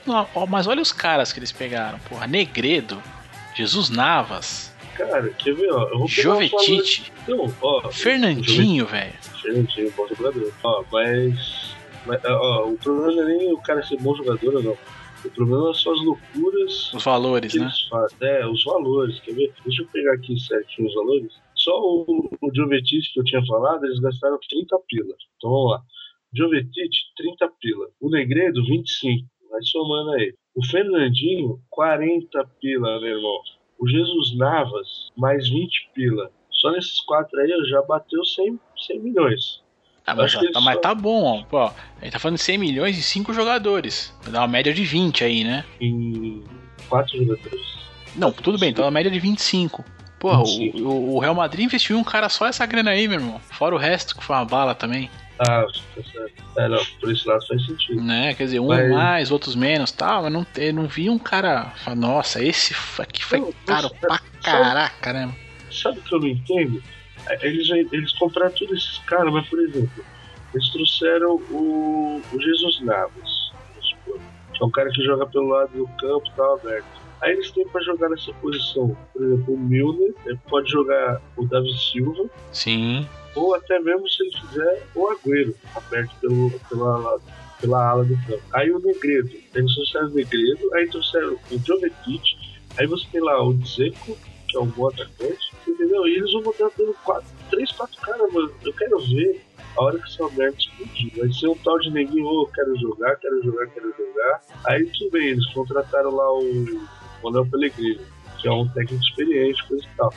[0.49, 2.25] mas olha os caras que eles pegaram, porra.
[2.25, 3.01] Negredo,
[3.55, 4.73] Jesus Navas.
[4.95, 5.89] Cara, quer ver, ó?
[5.89, 7.11] Eu vou Jovetite.
[7.61, 7.89] Ó.
[7.91, 9.13] Fernandinho, velho.
[9.41, 10.53] Fernandinho, bom jogador.
[10.63, 11.75] Ó, mas.
[12.05, 14.77] mas ó, o problema não é nem o cara ser bom jogador ou não.
[15.25, 16.93] O problema são as loucuras.
[16.93, 17.71] Os valores, né?
[18.21, 19.19] É, os valores.
[19.21, 19.53] Quer ver?
[19.65, 21.31] Deixa eu pegar aqui certinho os valores.
[21.55, 25.15] Só o, o Jovetic que eu tinha falado, eles gastaram 30 pila.
[25.37, 25.81] Então vamos lá.
[26.33, 27.87] Jovetic, 30 pila.
[28.01, 29.25] O Negredo, 25.
[29.49, 30.33] Vai somando aí.
[30.55, 33.39] O Fernandinho, 40 pila, meu irmão.
[33.79, 36.31] o Jesus Navas, mais 20 pila.
[36.51, 39.63] Só nesses quatro aí já bateu 100, 100 milhões.
[40.05, 41.43] Ah, mas, tá, mas tá bom, ó.
[41.43, 41.73] Pô, a
[42.03, 44.13] gente tá falando de 100 milhões e 5 jogadores.
[44.29, 45.65] Dá uma média de 20 aí, né?
[45.79, 46.43] Em
[46.89, 47.73] 4 jogadores.
[48.15, 49.83] Não, tudo bem, então uma média de 25.
[50.19, 53.39] Porra, o, o, Real Madrid investiu em um cara só essa grana aí, meu irmão.
[53.39, 55.09] Fora o resto que foi uma bala também.
[55.39, 55.65] Ah.
[56.57, 58.01] É, não, por esse lado faz sentido.
[58.01, 58.89] Né, quer dizer, um mas...
[58.89, 61.73] mais, outros menos tal, mas não, eu não vi um cara.
[61.95, 65.33] Nossa, esse aqui foi não, caro nossa, pra caraca, né?
[65.71, 66.83] Sabe o que eu não entendo?
[67.27, 70.05] É, eles, eles compraram todos esses caras, mas por exemplo,
[70.53, 73.51] eles trouxeram o, o Jesus Navas,
[74.53, 77.03] que é um cara que joga pelo lado do campo e tal, aberto.
[77.21, 80.13] Aí eles têm para jogar nessa posição, por exemplo, o Milner,
[80.49, 82.25] pode jogar o Davi Silva.
[82.51, 83.07] Sim.
[83.35, 87.19] Ou até mesmo, se ele quiser, o Agüero, aberto pelo, pela,
[87.59, 88.43] pela ala do campo.
[88.53, 92.23] Aí o Negredo, eles trouxeram o Negredo, aí trouxeram o Jovetic,
[92.77, 96.07] aí você tem lá o Dzeko, que é um bom atacante, entendeu?
[96.07, 96.95] E eles vão botar pelo
[97.49, 98.51] 3, 4 caras, mano.
[98.63, 99.41] Eu quero ver
[99.75, 101.17] a hora que essa merda explodir.
[101.17, 104.41] Vai ser um tal de neguinho, oh, quero jogar, quero jogar, quero jogar.
[104.65, 106.87] Aí tudo bem, eles contrataram lá o
[107.23, 108.01] Manuel Pellegrino,
[108.39, 110.13] que é um técnico experiente, coisa e tal.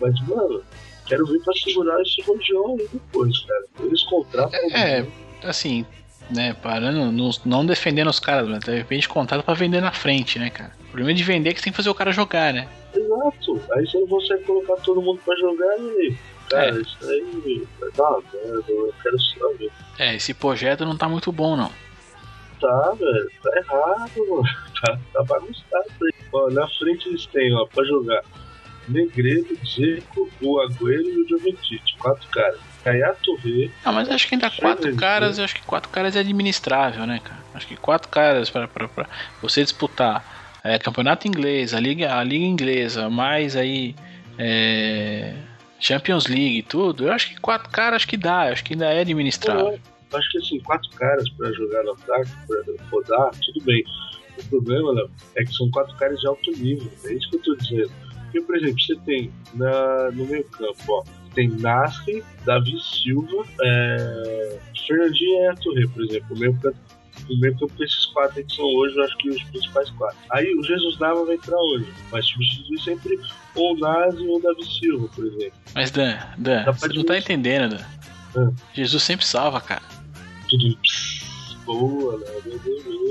[0.00, 0.62] Mas, mano,
[1.10, 3.64] quero vir pra segurar esse aí depois, cara.
[3.80, 4.60] Eles contratam.
[4.72, 5.04] É,
[5.42, 5.84] assim,
[6.30, 10.38] né, parando, não, não defendendo os caras, mas de repente contrata pra vender na frente,
[10.38, 10.72] né, cara?
[10.80, 12.68] O problema de vender é que você tem que fazer o cara jogar, né?
[12.94, 13.60] Exato.
[13.72, 16.16] Aí você não consegue colocar todo mundo pra jogar e.
[16.48, 16.80] Cara, é.
[16.80, 19.70] isso aí vai dar uma merda, eu quero saber.
[19.98, 21.70] É, esse projeto não tá muito bom, não.
[22.60, 24.42] Tá, velho, tá errado, mano.
[24.80, 26.26] Tá, tá bagunçado aí.
[26.32, 28.24] Ó, na frente eles têm, ó, pra jogar
[28.90, 31.82] Negredo, Zico, o Agüero e o Jovetic.
[31.98, 32.60] Quatro caras.
[32.82, 33.70] Caiá Torre.
[33.84, 37.20] Não, mas acho que ainda quatro caras, eu acho que quatro caras é administrável, né,
[37.22, 37.40] cara?
[37.54, 38.68] Acho que quatro caras pra
[39.42, 43.94] você disputar é, campeonato inglês, a liga, a liga inglesa, mais aí
[44.38, 45.34] é,
[45.78, 47.06] Champions League, tudo.
[47.08, 49.78] Eu acho que quatro caras acho que dá, acho que ainda é administrável.
[50.12, 53.82] Eu acho que assim, quatro caras para jogar no ataque, para rodar, tudo bem.
[54.38, 56.90] O problema, é que são quatro caras de alto nível.
[57.04, 57.92] É isso que eu tô dizendo.
[58.30, 61.04] Porque, por exemplo, você tem na, no meio campo, ó,
[61.34, 66.36] tem Nasri, Davi Silva, é, Fernandinho e Atorre, por exemplo.
[66.36, 66.78] O meio campo
[67.28, 70.18] o meio campo esses quatro que são hoje, eu acho que os principais quatro.
[70.30, 73.20] Aí o Jesus Nava vai entrar hoje, mas substituir sempre
[73.54, 75.52] ou o Nazi ou o Davi Silva, por exemplo.
[75.74, 77.84] Mas Dan, Dan, você não tá entendendo, Dan.
[78.36, 78.50] Ah.
[78.72, 79.82] Jesus sempre salva, cara.
[80.48, 80.78] Tudo
[81.64, 82.26] boa, né?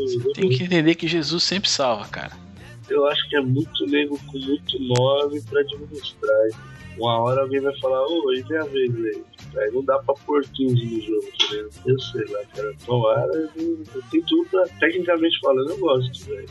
[0.08, 2.32] Você tem que entender que Jesus sempre salva, cara.
[2.90, 6.48] Eu acho que é muito nego com muito nome pra administrar.
[6.98, 9.24] Uma hora alguém vai falar, ô, oh, e minha vez aí?
[9.58, 11.56] Aí não dá pra pôr 15 no jogo, tá
[11.86, 12.74] Eu sei lá, cara.
[12.86, 13.50] Tomara,
[14.12, 16.50] tem tudo pra, tecnicamente falando, eu gosto, velho.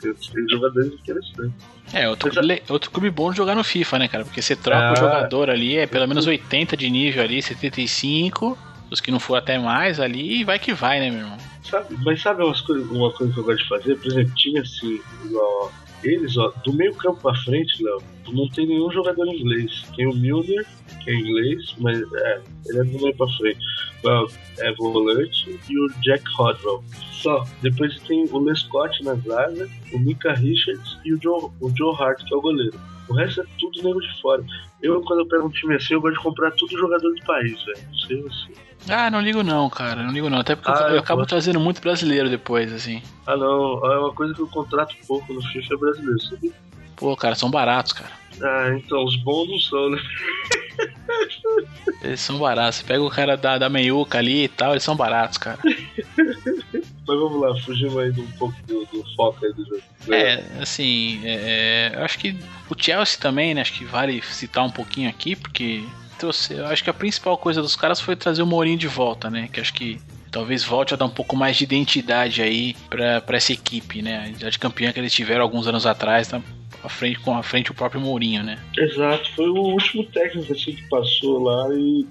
[0.00, 1.52] Tem jogadores interessantes.
[1.92, 4.24] É, outro, clube, outro clube bom de jogar no FIFA, né, cara?
[4.24, 8.56] Porque você troca ah, o jogador ali, é pelo menos 80 de nível ali, 75,
[8.90, 11.38] os que não for até mais ali, vai que vai, né, meu irmão?
[11.62, 13.96] Sabe, mas sabe umas coisa, uma coisa que eu gosto de fazer?
[13.96, 15.72] Por exemplo, time assim, igual
[16.02, 18.02] eles, ó, do meio campo pra frente, Léo,
[18.32, 19.84] não tem nenhum jogador inglês.
[19.94, 20.66] Tem o Milner,
[21.02, 23.60] que é inglês, mas é, ele é do meio pra frente.
[24.02, 24.26] Well,
[24.58, 26.82] é volante e o Jack Rodwell.
[27.12, 27.44] Só.
[27.60, 32.24] Depois tem o Lescott na zaga, o Mika Richards e o Joe, o Joe Hart,
[32.24, 32.80] que é o goleiro.
[33.08, 34.42] O resto é tudo nego de fora.
[34.80, 37.62] Eu, quando eu pego um time assim, eu gosto de comprar tudo jogador do país,
[37.64, 37.78] velho.
[37.88, 38.69] Não sei você.
[38.88, 40.02] Ah, não ligo não, cara.
[40.02, 40.38] Não ligo não.
[40.38, 43.02] Até porque ah, eu, eu acabo trazendo muito brasileiro depois, assim.
[43.26, 43.84] Ah, não.
[43.92, 46.52] É uma coisa que eu contrato pouco no FIFA é brasileiro, sabe?
[46.96, 48.10] Pô, cara, são baratos, cara.
[48.42, 49.98] Ah, então, os bons não são, né?
[52.02, 52.76] Eles são baratos.
[52.76, 55.58] Você pega o cara da, da meiuca ali e tal, eles são baratos, cara.
[55.64, 59.82] Mas vamos lá, fugimos aí um pouco do, do foco aí do jogo.
[60.08, 62.38] É, assim, é, é, eu acho que
[62.68, 63.62] o Chelsea também, né?
[63.62, 65.84] Acho que vale citar um pouquinho aqui, porque
[66.20, 66.54] trouxe.
[66.54, 69.48] Eu acho que a principal coisa dos caras foi trazer o Mourinho de volta, né?
[69.50, 69.98] Que acho que
[70.30, 74.18] talvez volte a dar um pouco mais de identidade aí para essa equipe, né?
[74.18, 76.40] A identidade campeã que eles tiveram alguns anos atrás, tá
[76.84, 78.58] à frente com a frente o próprio Mourinho, né?
[78.76, 82.06] Exato, foi o último técnico assim que passou lá e,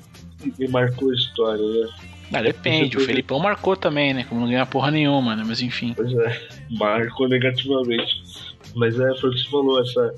[0.60, 1.90] e marcou a história, né?
[2.32, 4.26] Ah, depende, o Felipão marcou também, né?
[4.28, 5.44] Como não ganha porra nenhuma, né?
[5.46, 5.94] Mas enfim.
[5.96, 8.22] Pois é, marcou negativamente.
[8.76, 10.14] Mas é, foi o que você falou, essa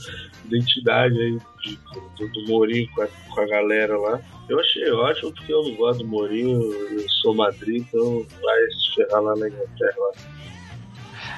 [0.45, 1.80] identidade aí de,
[2.18, 4.20] do, do Mourinho com a, com a galera lá.
[4.50, 8.96] Eu achei ótimo porque eu não gosto do Mourinho, eu sou Madrid, então vai se
[8.96, 9.96] ferrar lá na Inglaterra.
[9.98, 10.12] Lá.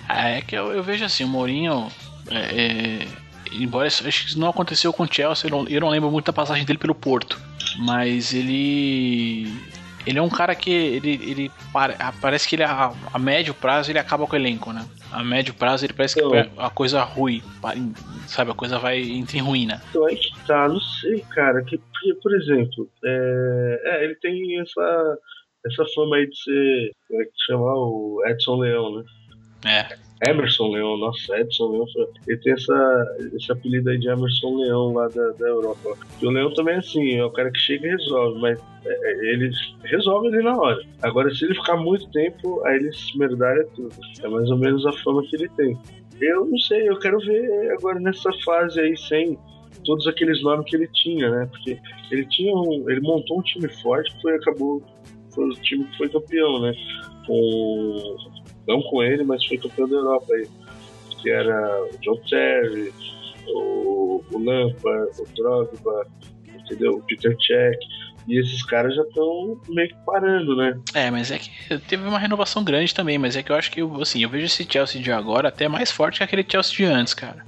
[0.09, 1.87] Ah, é que eu, eu vejo assim, o Mourinho.
[2.29, 3.07] É, é,
[3.51, 6.09] embora isso, acho que isso não aconteceu com o Chelsea, eu não, eu não lembro
[6.09, 7.39] muito da passagem dele pelo Porto.
[7.79, 9.51] Mas ele
[10.05, 11.51] ele é um cara que ele, ele
[12.19, 14.85] parece que ele a, a, médio prazo ele acaba com o elenco, né?
[15.13, 16.31] A médio prazo ele parece Então.
[16.31, 17.41] que a coisa ruim,
[18.27, 18.51] sabe?
[18.51, 19.81] A coisa vai entre em ruína.
[19.89, 21.63] Então aí que tá, não sei, cara.
[21.63, 21.79] Que,
[22.21, 25.17] por exemplo, é, é, ele tem essa,
[25.65, 27.73] essa fama aí de ser, como é que chama?
[27.73, 29.03] O Edson Leão, né?
[29.65, 30.02] É.
[30.29, 31.85] Emerson Leão, nossa, Edson Leão.
[32.27, 35.97] Ele tem essa, esse apelido aí de Emerson Leão lá da, da Europa.
[36.21, 38.91] E o Leão também é assim, é o cara que chega e resolve, mas é,
[38.91, 39.51] é, ele
[39.83, 40.81] resolve ali na hora.
[41.01, 43.93] Agora, se ele ficar muito tempo, aí ele se merdalha tudo.
[44.21, 45.77] É mais ou menos a fama que ele tem.
[46.21, 49.37] Eu não sei, eu quero ver agora nessa fase aí sem
[49.83, 51.47] todos aqueles nomes que ele tinha, né?
[51.51, 51.79] Porque
[52.11, 54.81] ele tinha um, ele montou um time forte que foi acabou
[55.33, 56.73] foi o time que foi campeão, né?
[57.25, 58.15] Com
[58.67, 60.47] não com ele, mas foi campeão da Europa aí,
[61.21, 62.93] que era o John Terry,
[63.47, 66.07] o, o Lampard, o Drogba,
[66.47, 66.95] entendeu?
[66.97, 67.77] O Peter Cech.
[68.25, 70.79] E esses caras já estão meio que parando, né?
[70.93, 73.81] É, mas é que teve uma renovação grande também, mas é que eu acho que,
[74.01, 77.13] assim, eu vejo esse Chelsea de agora até mais forte que aquele Chelsea de antes,
[77.13, 77.43] cara.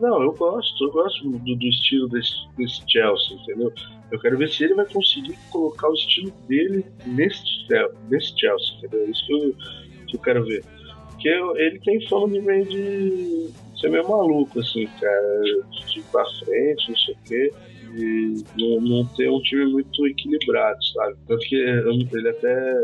[0.00, 3.72] Não, eu gosto, eu gosto do, do estilo desse, desse Chelsea, entendeu?
[4.10, 7.44] Eu quero ver se ele vai conseguir colocar o estilo dele nesse,
[8.08, 9.10] nesse Chelsea, entendeu?
[9.10, 9.56] Isso que eu,
[10.06, 10.64] que eu quero ver.
[11.10, 13.50] Porque eu- ele tem fama de meio de
[13.80, 15.42] ser meio maluco, assim, cara,
[15.92, 17.52] de ir pra frente, não sei o quê.
[17.96, 21.16] E não, não ter um time muito equilibrado, sabe?
[21.28, 22.74] Tanto que ele até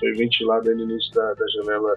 [0.00, 1.94] foi ventilado aí no início da, da janela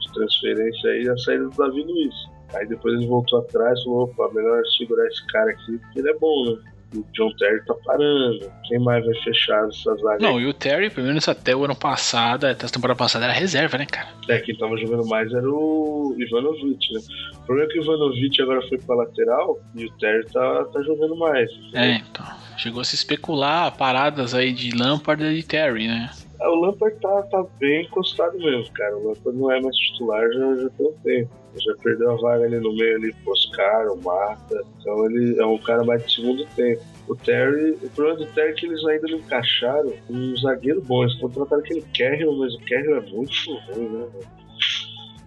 [0.00, 2.14] de transferência aí a saída do Davi Luiz.
[2.54, 6.10] Aí depois ele voltou atrás e falou, opa, melhor segurar esse cara aqui, porque ele
[6.10, 6.69] é bom, né?
[6.94, 8.50] O John Terry tá parando.
[8.66, 10.18] Quem mais vai fechar essa zaga?
[10.20, 13.32] Não, e o Terry, pelo menos até o ano passado, até a temporada passada, era
[13.32, 14.08] reserva, né, cara?
[14.28, 17.00] É, quem tava jogando mais era o Ivanovic, né?
[17.34, 20.82] O problema é que o Ivanovic agora foi pra lateral e o Terry tá, tá
[20.82, 21.48] jogando mais.
[21.74, 22.26] É, então.
[22.56, 26.10] Chegou a se especular paradas aí de Lampard e de Terry, né?
[26.42, 28.96] O Lampard tá, tá bem encostado mesmo, cara.
[28.96, 31.30] O Lampard não é mais titular já, já tem um tempo.
[31.56, 34.62] Já perdeu a vaga ali no meio ali pro Oscar, o Mata.
[34.78, 36.82] Então ele é um cara mais de segundo tempo.
[37.08, 41.02] O Terry, o problema do Terry é que eles ainda não encaixaram um zagueiro bom.
[41.02, 44.06] Eles contrataram aquele Carroll, mas o Carroll é muito ruim, né?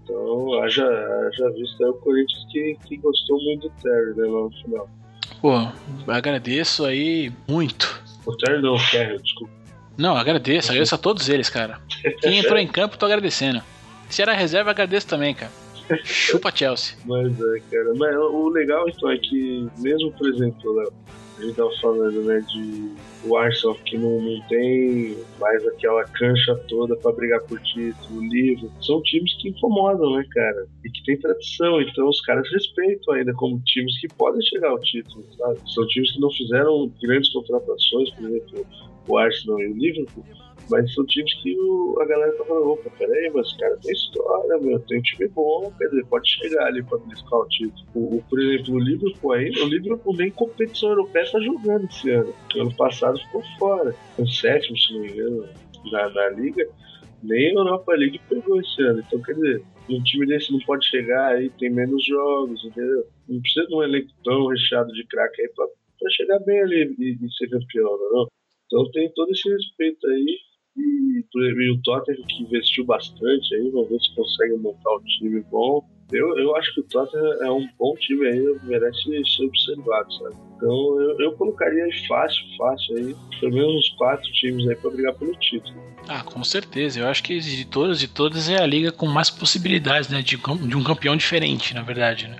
[0.03, 4.41] Então, haja, haja visto aí o Corinthians que, que gostou muito do Terry, né, lá
[4.41, 4.89] no final.
[5.41, 8.01] Pô, agradeço aí muito.
[8.25, 9.62] O Terry não, o Carroll, desculpa.
[9.97, 11.79] Não, agradeço, agradeço a todos eles, cara.
[12.21, 13.61] Quem entrou em campo, tô agradecendo.
[14.09, 15.51] Se era reserva, agradeço também, cara.
[16.03, 16.97] Chupa Chelsea.
[17.05, 17.93] Mas é, cara.
[17.95, 20.93] Mas o legal então é que, mesmo, por exemplo, Léo,
[21.37, 22.93] a gente tava falando, né, de
[23.25, 28.71] o Arsenal que não, não tem mais aquela cancha toda pra brigar por título, livro.
[28.81, 30.67] São times que incomodam, né, cara?
[30.85, 34.79] E que tem tradição, então os caras respeitam ainda como times que podem chegar ao
[34.79, 35.59] título, sabe?
[35.73, 38.67] São times que não fizeram grandes contratações, por exemplo,
[39.07, 40.23] o Arsenal e o Liverpool,
[40.69, 43.91] mas são times que o- a galera tá falando, opa, peraí, mas os caras tem
[43.91, 47.85] história, meu, tem time bom, quer dizer, pode chegar ali pra buscar o título.
[47.93, 52.09] O, o- por exemplo, o Liverpool aí, o Liverpool nem competição europeia tá jogando esse
[52.11, 52.33] ano.
[52.55, 53.93] O ano passado ficou fora.
[54.15, 55.45] Foi sétimo, se não me engano,
[55.91, 56.65] na, na liga.
[57.21, 58.99] Nem a Europa League pegou esse ano.
[59.05, 63.05] Então, quer dizer, um time desse não pode chegar aí, tem menos jogos, entendeu?
[63.29, 65.65] Não precisa de um elenco tão recheado de craque aí pra,
[65.99, 68.27] pra chegar bem ali e, e ser campeão, não?
[68.73, 70.39] Então tem todo esse respeito aí.
[70.75, 75.39] E, e o Tottenham que investiu bastante aí, vamos ver se consegue montar um time
[75.51, 75.87] bom.
[76.11, 80.35] Eu, eu acho que o Tottenham é um bom time aí, merece ser observado, sabe?
[80.55, 85.13] Então eu, eu colocaria fácil, fácil aí, pelo menos uns quatro times aí pra brigar
[85.13, 85.79] pelo título.
[86.07, 86.99] Ah, com certeza.
[86.99, 90.23] Eu acho que de todas e todas é a liga com mais possibilidades, né?
[90.23, 92.37] De, de um campeão diferente, na verdade, né?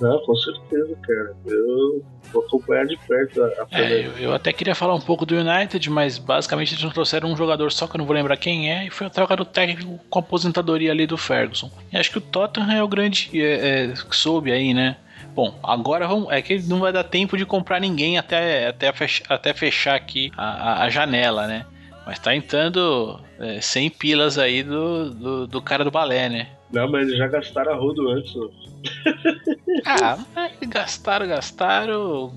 [0.00, 1.36] Não, com certeza, cara.
[1.46, 5.24] Eu vou acompanhar de perto a, a É, eu, eu até queria falar um pouco
[5.24, 8.36] do United, mas basicamente eles não trouxeram um jogador só que eu não vou lembrar
[8.36, 11.70] quem é, e foi a troca do técnico com a aposentadoria ali do Ferguson.
[11.92, 14.96] E acho que o Tottenham é o grande é, é, que soube aí, né?
[15.34, 19.22] Bom, agora vamos, é que não vai dar tempo de comprar ninguém até, até, fech,
[19.28, 21.66] até fechar aqui a, a, a janela, né?
[22.06, 26.48] Mas tá entrando é, 100 pilas aí do, do, do cara do balé, né?
[26.72, 28.32] Não, mas eles já gastaram a rodo antes.
[29.88, 30.18] Ah,
[30.60, 32.32] é, gastaram, gastaram.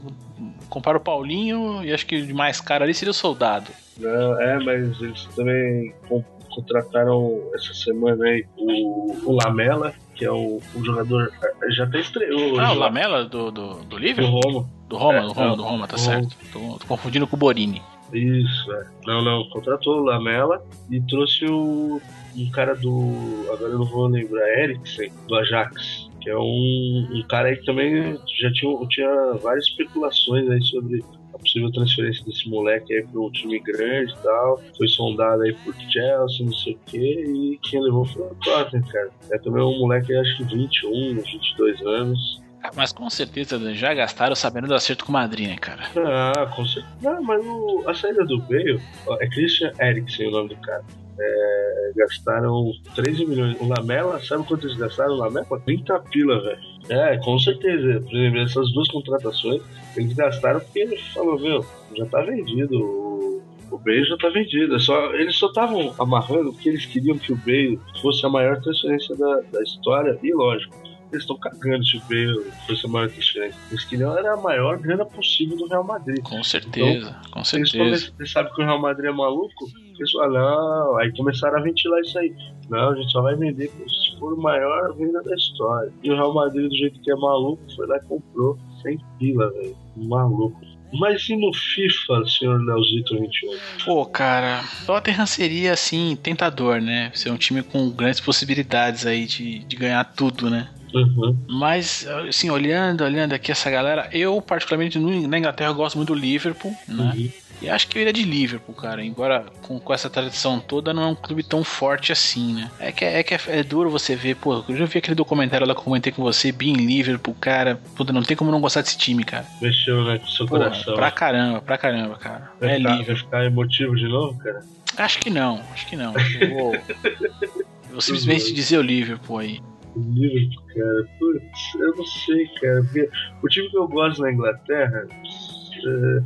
[0.69, 3.71] Compraram o Paulinho e acho que de mais caro ali seria o soldado.
[3.97, 10.31] Não, é, mas eles também con- contrataram essa semana aí o, o Lamela, que é
[10.31, 11.31] um, um jogador.
[11.69, 12.59] Já até estreou.
[12.59, 14.39] Ah, o Lamela do, do, do do Liverpool?
[14.41, 14.69] Roma.
[14.87, 16.35] Do Roma, É, do Roma, não, do Roma, tá do certo.
[16.53, 17.81] Tô, tô confundindo com o Borini.
[18.13, 18.87] Isso, é.
[19.05, 22.01] Não, não, contratou o Lamela e trouxe o,
[22.35, 23.45] um cara do.
[23.51, 26.09] Agora eu não vou lembrar, Eriksen, do Ajax.
[26.21, 31.01] Que é um, um cara aí que também já tinha, tinha várias especulações aí sobre
[31.33, 34.61] a possível transferência desse moleque aí para um time grande e tal.
[34.77, 38.83] Foi sondado aí por Chelsea, não sei o quê, e quem levou foi o Tottenham,
[38.83, 39.09] cara.
[39.31, 42.48] É também um moleque, acho que 21, 22 anos.
[42.75, 45.83] Mas com certeza já gastaram sabendo do acerto com Madrid, né, cara?
[45.95, 46.95] Ah, com certeza.
[47.01, 48.81] Não, mas o, a saída do Bale
[49.19, 50.83] é Christian Eriksen o nome do cara.
[51.21, 53.57] É, gastaram 13 milhões.
[53.59, 55.13] O Lamela, sabe quanto eles gastaram?
[55.13, 55.45] O Lamela?
[55.65, 56.59] 30 pila, velho.
[56.89, 58.03] É, com certeza.
[58.43, 59.61] Essas duas contratações,
[59.95, 61.65] eles gastaram porque ele falou, meu,
[61.95, 62.77] já tá vendido.
[62.77, 64.75] O, o Bale já tá vendido.
[64.75, 68.61] É só, eles só estavam amarrando porque eles queriam que o Bale fosse a maior
[68.61, 70.17] transferência da, da história.
[70.23, 73.59] E lógico, eles estão cagando se o Bale fosse a maior transferência.
[73.69, 76.21] Eles queriam era a maior grana possível do Real Madrid.
[76.21, 77.83] Com certeza, então, com certeza.
[77.83, 81.61] Eles, eles sabem que o Real Madrid é maluco, eles falaram, não, aí começaram a
[81.61, 82.33] ventilar isso aí.
[82.69, 85.91] Não, a gente só vai vender se for o maior venda da história.
[86.03, 89.49] E o Real Madrid, do jeito que é maluco, foi lá e comprou sem pila,
[89.51, 89.75] velho.
[89.97, 90.59] Maluco.
[90.93, 93.57] Mas e no FIFA, senhor Leozito 21?
[93.85, 97.11] Pô, cara, Tottenham seria assim, tentador, né?
[97.13, 100.67] Ser um time com grandes possibilidades aí de, de ganhar tudo, né?
[100.93, 101.37] Uhum.
[101.47, 106.75] Mas, assim, olhando, olhando aqui essa galera, eu, particularmente na Inglaterra, gosto muito do Liverpool,
[106.87, 107.13] né?
[107.15, 107.31] Uhum.
[107.61, 109.03] E acho que eu iria de Liverpool, cara.
[109.03, 112.71] Embora com, com essa tradição toda, não é um clube tão forte assim, né?
[112.79, 115.67] É que, é, que é, é duro você ver, pô, eu já vi aquele documentário
[115.67, 117.79] lá que eu comentei com você, Being Liverpool, cara.
[117.95, 119.45] Puta, não tem como não gostar desse time, cara.
[119.61, 120.95] Mexeu, né, com o seu pô, coração.
[120.95, 122.49] Pra caramba, pra caramba, cara.
[122.59, 123.15] Vai é ficar, Liverpool.
[123.15, 124.63] Vai ficar emotivo de novo, cara?
[124.97, 126.13] Acho que não, acho que não.
[126.13, 129.59] Eu vou, eu vou simplesmente dizer o Liverpool aí.
[129.95, 131.07] Liverpool, cara.
[131.19, 132.81] Putz, eu não sei, cara.
[132.83, 133.09] Porque
[133.43, 136.19] o time que eu gosto na Inglaterra, é,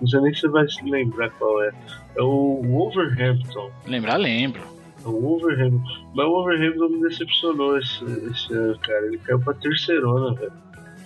[0.00, 1.72] não sei nem se você vai se lembrar qual é.
[2.16, 3.70] É o Wolverhampton.
[3.86, 4.62] Lembrar, lembro.
[5.04, 6.08] É o Wolverhampton.
[6.14, 9.06] Mas o Wolverhampton me decepcionou esse, esse ano, cara.
[9.06, 10.52] Ele caiu pra terceirona, velho.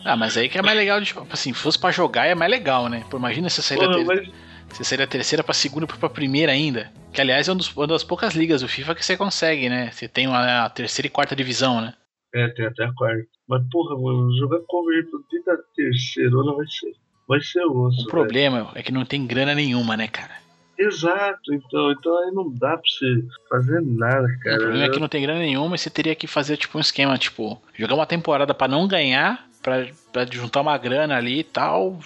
[0.04, 2.50] Ah, mas aí que é mais legal, de, tipo, assim, fosse pra jogar é mais
[2.50, 3.04] legal, né?
[3.12, 4.28] Imagina se sair da mas...
[4.68, 6.90] Você sair da terceira pra segunda pra primeira ainda.
[7.12, 9.90] Que aliás é um uma das poucas ligas do FIFA que você consegue, né?
[9.92, 11.92] Você tem uma, a terceira e quarta divisão, né?
[12.34, 13.26] É, tem até a quarta.
[13.46, 16.92] Mas porra, mano, jogar cover dentro da terceirona vai ser.
[17.28, 18.02] Vai ser osso.
[18.02, 18.70] O problema véio.
[18.74, 20.42] é que não tem grana nenhuma, né, cara?
[20.78, 24.56] Exato, então, então aí não dá pra você fazer nada, cara.
[24.56, 26.80] O problema é que não tem grana nenhuma e você teria que fazer tipo um
[26.80, 31.44] esquema, tipo, jogar uma temporada para não ganhar, pra, pra juntar uma grana ali e
[31.44, 32.00] tal,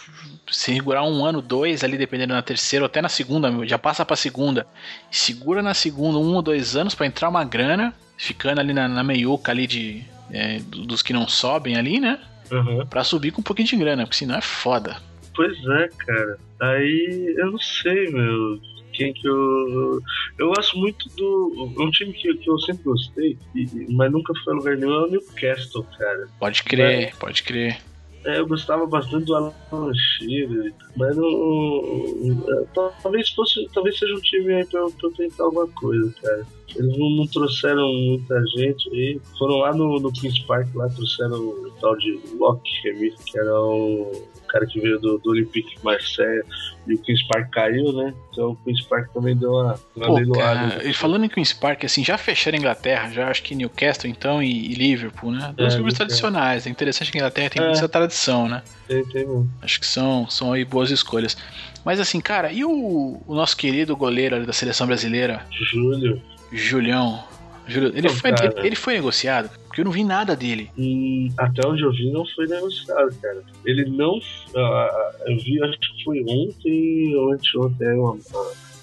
[0.50, 4.16] segurar um ano, dois ali, dependendo na terceira ou até na segunda, já passa pra
[4.16, 4.66] segunda.
[5.10, 9.02] Segura na segunda um ou dois anos para entrar uma grana, ficando ali na, na
[9.02, 10.04] meiuca ali de.
[10.30, 12.20] É, dos que não sobem ali, né?
[12.50, 12.86] Uhum.
[12.86, 14.96] Pra subir com um pouquinho de grana, porque senão é foda.
[15.34, 16.38] Pois é, cara.
[16.60, 18.60] Aí eu não sei, meu.
[18.92, 20.00] Quem que eu.
[20.38, 21.74] Eu gosto muito do.
[21.78, 23.38] Um time que, que eu sempre gostei,
[23.90, 26.28] mas nunca foi a lugar nenhum, é o Newcastle, cara.
[26.38, 27.12] Pode crer, é.
[27.18, 27.78] pode crer.
[28.24, 32.64] É, eu gostava bastante do Alan Shearer, mas não,
[33.00, 36.46] talvez fosse, talvez seja um time aí pra pra eu tentar alguma coisa, cara.
[36.74, 39.20] Eles não, não, trouxeram muita gente aí.
[39.38, 42.70] Foram lá no, no Queen's Park, lá trouxeram o tal de Locke
[43.24, 44.12] que era um
[44.46, 46.42] cara que veio do, do Olympique Marseille
[46.86, 48.14] e o Queen's Park caiu, né?
[48.30, 52.04] Então o Queen's Park também deu uma, uma Pô, cara, Falando em Queen's Park, assim,
[52.04, 55.52] já fecharam a Inglaterra, já acho que Newcastle então e, e Liverpool, né?
[55.56, 56.66] Dois é, clubes tradicionais.
[56.66, 57.68] É interessante que a Inglaterra tem é.
[57.68, 58.62] muita tradição, né?
[58.86, 59.50] Tem, tem mesmo.
[59.62, 61.36] Acho que são, são aí boas escolhas.
[61.84, 65.46] Mas assim, cara, e o, o nosso querido goleiro da seleção brasileira?
[65.50, 66.20] Júlio.
[66.56, 67.24] Julião.
[67.68, 69.50] Júlio, ele, foi, ele, ele, foi negociado?
[69.66, 70.70] Porque eu não vi nada dele.
[70.78, 73.42] Hum, até onde eu vi, não foi negociado, cara.
[73.64, 74.18] Ele não.
[74.18, 78.16] Uh, eu vi, acho que foi ontem ou anteontem, uma,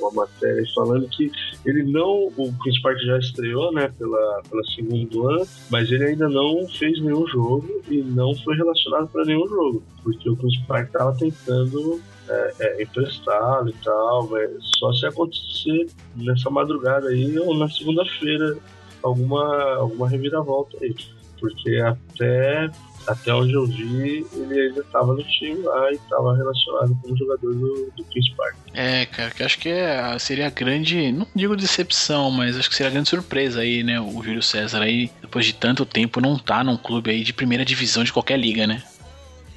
[0.01, 1.31] uma matéria falando que
[1.65, 2.27] ele não.
[2.35, 7.01] O Chris Park já estreou, né, pela, pela segundo ano, mas ele ainda não fez
[7.01, 9.81] nenhum jogo e não foi relacionado para nenhum jogo.
[10.03, 16.49] Porque o Chris Park tava tentando é, é, e tal, mas só se acontecer nessa
[16.49, 18.57] madrugada aí ou na segunda-feira
[19.03, 20.95] alguma, alguma reviravolta aí.
[21.39, 22.69] Porque até,
[23.05, 27.53] até onde eu vi, ele ainda estava no time lá e estava relacionado como jogador
[27.53, 28.55] do, do Chris Park.
[28.73, 32.93] É, cara, que acho que é, seria grande, não digo decepção, mas acho que seria
[32.93, 33.99] grande surpresa aí, né?
[33.99, 37.65] O Júlio César aí, depois de tanto tempo, não tá num clube aí de primeira
[37.65, 38.81] divisão de qualquer liga, né?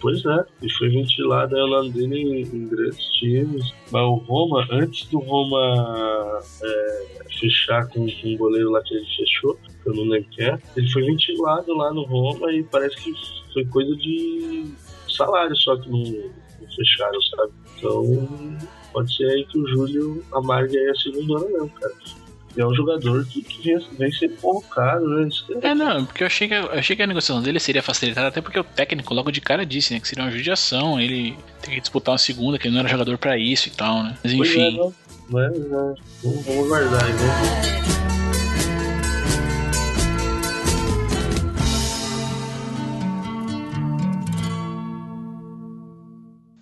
[0.07, 3.75] Pois é, e foi ventilado a dele em, em, grandes times.
[3.91, 7.09] Mas o Roma, antes do Roma é,
[7.41, 10.89] fechar com, com um goleiro lá que ele fechou, eu não lembro quem é, ele
[10.93, 13.13] foi ventilado lá no Roma e parece que
[13.53, 14.67] foi coisa de
[15.09, 17.53] salário só que não, não fecharam, sabe?
[17.77, 18.59] Então
[18.93, 21.95] pode ser aí que o Júlio amargue aí a segunda hora mesmo, cara.
[22.57, 25.29] E é um jogador que, que vem, sendo convocado, né?
[25.61, 28.41] É, não, porque eu achei, que, eu achei que a negociação dele seria facilitada, até
[28.41, 30.01] porque o técnico logo de cara disse, né?
[30.01, 33.19] Que seria uma judiação, ele tem que disputar uma segunda, que ele não era jogador
[33.19, 34.17] para isso e tal, né?
[34.25, 34.77] Mas enfim.
[34.79, 34.97] Pois é,
[35.29, 37.77] mas, é, vamos, vamos guardar aí, né?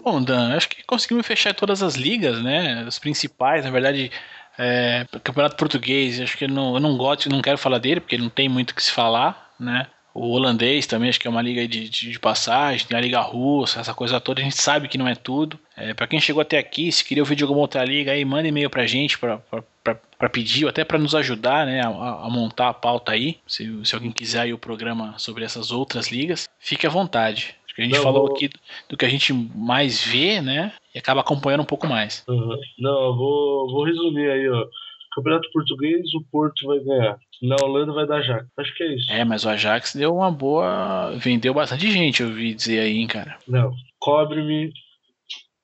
[0.05, 2.85] Bom, Dan, acho que conseguimos fechar todas as ligas, né?
[2.87, 4.11] As principais, na verdade,
[4.59, 8.18] é, Campeonato Português, acho que eu não, eu não gosto, não quero falar dele, porque
[8.18, 9.86] não tem muito o que se falar, né?
[10.14, 13.20] O holandês também, acho que é uma liga de, de, de, passagem, tem a liga
[13.20, 15.59] russa, essa coisa toda, a gente sabe que não é tudo.
[15.76, 18.47] É, para quem chegou até aqui, se queria ouvir de alguma outra liga aí, manda
[18.47, 22.74] e-mail pra gente para pedir, ou até para nos ajudar né, a, a, montar a
[22.74, 23.39] pauta aí.
[23.44, 27.56] Se, se alguém quiser aí o programa sobre essas outras ligas, fique à vontade.
[27.66, 28.48] Acho que a gente não, falou aqui
[28.89, 30.72] do que a gente mais vê, né?
[30.95, 32.25] E acaba acompanhando um pouco mais.
[32.29, 32.57] Uhum.
[32.79, 34.66] Não, eu vou, vou resumir aí, ó.
[35.15, 37.19] Campeonato Português, o Porto vai ganhar.
[37.43, 38.47] Na Holanda vai dar Ajax.
[38.57, 39.12] Acho que é isso.
[39.12, 41.12] É, mas o Ajax deu uma boa.
[41.16, 43.39] Vendeu bastante gente, eu ouvi dizer aí, hein, cara.
[43.47, 43.73] Não.
[43.99, 44.73] Cobre-me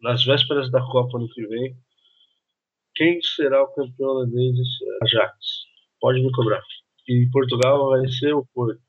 [0.00, 1.74] nas vésperas da Copa no que vem.
[2.94, 4.56] Quem será o campeão holandês
[5.02, 5.34] Ajax?
[6.00, 6.62] Pode me cobrar.
[7.08, 8.80] E Portugal vai ser o Porto.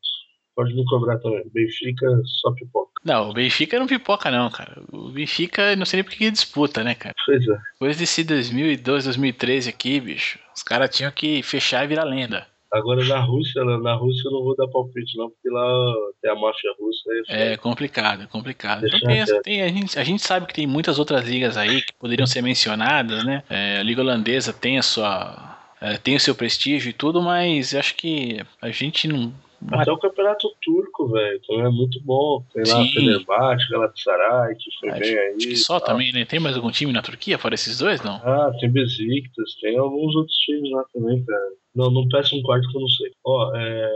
[0.62, 1.42] Pode me cobrar também.
[1.52, 2.06] Benfica
[2.40, 2.92] só pipoca.
[3.04, 4.80] Não, o Benfica não pipoca, não, cara.
[4.92, 7.16] O Benfica, não sei nem por que disputa, né, cara?
[7.26, 7.58] Pois é.
[7.74, 12.46] Depois desse 2002, 2013 aqui, bicho, os caras tinham que fechar e virar lenda.
[12.72, 16.36] Agora na Rússia, na Rússia eu não vou dar palpite, não, porque lá tem a
[16.36, 17.10] máfia russa.
[17.28, 18.86] É, é complicado, complicado.
[18.86, 21.92] Então tem, tem, a, gente, a gente sabe que tem muitas outras ligas aí que
[21.94, 23.44] poderiam ser mencionadas, né?
[23.50, 25.58] É, a Liga Holandesa tem a sua.
[25.82, 29.34] É, tem o seu prestígio e tudo, mas acho que a gente não,
[29.70, 32.44] até o campeonato turco, velho, também é muito bom.
[32.54, 32.84] Tem lá.
[32.86, 35.36] Fenerbahçe, Galatasaray, que foi bem aí.
[35.36, 36.26] Acho que só também, né?
[36.26, 38.16] Tem mais algum time na Turquia fora esses dois, não?
[38.16, 41.50] Ah, tem Besiktas, tem alguns outros times lá também, cara.
[41.74, 43.12] Não, não peço um quarto que eu não sei.
[43.26, 43.90] Ó, é,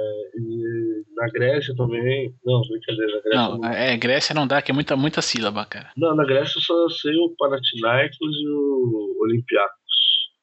[1.16, 2.34] na Grécia também.
[2.46, 3.36] Não, brincadeira, na Grécia.
[3.36, 5.92] Não, não, é, Grécia não dá, que é muita, muita sílaba, cara.
[5.98, 9.85] Não, na Grécia eu só sei o Panathinaikos e o Olympiacos.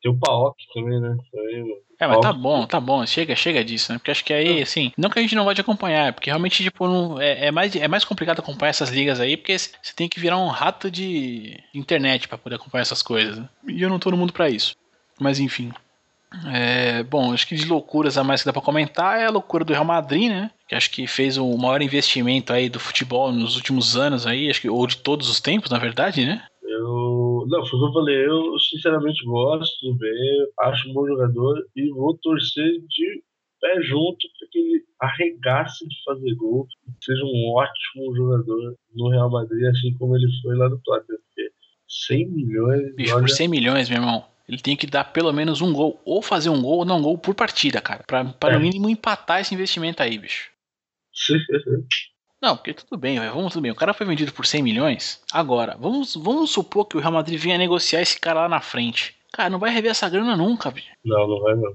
[0.03, 1.17] Tem o PAOK também, né?
[1.31, 1.65] Também,
[2.03, 3.07] é, mas tá bom, tá bom.
[3.07, 3.99] Chega, chega disso, né?
[3.99, 6.61] Porque acho que aí, assim, não que a gente não vai te acompanhar, porque realmente,
[6.61, 10.09] tipo, não, é, é, mais, é mais complicado acompanhar essas ligas aí, porque você tem
[10.09, 13.39] que virar um rato de internet para poder acompanhar essas coisas.
[13.39, 13.49] Né?
[13.69, 14.75] E eu não tô no mundo para isso.
[15.21, 15.73] Mas enfim.
[16.53, 19.65] É, bom, acho que de loucuras a mais que dá pra comentar é a loucura
[19.65, 20.51] do Real Madrid, né?
[20.67, 24.61] Que acho que fez o maior investimento aí do futebol nos últimos anos aí, acho
[24.61, 26.43] que, ou de todos os tempos, na verdade, né?
[26.73, 27.45] Eu.
[27.49, 28.27] Não, foi o que eu falei.
[28.27, 33.23] Eu sinceramente gosto do ver, acho um bom jogador e vou torcer de
[33.61, 36.67] pé junto para que ele arregasse de fazer gol,
[37.01, 41.19] seja um ótimo jogador no Real Madrid, assim como ele foi lá no Tottenham.
[42.07, 42.95] 100 milhões.
[42.95, 43.23] Bicho, olha...
[43.23, 44.25] por 100 milhões, meu irmão.
[44.49, 47.03] Ele tem que dar pelo menos um gol, ou fazer um gol ou não um
[47.03, 48.03] gol por partida, cara.
[48.07, 48.55] Pra, pra é.
[48.55, 50.51] no mínimo empatar esse investimento aí, bicho.
[52.43, 53.71] Não, porque tudo bem, vamos tudo bem.
[53.71, 55.23] O cara foi vendido por 100 milhões.
[55.33, 59.15] Agora, vamos, vamos supor que o Real Madrid venha negociar esse cara lá na frente.
[59.33, 60.91] Cara, não vai rever essa grana nunca, bicho.
[61.05, 61.73] Não, não vai não.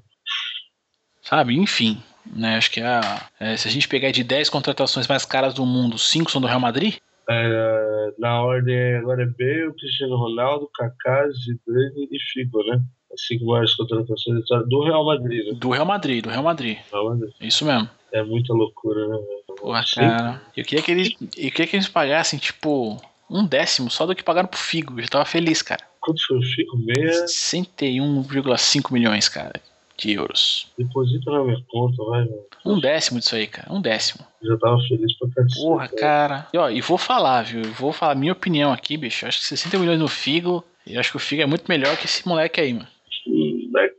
[1.22, 2.04] Sabe, enfim.
[2.26, 5.66] Né, acho que a, é, se a gente pegar de 10 contratações mais caras do
[5.66, 6.96] mundo, 5 são do Real Madrid.
[7.30, 12.82] É, na ordem agora é B, o Cristiano Ronaldo, Kaká, Zidane e Figo, né?
[13.18, 15.54] As cinco maiores contratações do Real Madrid, né?
[15.56, 16.78] Do Real Madrid, do Real Madrid.
[16.92, 17.34] Real Madrid.
[17.42, 17.90] Isso mesmo.
[18.12, 19.18] É muita loucura, né?
[19.60, 20.42] Porra, cara.
[20.56, 21.16] Eu queria que eles.
[21.20, 25.00] Eu queria que eles pagassem, tipo, um décimo só do que pagaram pro Figo.
[25.00, 25.84] Eu já tava feliz, cara.
[26.00, 26.78] Quanto foi o Figo?
[26.78, 27.26] Meia...
[27.26, 29.60] 61,5 milhões, cara,
[29.98, 30.68] de euros.
[30.78, 32.38] Deposita na minha conta, vai, mano.
[32.64, 33.74] Um décimo disso aí, cara.
[33.74, 34.26] Um décimo.
[34.44, 35.60] Eu já tava feliz pra cacete.
[35.60, 36.48] Porra, cara.
[36.54, 37.64] E, ó, e vou falar, viu?
[37.64, 39.26] Eu vou falar minha opinião aqui, bicho.
[39.26, 40.64] Eu acho que 60 milhões no Figo.
[40.86, 42.88] Eu acho que o Figo é muito melhor que esse moleque aí, mano.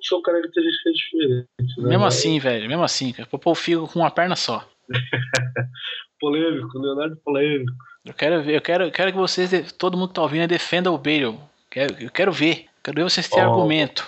[0.02, 1.76] São características diferentes.
[1.78, 1.88] Né?
[1.88, 3.28] Mesmo assim, velho, mesmo assim, cara.
[3.28, 4.68] Pôr o Figo com uma perna só.
[6.20, 7.72] polêmico, Leonardo polêmico.
[8.04, 10.90] Eu quero ver, eu quero, eu quero que vocês, todo mundo que tá ouvindo, defenda
[10.90, 11.38] o Bale.
[11.70, 12.66] Quero, eu quero ver.
[12.82, 14.06] Quero ver vocês terem oh, argumento.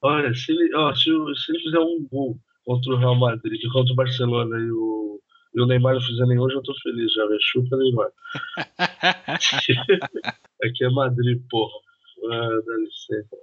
[0.00, 3.92] Olha, se ele, oh, se, se, ele fizer um gol contra o Real Madrid, contra
[3.92, 5.20] o Barcelona e o,
[5.54, 7.38] e o Neymar não fizer nenhum, eu já tô feliz, já, velho.
[7.42, 8.08] Chupa Neymar.
[10.64, 11.74] Aqui é Madrid, porra.
[12.30, 13.36] Ah, dá licença.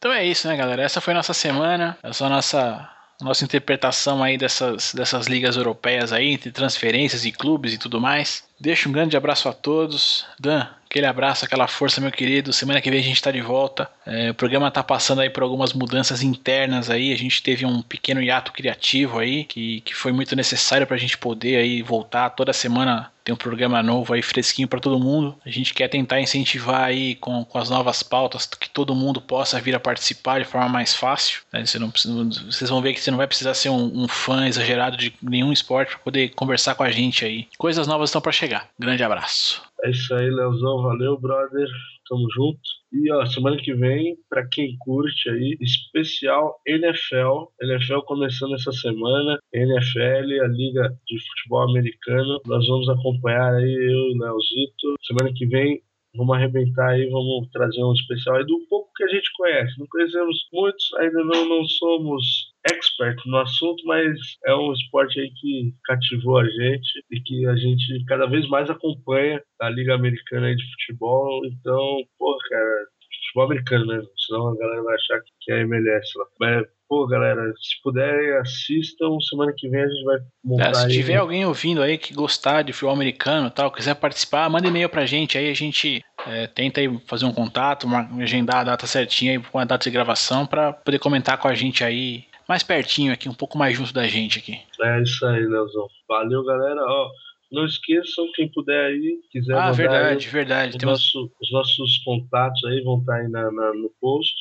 [0.00, 0.82] Então é isso, né, galera?
[0.82, 1.98] Essa foi nossa semana.
[2.02, 2.90] Essa é nossa
[3.20, 8.48] nossa interpretação aí dessas, dessas ligas europeias aí, entre transferências e clubes e tudo mais.
[8.60, 10.26] Deixo um grande abraço a todos.
[10.38, 12.52] Dan, aquele abraço, aquela força, meu querido.
[12.52, 13.90] Semana que vem a gente está de volta.
[14.04, 17.10] É, o programa está passando aí por algumas mudanças internas aí.
[17.10, 20.98] A gente teve um pequeno hiato criativo aí, que, que foi muito necessário para a
[20.98, 25.36] gente poder aí voltar toda semana tem um programa novo aí fresquinho para todo mundo.
[25.44, 29.60] A gente quer tentar incentivar aí com, com as novas pautas que todo mundo possa
[29.60, 31.42] vir a participar de forma mais fácil.
[31.52, 31.64] Né?
[31.64, 34.48] Você não precisa, vocês vão ver que você não vai precisar ser um, um fã
[34.48, 37.46] exagerado de nenhum esporte para poder conversar com a gente aí.
[37.58, 38.49] Coisas novas estão para chegar.
[38.78, 39.62] Grande abraço.
[39.82, 40.82] É isso aí, Leozão.
[40.82, 41.68] Valeu, brother.
[42.08, 42.60] Tamo junto.
[42.92, 47.52] E ó, semana que vem, para quem curte aí, especial NFL.
[47.62, 49.38] NFL começando essa semana.
[49.52, 52.40] NFL, a Liga de Futebol Americano.
[52.46, 54.94] Nós vamos acompanhar aí, eu e o Leozito.
[55.02, 55.80] Semana que vem
[56.14, 59.78] vamos arrebentar aí, vamos trazer um especial aí do pouco que a gente conhece.
[59.78, 65.30] Não conhecemos muitos, ainda não, não somos expert no assunto, mas é um esporte aí
[65.30, 70.54] que cativou a gente e que a gente cada vez mais acompanha a Liga Americana
[70.54, 71.44] de Futebol.
[71.46, 72.86] Então, pô, cara,
[73.30, 76.24] futebol americano mesmo, senão a galera vai achar que é MLS lá.
[76.38, 79.18] Mas, pô, galera, se puderem, assistam.
[79.28, 80.70] Semana que vem a gente vai montar.
[80.70, 84.68] É, se tiver alguém ouvindo aí que gostar de futebol americano tal, quiser participar, manda
[84.68, 88.64] e-mail pra gente aí, a gente é, tenta aí fazer um contato, uma, agendar a
[88.64, 92.24] data certinha aí com a data de gravação para poder comentar com a gente aí
[92.50, 94.58] mais pertinho aqui, um pouco mais junto da gente aqui.
[94.82, 95.86] É isso aí, Leozão.
[96.08, 96.80] Valeu, galera.
[96.84, 97.08] Ó,
[97.52, 100.76] não esqueçam, quem puder aí, quiser ah, verdade, aí, verdade.
[100.76, 104.34] Os, nosso, os, nossos contatos aí vão estar aí na, na, no post.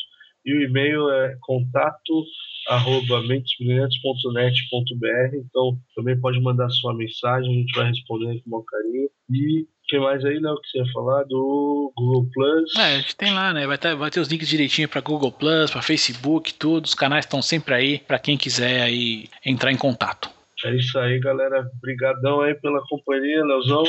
[0.44, 2.26] E o e-mail é contato
[2.68, 8.64] arroba mentesbrilhantes.net.br então também pode mandar sua mensagem, a gente vai responder com o maior
[8.64, 9.08] carinho.
[9.30, 11.24] E que mais aí, Léo, que você ia falar?
[11.24, 12.76] Do Google Plus.
[12.78, 13.66] É, a gente tem lá, né?
[13.66, 16.86] Vai ter, vai ter os links direitinho para Google Plus, para Facebook, tudo.
[16.86, 20.30] Os canais estão sempre aí para quem quiser aí entrar em contato.
[20.64, 21.68] É isso aí, galera.
[21.78, 23.84] Obrigadão aí pela companhia, Leozão.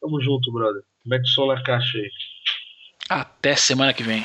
[0.00, 0.82] Tamo junto, brother.
[1.06, 2.10] Mete som na caixa aí.
[3.08, 4.24] Até semana que vem.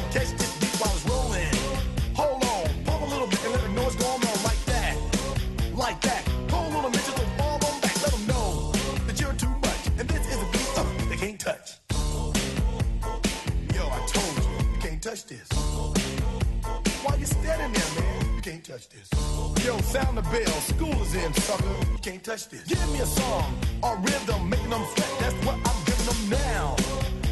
[18.81, 19.65] touch this.
[19.65, 20.61] Yo, sound the bell.
[20.61, 21.65] School is in, sucker.
[21.91, 22.63] You can't touch this.
[22.63, 25.11] Give me a song or rhythm, making them sweat.
[25.19, 26.75] That's what I'm giving them now.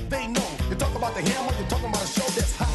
[0.09, 0.47] They know.
[0.69, 2.69] You talk about the hammer, you're talking about a show that's hyped